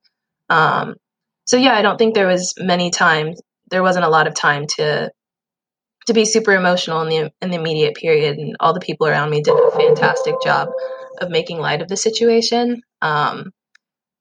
[0.50, 0.96] Um,
[1.44, 4.68] so yeah, I don't think there was many times there wasn't a lot of time
[4.78, 5.12] to
[6.06, 9.32] to be super emotional in the in the immediate period, and all the people around
[9.32, 10.70] me did a fantastic job
[11.20, 12.82] of making light of the situation.
[13.02, 13.52] Um,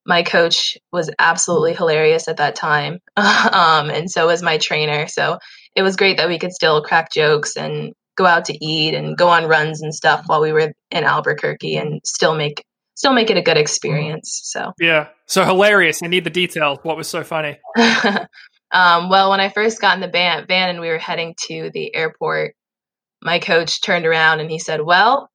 [0.06, 5.08] my coach was absolutely hilarious at that time, um, and so was my trainer.
[5.08, 5.38] So
[5.74, 9.16] it was great that we could still crack jokes and go out to eat and
[9.16, 12.64] go on runs and stuff while we were in Albuquerque, and still make
[12.94, 14.40] still make it a good experience.
[14.44, 16.02] So yeah, so hilarious.
[16.02, 16.78] I need the details.
[16.82, 17.58] What was so funny?
[18.70, 21.70] um, well, when I first got in the van, van and we were heading to
[21.72, 22.54] the airport,
[23.22, 25.28] my coach turned around and he said, "Well,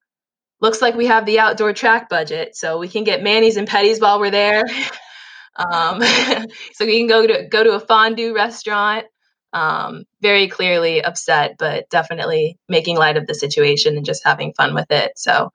[0.62, 4.00] looks like we have the outdoor track budget, so we can get manis and petties
[4.00, 4.64] while we're there.
[5.56, 6.00] um,
[6.72, 9.06] so we can go to go to a fondue restaurant."
[9.54, 14.74] Um, very clearly upset, but definitely making light of the situation and just having fun
[14.74, 15.12] with it.
[15.16, 15.50] So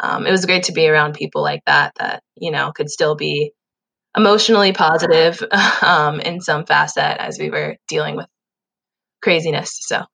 [0.00, 3.14] um, it was great to be around people like that that you know could still
[3.14, 3.52] be
[4.16, 5.40] emotionally positive
[5.82, 8.26] um, in some facet as we were dealing with
[9.22, 9.78] craziness.
[9.82, 10.04] So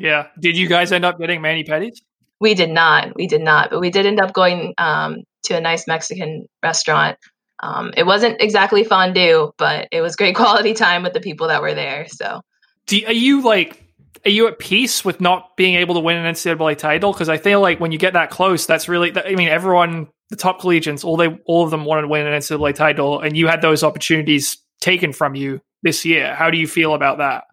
[0.00, 2.00] yeah, did you guys end up getting mani petties?
[2.44, 3.16] We did not.
[3.16, 7.16] We did not, but we did end up going um, to a nice Mexican restaurant.
[7.62, 11.62] Um, it wasn't exactly fondue, but it was great quality time with the people that
[11.62, 12.06] were there.
[12.06, 12.42] So,
[12.86, 13.82] Do, are you like
[14.26, 17.14] are you at peace with not being able to win an NCAA title?
[17.14, 19.10] Because I feel like when you get that close, that's really.
[19.16, 22.38] I mean, everyone, the top collegians, all they, all of them wanted to win an
[22.38, 26.34] NCAA title, and you had those opportunities taken from you this year.
[26.34, 27.44] How do you feel about that?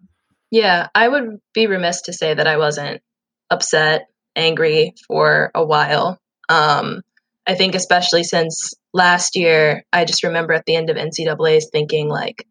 [0.50, 3.00] Yeah, I would be remiss to say that I wasn't
[3.48, 6.18] upset, angry for a while.
[6.48, 7.02] Um,
[7.46, 12.08] I think especially since last year, I just remember at the end of NCAA's thinking
[12.08, 12.46] like,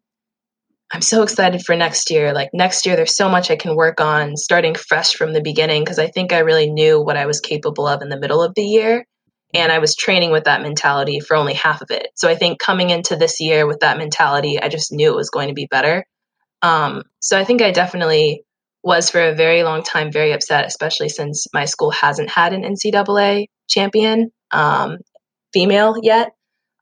[0.92, 2.34] I'm so excited for next year.
[2.34, 5.82] Like next year, there's so much I can work on starting fresh from the beginning
[5.82, 8.54] because I think I really knew what I was capable of in the middle of
[8.54, 9.06] the year.
[9.54, 12.08] And I was training with that mentality for only half of it.
[12.14, 15.30] So I think coming into this year with that mentality, I just knew it was
[15.30, 16.04] going to be better.
[16.60, 18.44] Um, so I think I definitely
[18.82, 22.62] was for a very long time very upset, especially since my school hasn't had an
[22.62, 24.98] NCAA champion um,
[25.52, 26.32] female yet.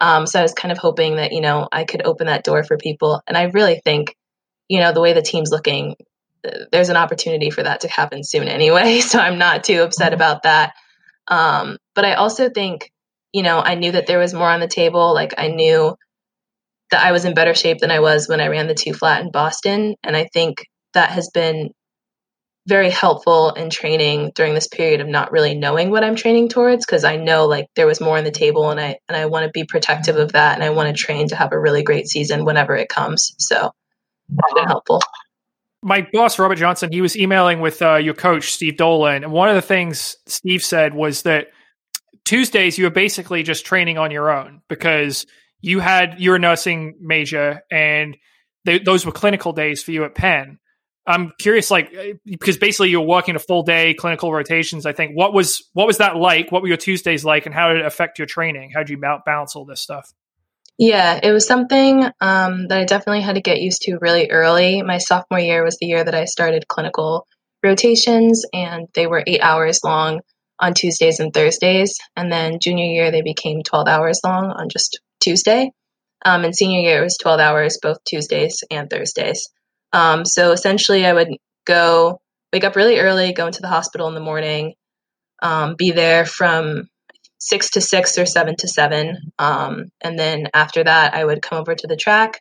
[0.00, 2.64] Um, so I was kind of hoping that, you know, I could open that door
[2.64, 3.20] for people.
[3.26, 4.16] And I really think,
[4.68, 5.94] you know, the way the team's looking,
[6.72, 9.00] there's an opportunity for that to happen soon anyway.
[9.10, 10.14] So I'm not too upset mm-hmm.
[10.14, 10.72] about that.
[11.28, 12.90] Um, but I also think,
[13.32, 15.12] you know, I knew that there was more on the table.
[15.12, 15.94] Like I knew
[16.90, 19.22] that I was in better shape than I was when I ran the two flat
[19.22, 19.96] in Boston.
[20.02, 20.64] And I think
[20.94, 21.70] that has been
[22.66, 26.84] very helpful in training during this period of not really knowing what I'm training towards
[26.84, 29.44] because I know like there was more on the table and I and I want
[29.44, 32.06] to be protective of that and I want to train to have a really great
[32.06, 33.34] season whenever it comes.
[33.38, 33.70] So
[34.28, 35.02] that's been helpful.
[35.82, 39.48] My boss Robert Johnson, he was emailing with uh, your coach Steve Dolan, and one
[39.48, 41.48] of the things Steve said was that
[42.26, 45.26] Tuesdays you were basically just training on your own because
[45.60, 48.16] you had your nursing major and
[48.64, 50.58] they, those were clinical days for you at Penn.
[51.10, 51.92] I'm curious, like
[52.24, 54.86] because basically you're working a full day clinical rotations.
[54.86, 56.50] I think what was what was that like?
[56.52, 58.72] What were your Tuesdays like, and how did it affect your training?
[58.74, 60.12] How did you balance all this stuff?
[60.78, 64.80] Yeah, it was something um, that I definitely had to get used to really early.
[64.80, 67.26] My sophomore year was the year that I started clinical
[67.62, 70.20] rotations, and they were eight hours long
[70.58, 71.98] on Tuesdays and Thursdays.
[72.16, 75.70] And then junior year, they became 12 hours long on just Tuesday.
[76.24, 79.48] Um, and senior year, it was 12 hours both Tuesdays and Thursdays.
[79.92, 81.28] Um, so essentially, I would
[81.66, 82.20] go
[82.52, 84.74] wake up really early, go into the hospital in the morning,
[85.42, 86.88] um, be there from
[87.38, 89.32] six to six or seven to seven.
[89.38, 92.40] Um, and then after that, I would come over to the track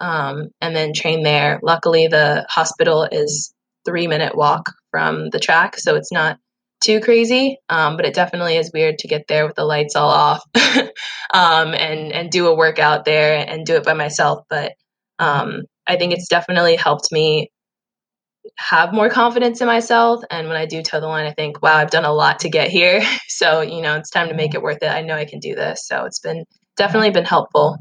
[0.00, 1.60] um, and then train there.
[1.62, 3.52] Luckily, the hospital is
[3.84, 6.38] three minute walk from the track, so it's not
[6.82, 10.10] too crazy, um, but it definitely is weird to get there with the lights all
[10.10, 10.42] off
[11.32, 14.44] um, and and do a workout there and do it by myself.
[14.50, 14.72] But
[15.18, 17.50] um, I think it's definitely helped me
[18.56, 20.22] have more confidence in myself.
[20.30, 22.48] And when I do toe the line, I think, wow, I've done a lot to
[22.48, 23.02] get here.
[23.26, 24.86] So, you know, it's time to make it worth it.
[24.86, 25.88] I know I can do this.
[25.88, 26.44] So it's been
[26.76, 27.78] definitely been helpful.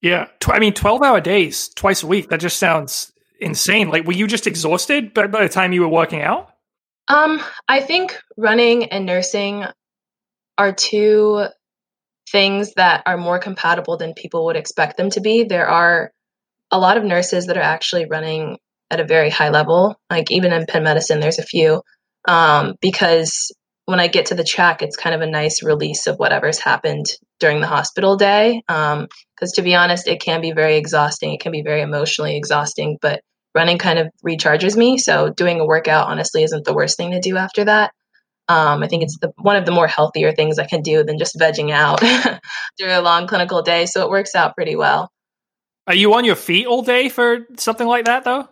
[0.00, 0.28] Yeah.
[0.48, 2.30] I mean, 12 hour days twice a week.
[2.30, 3.90] That just sounds insane.
[3.90, 6.48] Like, were you just exhausted by, by the time you were working out?
[7.06, 9.64] Um, I think running and nursing
[10.56, 11.44] are two
[12.32, 15.44] things that are more compatible than people would expect them to be.
[15.44, 16.12] There are
[16.74, 18.58] a lot of nurses that are actually running
[18.90, 19.94] at a very high level.
[20.10, 21.82] Like even in Penn Medicine, there's a few
[22.26, 26.16] um, because when I get to the track, it's kind of a nice release of
[26.16, 27.06] whatever's happened
[27.38, 28.60] during the hospital day.
[28.66, 31.32] Because um, to be honest, it can be very exhausting.
[31.32, 33.20] It can be very emotionally exhausting, but
[33.54, 34.98] running kind of recharges me.
[34.98, 37.92] So doing a workout honestly isn't the worst thing to do after that.
[38.48, 41.18] Um, I think it's the, one of the more healthier things I can do than
[41.18, 42.00] just vegging out
[42.80, 43.86] through a long clinical day.
[43.86, 45.08] So it works out pretty well.
[45.86, 48.48] Are you on your feet all day for something like that, though?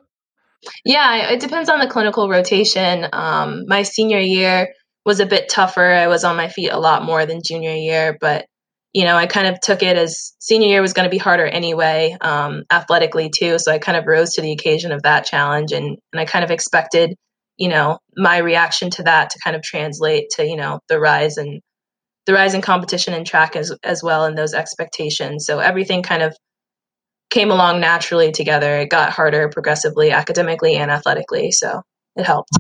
[0.84, 3.06] Yeah, it depends on the clinical rotation.
[3.12, 4.68] Um, my senior year
[5.04, 5.84] was a bit tougher.
[5.84, 8.46] I was on my feet a lot more than junior year, but
[8.92, 11.46] you know, I kind of took it as senior year was going to be harder
[11.46, 13.58] anyway, um, athletically too.
[13.58, 16.44] So I kind of rose to the occasion of that challenge, and and I kind
[16.44, 17.16] of expected,
[17.56, 21.38] you know, my reaction to that to kind of translate to you know the rise
[21.38, 21.62] and
[22.26, 25.46] the rise in competition and track as as well and those expectations.
[25.46, 26.36] So everything kind of
[27.32, 28.78] came along naturally together.
[28.78, 31.50] It got harder progressively, academically and athletically.
[31.50, 31.82] So
[32.14, 32.50] it helped.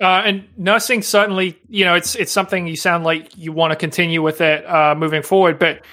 [0.00, 3.76] Uh, and nursing certainly, you know, it's it's something you sound like you want to
[3.76, 5.58] continue with it uh, moving forward.
[5.58, 5.84] But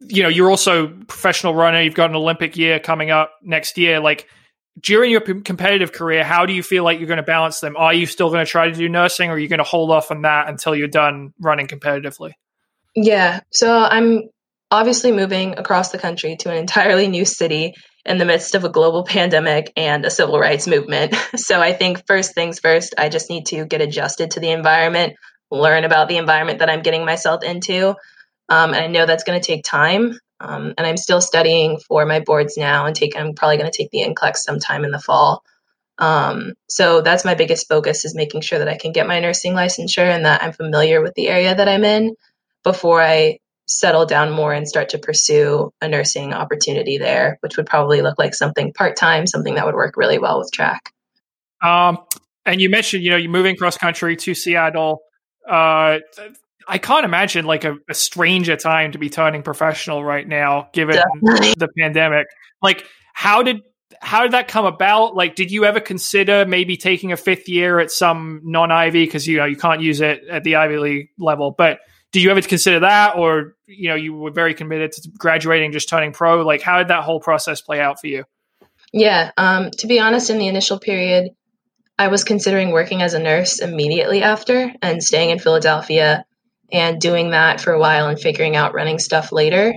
[0.00, 1.82] you know, you're also professional runner.
[1.82, 4.00] You've got an Olympic year coming up next year.
[4.00, 4.28] Like
[4.80, 7.76] during your p- competitive career, how do you feel like you're going to balance them?
[7.76, 9.90] Are you still going to try to do nursing, or are you going to hold
[9.90, 12.32] off on that until you're done running competitively?
[12.94, 14.30] Yeah, so I'm
[14.74, 17.74] obviously moving across the country to an entirely new city
[18.04, 21.14] in the midst of a global pandemic and a civil rights movement.
[21.36, 25.14] So I think first things first, I just need to get adjusted to the environment,
[25.50, 27.90] learn about the environment that I'm getting myself into.
[28.48, 30.18] Um, and I know that's going to take time.
[30.40, 33.76] Um, and I'm still studying for my boards now and take, I'm probably going to
[33.76, 35.42] take the NCLEX sometime in the fall.
[35.98, 39.54] Um, so that's my biggest focus is making sure that I can get my nursing
[39.54, 42.16] licensure and that I'm familiar with the area that I'm in
[42.64, 47.66] before I settle down more and start to pursue a nursing opportunity there, which would
[47.66, 50.92] probably look like something part time, something that would work really well with track.
[51.62, 51.98] Um,
[52.44, 55.00] and you mentioned, you know, you're moving cross country to Seattle.
[55.48, 55.98] Uh,
[56.68, 60.96] I can't imagine like a, a, stranger time to be turning professional right now, given
[60.96, 61.54] Definitely.
[61.58, 62.26] the pandemic.
[62.62, 63.62] Like, how did
[64.00, 65.14] how did that come about?
[65.14, 69.26] Like, did you ever consider maybe taking a fifth year at some non Ivy because
[69.26, 71.80] you know you can't use it at the Ivy League level, but
[72.14, 73.16] did you ever consider that?
[73.16, 76.42] Or you know you were very committed to graduating just turning pro?
[76.42, 78.24] Like how did that whole process play out for you?
[78.92, 81.30] Yeah um, to be honest in the initial period
[81.98, 86.24] i was considering working as a nurse immediately after and staying in philadelphia
[86.72, 89.74] and doing that for a while and figuring out running stuff later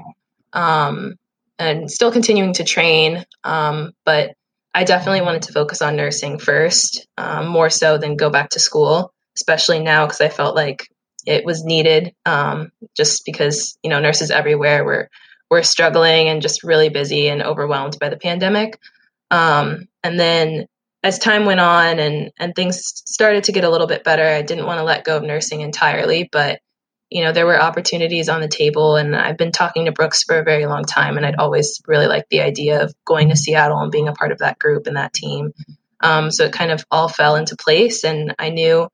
[0.53, 1.15] um,
[1.59, 4.35] and still continuing to train um, but
[4.73, 8.59] i definitely wanted to focus on nursing first um, more so than go back to
[8.59, 10.87] school especially now because i felt like
[11.27, 15.09] it was needed um, just because you know nurses everywhere were
[15.49, 18.79] were struggling and just really busy and overwhelmed by the pandemic.
[19.29, 20.67] Um, and then
[21.03, 24.41] as time went on and and things started to get a little bit better, I
[24.41, 26.59] didn't want to let go of nursing entirely, but
[27.09, 30.39] you know there were opportunities on the table, and I've been talking to Brooks for
[30.39, 33.79] a very long time, and I'd always really liked the idea of going to Seattle
[33.79, 35.53] and being a part of that group and that team.
[35.99, 38.87] Um, so it kind of all fell into place, and I knew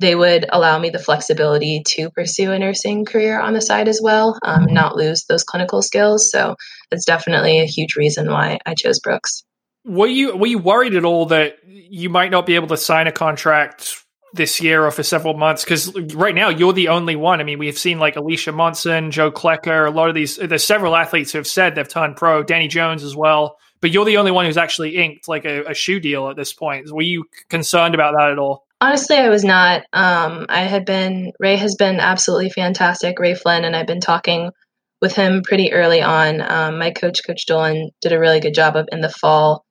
[0.00, 4.00] they would allow me the flexibility to pursue a nursing career on the side as
[4.02, 6.30] well, um, and not lose those clinical skills.
[6.30, 6.56] So
[6.90, 9.44] it's definitely a huge reason why I chose Brooks.
[9.84, 13.06] Were you were you worried at all that you might not be able to sign
[13.06, 14.04] a contract
[14.34, 15.64] this year or for several months?
[15.64, 17.40] Because right now you're the only one.
[17.40, 20.36] I mean, we've seen like Alicia Monson, Joe Klecker, a lot of these.
[20.36, 22.44] There's several athletes who have said they've turned pro.
[22.44, 23.56] Dani Jones as well.
[23.80, 26.52] But you're the only one who's actually inked like a, a shoe deal at this
[26.52, 26.92] point.
[26.92, 28.64] Were you concerned about that at all?
[28.80, 29.82] Honestly, I was not.
[29.92, 34.52] Um, I had been, Ray has been absolutely fantastic, Ray Flynn, and I've been talking
[35.00, 36.40] with him pretty early on.
[36.40, 39.64] Um, my coach, Coach Dolan, did a really good job of in the fall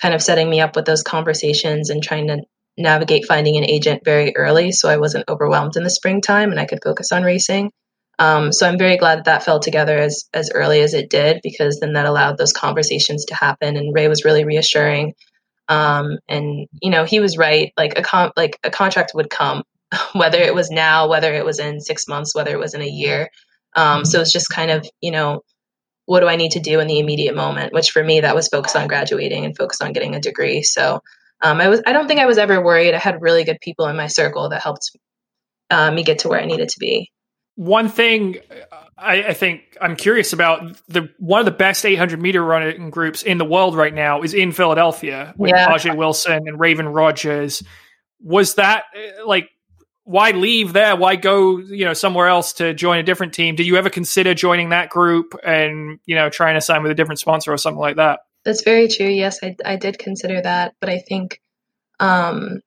[0.00, 2.38] kind of setting me up with those conversations and trying to
[2.78, 6.64] navigate finding an agent very early so I wasn't overwhelmed in the springtime and I
[6.64, 7.70] could focus on racing.
[8.18, 11.40] Um, so I'm very glad that that fell together as as early as it did
[11.42, 13.76] because then that allowed those conversations to happen.
[13.76, 15.14] And Ray was really reassuring
[15.72, 17.72] um, and you know, he was right.
[17.78, 19.62] Like a con- like a contract would come,
[20.12, 22.86] whether it was now, whether it was in six months, whether it was in a
[22.86, 23.30] year.
[23.74, 25.40] Um, so it's just kind of you know
[26.04, 27.72] what do I need to do in the immediate moment?
[27.72, 30.62] Which for me, that was focused on graduating and focused on getting a degree.
[30.62, 31.00] So
[31.40, 32.94] um, I was I don't think I was ever worried.
[32.94, 34.90] I had really good people in my circle that helped
[35.70, 37.10] uh, me get to where I needed to be.
[37.54, 38.36] One thing
[38.98, 43.22] I, I, think I'm curious about the one of the best 800 meter running groups
[43.22, 45.68] in the world right now is in Philadelphia with yeah.
[45.68, 47.62] Ajeé Wilson and Raevyn Rogers.
[48.20, 48.84] Was that
[49.24, 49.50] like
[50.04, 50.96] why leave there?
[50.96, 53.56] Why go you know somewhere else to join a different team?
[53.56, 56.94] Did you ever consider joining that group and you know trying to sign with a
[56.94, 58.20] different sponsor or something like that?
[58.44, 59.06] That's very true.
[59.06, 61.40] Yes, I, I did consider that, but I think
[62.00, 62.60] um,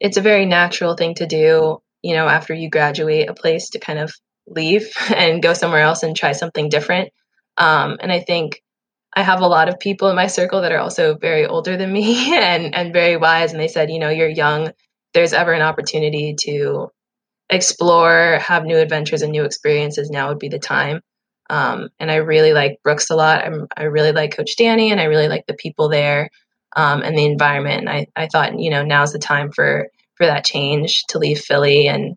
[0.00, 1.80] it's a very natural thing to do.
[2.02, 4.14] You know, after you graduate, a place to kind of
[4.46, 7.12] leave and go somewhere else and try something different.
[7.56, 8.62] Um, and I think
[9.14, 11.92] I have a lot of people in my circle that are also very older than
[11.92, 13.52] me and and very wise.
[13.52, 14.72] And they said, you know, you're young.
[15.12, 16.88] There's ever an opportunity to
[17.50, 20.10] explore, have new adventures and new experiences.
[20.10, 21.00] Now would be the time.
[21.50, 23.44] Um, and I really like Brooks a lot.
[23.44, 26.30] I'm, i really like Coach Danny, and I really like the people there
[26.74, 27.80] um, and the environment.
[27.80, 31.40] And I, I thought, you know, now's the time for for that change to leave
[31.40, 32.16] Philly and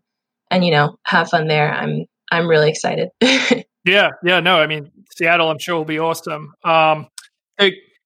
[0.50, 1.72] and you know have fun there.
[1.72, 3.08] I'm I'm really excited.
[3.20, 6.52] yeah, yeah, no, I mean Seattle, I'm sure will be awesome.
[6.64, 7.08] Um,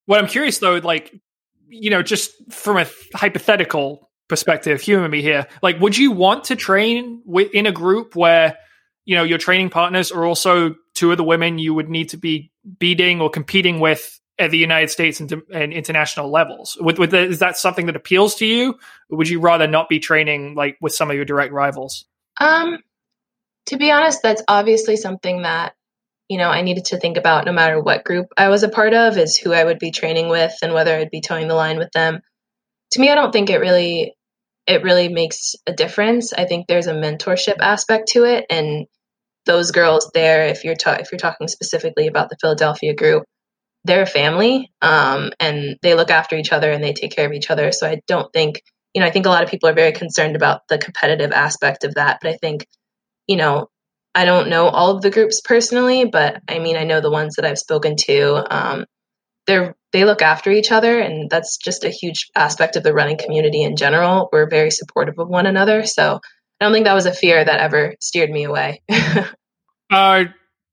[0.07, 1.13] what I'm curious though, like
[1.69, 5.47] you know, just from a hypothetical perspective, humor me here.
[5.63, 7.23] Like, would you want to train
[7.53, 8.59] in a group where
[9.05, 12.17] you know your training partners are also two of the women you would need to
[12.17, 16.77] be beating or competing with at the United States and, and international levels?
[16.81, 18.75] With, with the, is that something that appeals to you?
[19.11, 22.05] Or would you rather not be training like with some of your direct rivals?
[22.41, 22.79] Um,
[23.67, 25.75] to be honest, that's obviously something that
[26.29, 28.95] you know I needed to think about no matter what group I was a part
[28.95, 31.79] of is who I would be training with and whether I'd be toeing the line
[31.79, 32.21] with them.
[32.93, 34.15] To me, I don't think it really
[34.67, 36.33] it really makes a difference.
[36.33, 38.87] I think there's a mentorship aspect to it and
[39.45, 43.25] those girls there if you're ta- if you're talking specifically about the Philadelphia group,
[43.85, 47.33] they're a family um, and they look after each other and they take care of
[47.33, 47.73] each other.
[47.73, 48.63] So I don't think,
[48.95, 51.85] you know, I think a lot of people are very concerned about the competitive aspect
[51.85, 52.67] of that, but I think
[53.27, 53.69] you know,
[54.15, 57.37] I don't know all of the groups personally, but I mean, I know the ones
[57.37, 58.55] that I've spoken to.
[58.55, 58.85] Um,
[59.47, 63.19] they're they look after each other, and that's just a huge aspect of the running
[63.19, 64.29] community in general.
[64.33, 66.21] We're very supportive of one another, so
[66.61, 68.83] I don't think that was a fear that ever steered me away.
[69.91, 70.25] uh,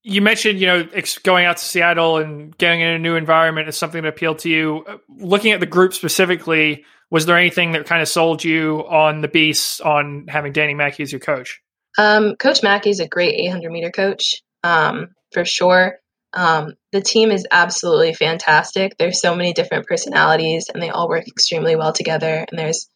[0.03, 0.87] you mentioned, you know,
[1.23, 4.49] going out to Seattle and getting in a new environment is something that appealed to
[4.49, 4.85] you.
[4.87, 9.21] Uh, looking at the group specifically, was there anything that kind of sold you on
[9.21, 11.61] the beast on having Danny Mackey as your coach?
[11.97, 15.99] Um, coach Mackey is a great 800 meter coach um, for sure.
[16.33, 18.95] Um, the team is absolutely fantastic.
[18.97, 22.45] There's so many different personalities, and they all work extremely well together.
[22.49, 22.87] And there's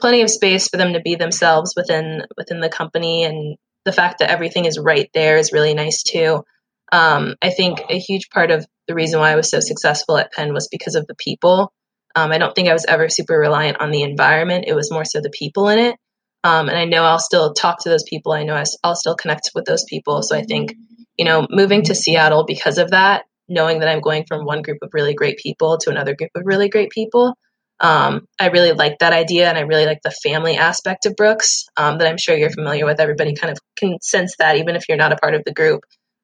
[0.00, 3.24] plenty of space for them to be themselves within within the company.
[3.24, 6.44] And the fact that everything is right there is really nice too.
[6.92, 10.32] Um, I think a huge part of the reason why I was so successful at
[10.32, 11.72] Penn was because of the people.
[12.14, 14.64] Um, I don't think I was ever super reliant on the environment.
[14.66, 15.96] It was more so the people in it.
[16.44, 18.32] Um, and I know I'll still talk to those people.
[18.32, 20.22] I know I'll still connect with those people.
[20.22, 20.74] So I think,
[21.16, 24.78] you know, moving to Seattle because of that, knowing that I'm going from one group
[24.82, 27.34] of really great people to another group of really great people,
[27.80, 29.48] um, I really like that idea.
[29.48, 32.84] And I really like the family aspect of Brooks um, that I'm sure you're familiar
[32.84, 33.00] with.
[33.00, 35.80] Everybody kind of can sense that, even if you're not a part of the group.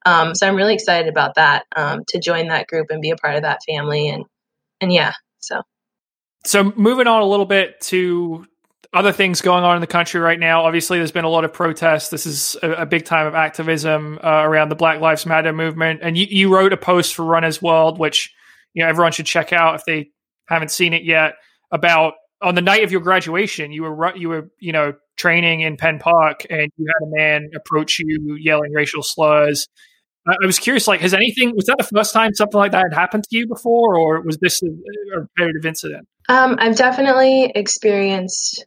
[0.06, 3.16] Um, so I'm really excited about that um, to join that group and be a
[3.16, 4.08] part of that family.
[4.08, 4.24] And,
[4.80, 5.62] and yeah, so.
[6.44, 8.46] So moving on a little bit to
[8.94, 10.64] other things going on in the country right now.
[10.64, 12.08] Obviously, there's been a lot of protests.
[12.10, 16.00] This is a, a big time of activism uh, around the Black Lives Matter movement.
[16.02, 18.32] And you, you wrote a post for Runner's World, which
[18.72, 20.10] you know everyone should check out if they
[20.46, 21.34] haven't seen it yet.
[21.72, 25.76] About on the night of your graduation, you were you were you know training in
[25.76, 29.66] Penn Park, and you had a man approach you yelling racial slurs.
[30.26, 32.98] I was curious, like, has anything was that the first time something like that had
[32.98, 36.08] happened to you before, or was this a, a repetitive incident?
[36.30, 38.64] Um, I've definitely experienced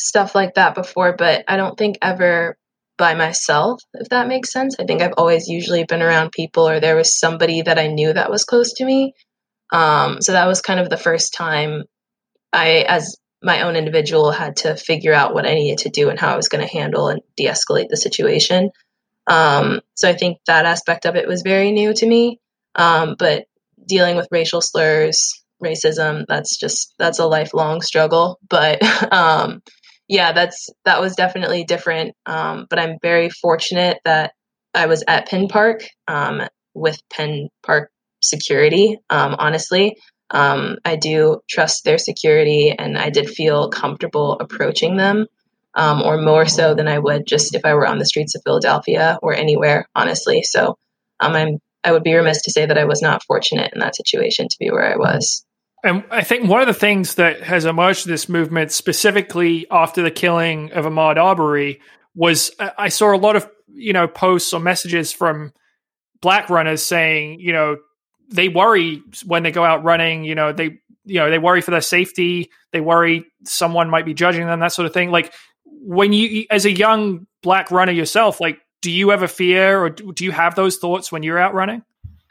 [0.00, 2.56] stuff like that before, but I don't think ever
[3.00, 4.76] by myself, if that makes sense.
[4.78, 8.12] I think I've always usually been around people or there was somebody that I knew
[8.12, 9.14] that was close to me.
[9.72, 11.84] Um, so that was kind of the first time
[12.52, 16.18] I, as my own individual, had to figure out what I needed to do and
[16.18, 18.70] how I was going to handle and de escalate the situation.
[19.26, 22.38] Um, so I think that aspect of it was very new to me.
[22.74, 23.46] Um, but
[23.86, 28.38] dealing with racial slurs, racism, that's just, that's a lifelong struggle.
[28.46, 28.82] But,
[29.12, 29.62] um,
[30.10, 32.16] yeah, that's that was definitely different.
[32.26, 34.32] Um, but I'm very fortunate that
[34.74, 36.42] I was at Penn Park um,
[36.74, 38.98] with Penn Park security.
[39.08, 39.96] Um, honestly,
[40.30, 45.26] um, I do trust their security, and I did feel comfortable approaching them,
[45.74, 48.42] um, or more so than I would just if I were on the streets of
[48.44, 49.86] Philadelphia or anywhere.
[49.94, 50.76] Honestly, so
[51.20, 53.94] um, I'm I would be remiss to say that I was not fortunate in that
[53.94, 55.46] situation to be where I was.
[55.82, 60.02] And I think one of the things that has emerged in this movement, specifically after
[60.02, 61.80] the killing of Ahmaud Arbery,
[62.14, 65.52] was uh, I saw a lot of you know posts or messages from
[66.20, 67.76] black runners saying you know
[68.28, 70.24] they worry when they go out running.
[70.24, 72.50] You know they you know they worry for their safety.
[72.72, 74.60] They worry someone might be judging them.
[74.60, 75.10] That sort of thing.
[75.10, 75.32] Like
[75.64, 80.24] when you as a young black runner yourself, like do you ever fear or do
[80.24, 81.82] you have those thoughts when you're out running?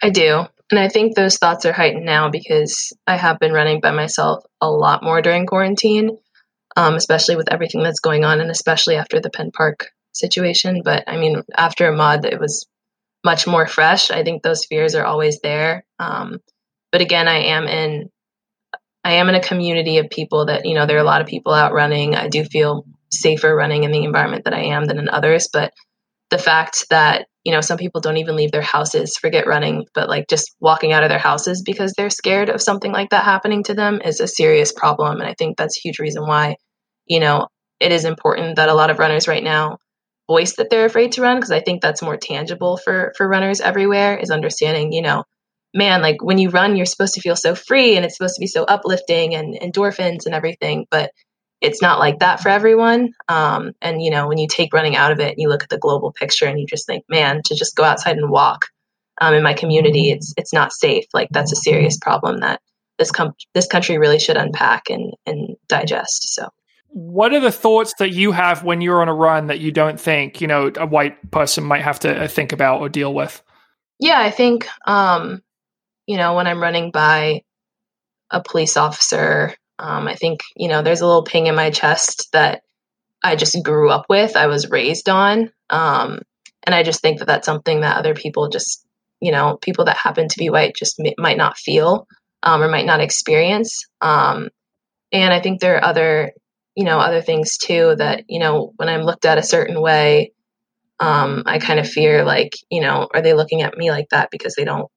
[0.02, 0.46] I do.
[0.72, 4.44] And I think those thoughts are heightened now because I have been running by myself
[4.62, 6.18] a lot more during quarantine,
[6.76, 10.82] um, especially with everything that's going on, and especially after the Penn Park situation.
[10.84, 12.68] But I mean, after Ahmaud, it was
[13.24, 14.12] much more fresh.
[14.12, 15.86] I think those fears are always there.
[15.98, 16.40] Um,
[16.92, 18.10] but again, I am in
[19.04, 21.28] I am in a community of people that you know there are a lot of
[21.28, 22.16] people out running.
[22.16, 25.74] I do feel safer running in the environment that I am than in others, but
[26.30, 30.10] the fact that you know some people don't even leave their houses forget running but
[30.10, 33.64] like just walking out of their houses because they're scared of something like that happening
[33.64, 36.56] to them is a serious problem and i think that's a huge reason why
[37.06, 37.48] you know
[37.80, 39.78] it is important that a lot of runners right now
[40.28, 43.62] voice that they're afraid to run because i think that's more tangible for for runners
[43.62, 45.24] everywhere is understanding you know
[45.74, 48.42] man like when you run you're supposed to feel so free and it's supposed to
[48.42, 51.12] be so uplifting and endorphins and everything but
[51.62, 53.14] it's not like that for everyone.
[53.28, 55.70] Um, and you know, when you take running out of it and you look at
[55.70, 58.66] the global picture and you just think, man, to just go outside and walk
[59.22, 61.06] um, in my community, it's it's not safe.
[61.14, 62.62] Like that's a serious problem that
[62.98, 66.34] this com- this country really should unpack and and digest.
[66.34, 66.50] So.
[66.92, 70.00] What are the thoughts that you have when you're on a run that you don't
[70.00, 73.44] think you know a white person might have to uh, think about or deal with?
[74.00, 75.42] Yeah, I think um,
[76.08, 77.44] you know when I'm running by
[78.32, 82.30] a police officer um, I think, you know, there's a little ping in my chest
[82.34, 82.62] that
[83.24, 85.52] I just grew up with, I was raised on.
[85.70, 86.22] Um,
[86.64, 88.86] and I just think that that's something that other people just,
[89.22, 92.08] you know, people that happen to be white just m- might not feel
[92.44, 93.86] um, or might not experience.
[94.02, 94.50] Um,
[95.12, 96.34] and I think there are other,
[96.76, 100.34] you know, other things too that, you know, when I'm looked at a certain way,
[101.00, 104.30] um, I kind of fear like, you know, are they looking at me like that
[104.32, 104.90] because they don't,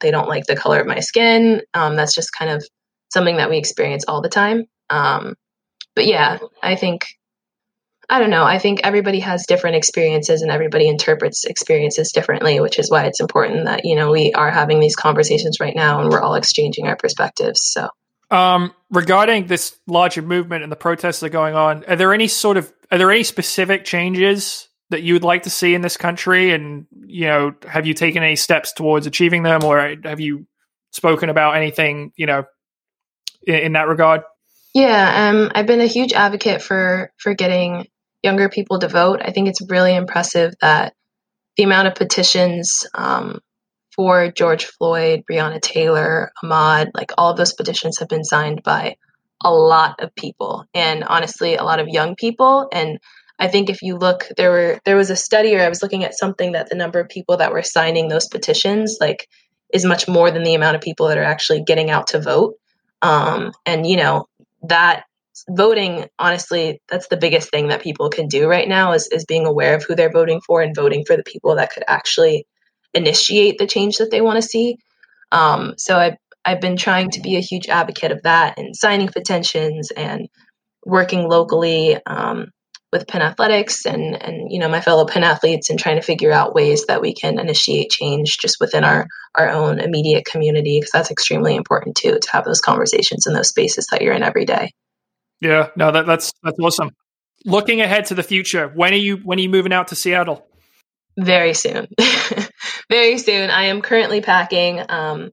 [0.00, 1.62] they don't like the color of my skin?
[1.74, 2.66] Um, that's just kind of
[3.08, 4.64] something that we experience all the time.
[4.90, 5.34] Um,
[5.94, 7.06] but yeah, I think
[8.10, 8.44] I don't know.
[8.44, 13.20] I think everybody has different experiences and everybody interprets experiences differently, which is why it's
[13.20, 16.86] important that, you know, we are having these conversations right now and we're all exchanging
[16.86, 17.60] our perspectives.
[17.62, 17.90] So,
[18.30, 22.28] um, regarding this larger movement and the protests that are going on, are there any
[22.28, 25.98] sort of, are there any specific changes that you would like to see in this
[25.98, 26.52] country?
[26.52, 30.46] And, you know, have you taken any steps towards achieving them or have you
[30.92, 32.44] spoken about anything, you know,
[33.42, 34.22] in, in that regard?
[34.74, 37.86] Yeah, um, I've been a huge advocate for for getting
[38.22, 39.20] younger people to vote.
[39.22, 40.94] I think it's really impressive that
[41.56, 43.40] the amount of petitions um,
[43.94, 48.96] for George Floyd, Breonna Taylor, Ahmaud, like all of those petitions have been signed by
[49.42, 52.68] a lot of people, and honestly, a lot of young people.
[52.72, 52.98] And
[53.38, 56.04] I think if you look, there were there was a study, or I was looking
[56.04, 59.28] at something that the number of people that were signing those petitions, like,
[59.72, 62.54] is much more than the amount of people that are actually getting out to vote.
[63.02, 64.26] Um, and, you know,
[64.62, 65.04] that
[65.48, 69.46] voting, honestly, that's the biggest thing that people can do right now is, is being
[69.46, 72.46] aware of who they're voting for and voting for the people that could actually
[72.94, 74.76] initiate the change that they want to see.
[75.30, 79.08] Um, so I've, I've been trying to be a huge advocate of that and signing
[79.08, 80.28] petitions and
[80.84, 81.98] working locally.
[82.06, 82.46] Um,
[82.92, 86.32] with Penn Athletics and and you know my fellow Penn athletes and trying to figure
[86.32, 90.92] out ways that we can initiate change just within our our own immediate community because
[90.92, 94.44] that's extremely important too to have those conversations in those spaces that you're in every
[94.44, 94.72] day.
[95.40, 96.90] Yeah, no, that, that's that's awesome.
[97.44, 100.46] Looking ahead to the future, when are you when are you moving out to Seattle?
[101.16, 101.88] Very soon,
[102.90, 103.50] very soon.
[103.50, 104.80] I am currently packing.
[104.88, 105.30] Um,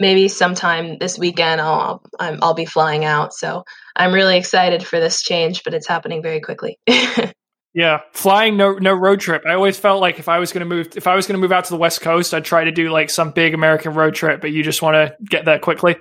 [0.00, 3.32] maybe sometime this weekend I'll I'll, I'll be flying out.
[3.32, 3.64] So
[3.94, 6.78] I'm really excited for this change, but it's happening very quickly.
[7.74, 9.42] yeah, flying no no road trip.
[9.46, 11.40] I always felt like if I was going to move if I was going to
[11.40, 14.14] move out to the West Coast, I'd try to do like some big American road
[14.14, 14.40] trip.
[14.40, 15.96] But you just want to get there quickly.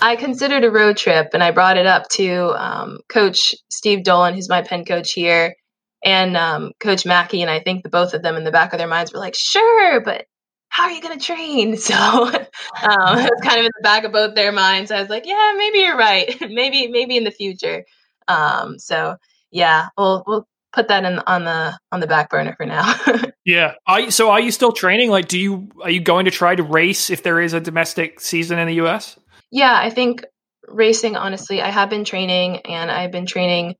[0.00, 4.34] I considered a road trip, and I brought it up to um, Coach Steve Dolan,
[4.34, 5.56] who's my Penn coach here,
[6.04, 8.78] and um, Coach Mackey, and I think the both of them in the back of
[8.78, 10.26] their minds were like, "Sure, but
[10.70, 11.76] how are you going to train?
[11.80, 14.90] So um, it's kind of in the back of both their minds.
[14.90, 16.34] I was like, yeah, maybe you're right.
[16.48, 17.84] maybe, maybe in the future.
[18.28, 19.16] Um, so
[19.50, 22.94] yeah, we'll, we'll put that in on the, on the back burner for now.
[23.44, 23.74] yeah.
[23.86, 25.10] Are so are you still training?
[25.10, 28.20] Like, do you, are you going to try to race if there is a domestic
[28.20, 29.18] season in the U S?
[29.50, 30.24] Yeah, I think
[30.68, 33.74] racing, honestly, I have been training and I've been training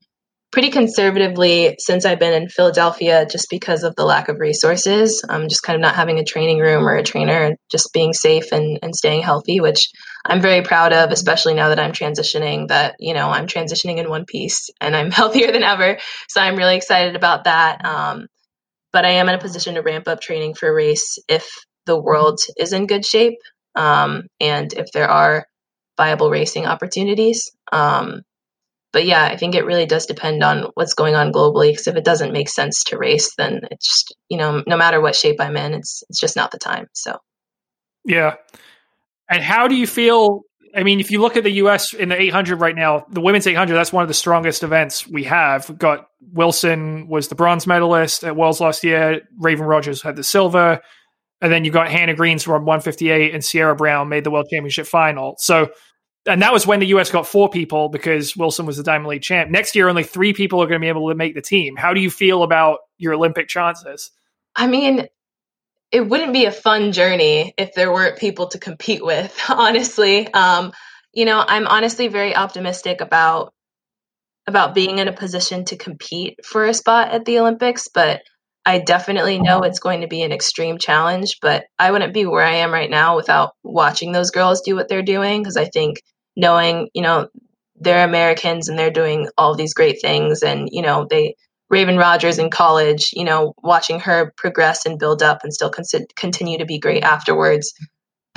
[0.51, 5.24] pretty conservatively since I've been in Philadelphia just because of the lack of resources.
[5.28, 8.12] I'm um, just kind of not having a training room or a trainer, just being
[8.12, 9.90] safe and, and staying healthy, which
[10.27, 14.10] I'm very proud of, especially now that I'm transitioning, that, you know, I'm transitioning in
[14.10, 15.98] one piece and I'm healthier than ever.
[16.28, 17.85] So I'm really excited about that.
[17.85, 18.27] Um,
[18.93, 21.48] but I am in a position to ramp up training for race if
[21.86, 23.39] the world is in good shape
[23.77, 25.47] um, and if there are
[25.97, 27.51] viable racing opportunities.
[27.72, 28.22] Um,
[28.93, 31.71] but yeah, I think it really does depend on what's going on globally.
[31.71, 35.01] Because if it doesn't make sense to race, then it's just you know no matter
[35.01, 36.87] what shape I'm in, it's it's just not the time.
[36.93, 37.17] So
[38.05, 38.35] yeah.
[39.29, 40.43] And how do you feel?
[40.75, 41.95] I mean, if you look at the U.S.
[41.95, 45.25] in the 800 right now, the women's 800, that's one of the strongest events we
[45.25, 45.69] have.
[45.69, 49.23] We've got Wilson was the bronze medalist at Worlds last year.
[49.41, 50.81] Raevyn Rogers had the silver.
[51.41, 54.87] And then you've got Hanna Green's from 158 and Ce'Aira Brown made the World Championship
[54.87, 55.35] final.
[55.39, 55.71] So
[56.26, 59.22] and that was when the US got four people because Wilson was the Diamond League
[59.22, 59.51] champ.
[59.51, 61.76] Next year, only three people are going to be able to make the team.
[61.76, 64.10] How do you feel about your Olympic chances?
[64.55, 65.06] I mean,
[65.90, 70.32] it wouldn't be a fun journey if there weren't people to compete with, honestly.
[70.32, 70.72] Um,
[71.12, 73.52] you know, I'm honestly very optimistic about
[74.47, 78.22] about being in a position to compete for a spot at the Olympics, but
[78.70, 82.44] I definitely know it's going to be an extreme challenge, but I wouldn't be where
[82.44, 86.01] I am right now without watching those girls do what they're doing because I think
[86.36, 87.26] knowing, you know,
[87.80, 91.34] they're Americans and they're doing all these great things and, you know, they
[91.72, 95.84] Raevyn Rogers in college, you know, watching her progress and build up and still con-
[96.14, 97.74] continue to be great afterwards.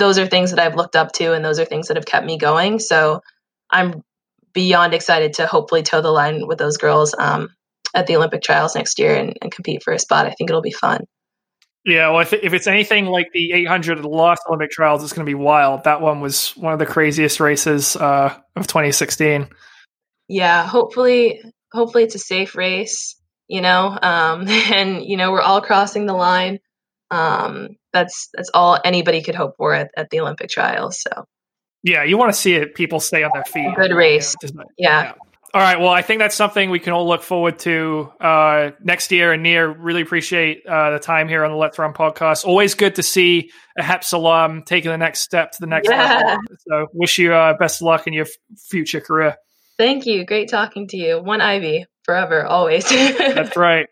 [0.00, 2.26] Those are things that I've looked up to and those are things that have kept
[2.26, 2.80] me going.
[2.80, 3.20] So
[3.70, 4.02] I'm
[4.52, 7.14] beyond excited to hopefully toe the line with those girls.
[7.16, 7.50] Um,
[7.94, 10.26] at the Olympic trials next year and, and compete for a spot.
[10.26, 11.04] I think it'll be fun.
[11.84, 15.12] Yeah, well, if, if it's anything like the 800 at the last Olympic trials, it's
[15.12, 15.84] going to be wild.
[15.84, 19.48] That one was one of the craziest races uh, of 2016.
[20.28, 21.42] Yeah, hopefully,
[21.72, 23.16] hopefully it's a safe race.
[23.48, 26.58] You know, um, and you know we're all crossing the line.
[27.10, 31.02] Um, that's that's all anybody could hope for at, at the Olympic trials.
[31.02, 31.24] So.
[31.82, 32.74] Yeah, you want to see it.
[32.74, 33.66] People stay on their feet.
[33.66, 34.34] A good race.
[34.42, 35.02] You know, yeah.
[35.02, 35.12] yeah.
[35.54, 35.78] All right.
[35.78, 39.32] Well, I think that's something we can all look forward to uh, next year.
[39.32, 42.44] And Nia, really appreciate uh, the time here on the LetsRun podcast.
[42.44, 46.22] Always good to see a HEPS alum taking the next step to the next yeah.
[46.26, 46.42] level.
[46.68, 48.32] So, wish you uh, best of luck in your f-
[48.68, 49.36] future career.
[49.78, 50.26] Thank you.
[50.26, 51.22] Great talking to you.
[51.22, 52.88] One Ivy forever, always.
[52.88, 53.86] that's right.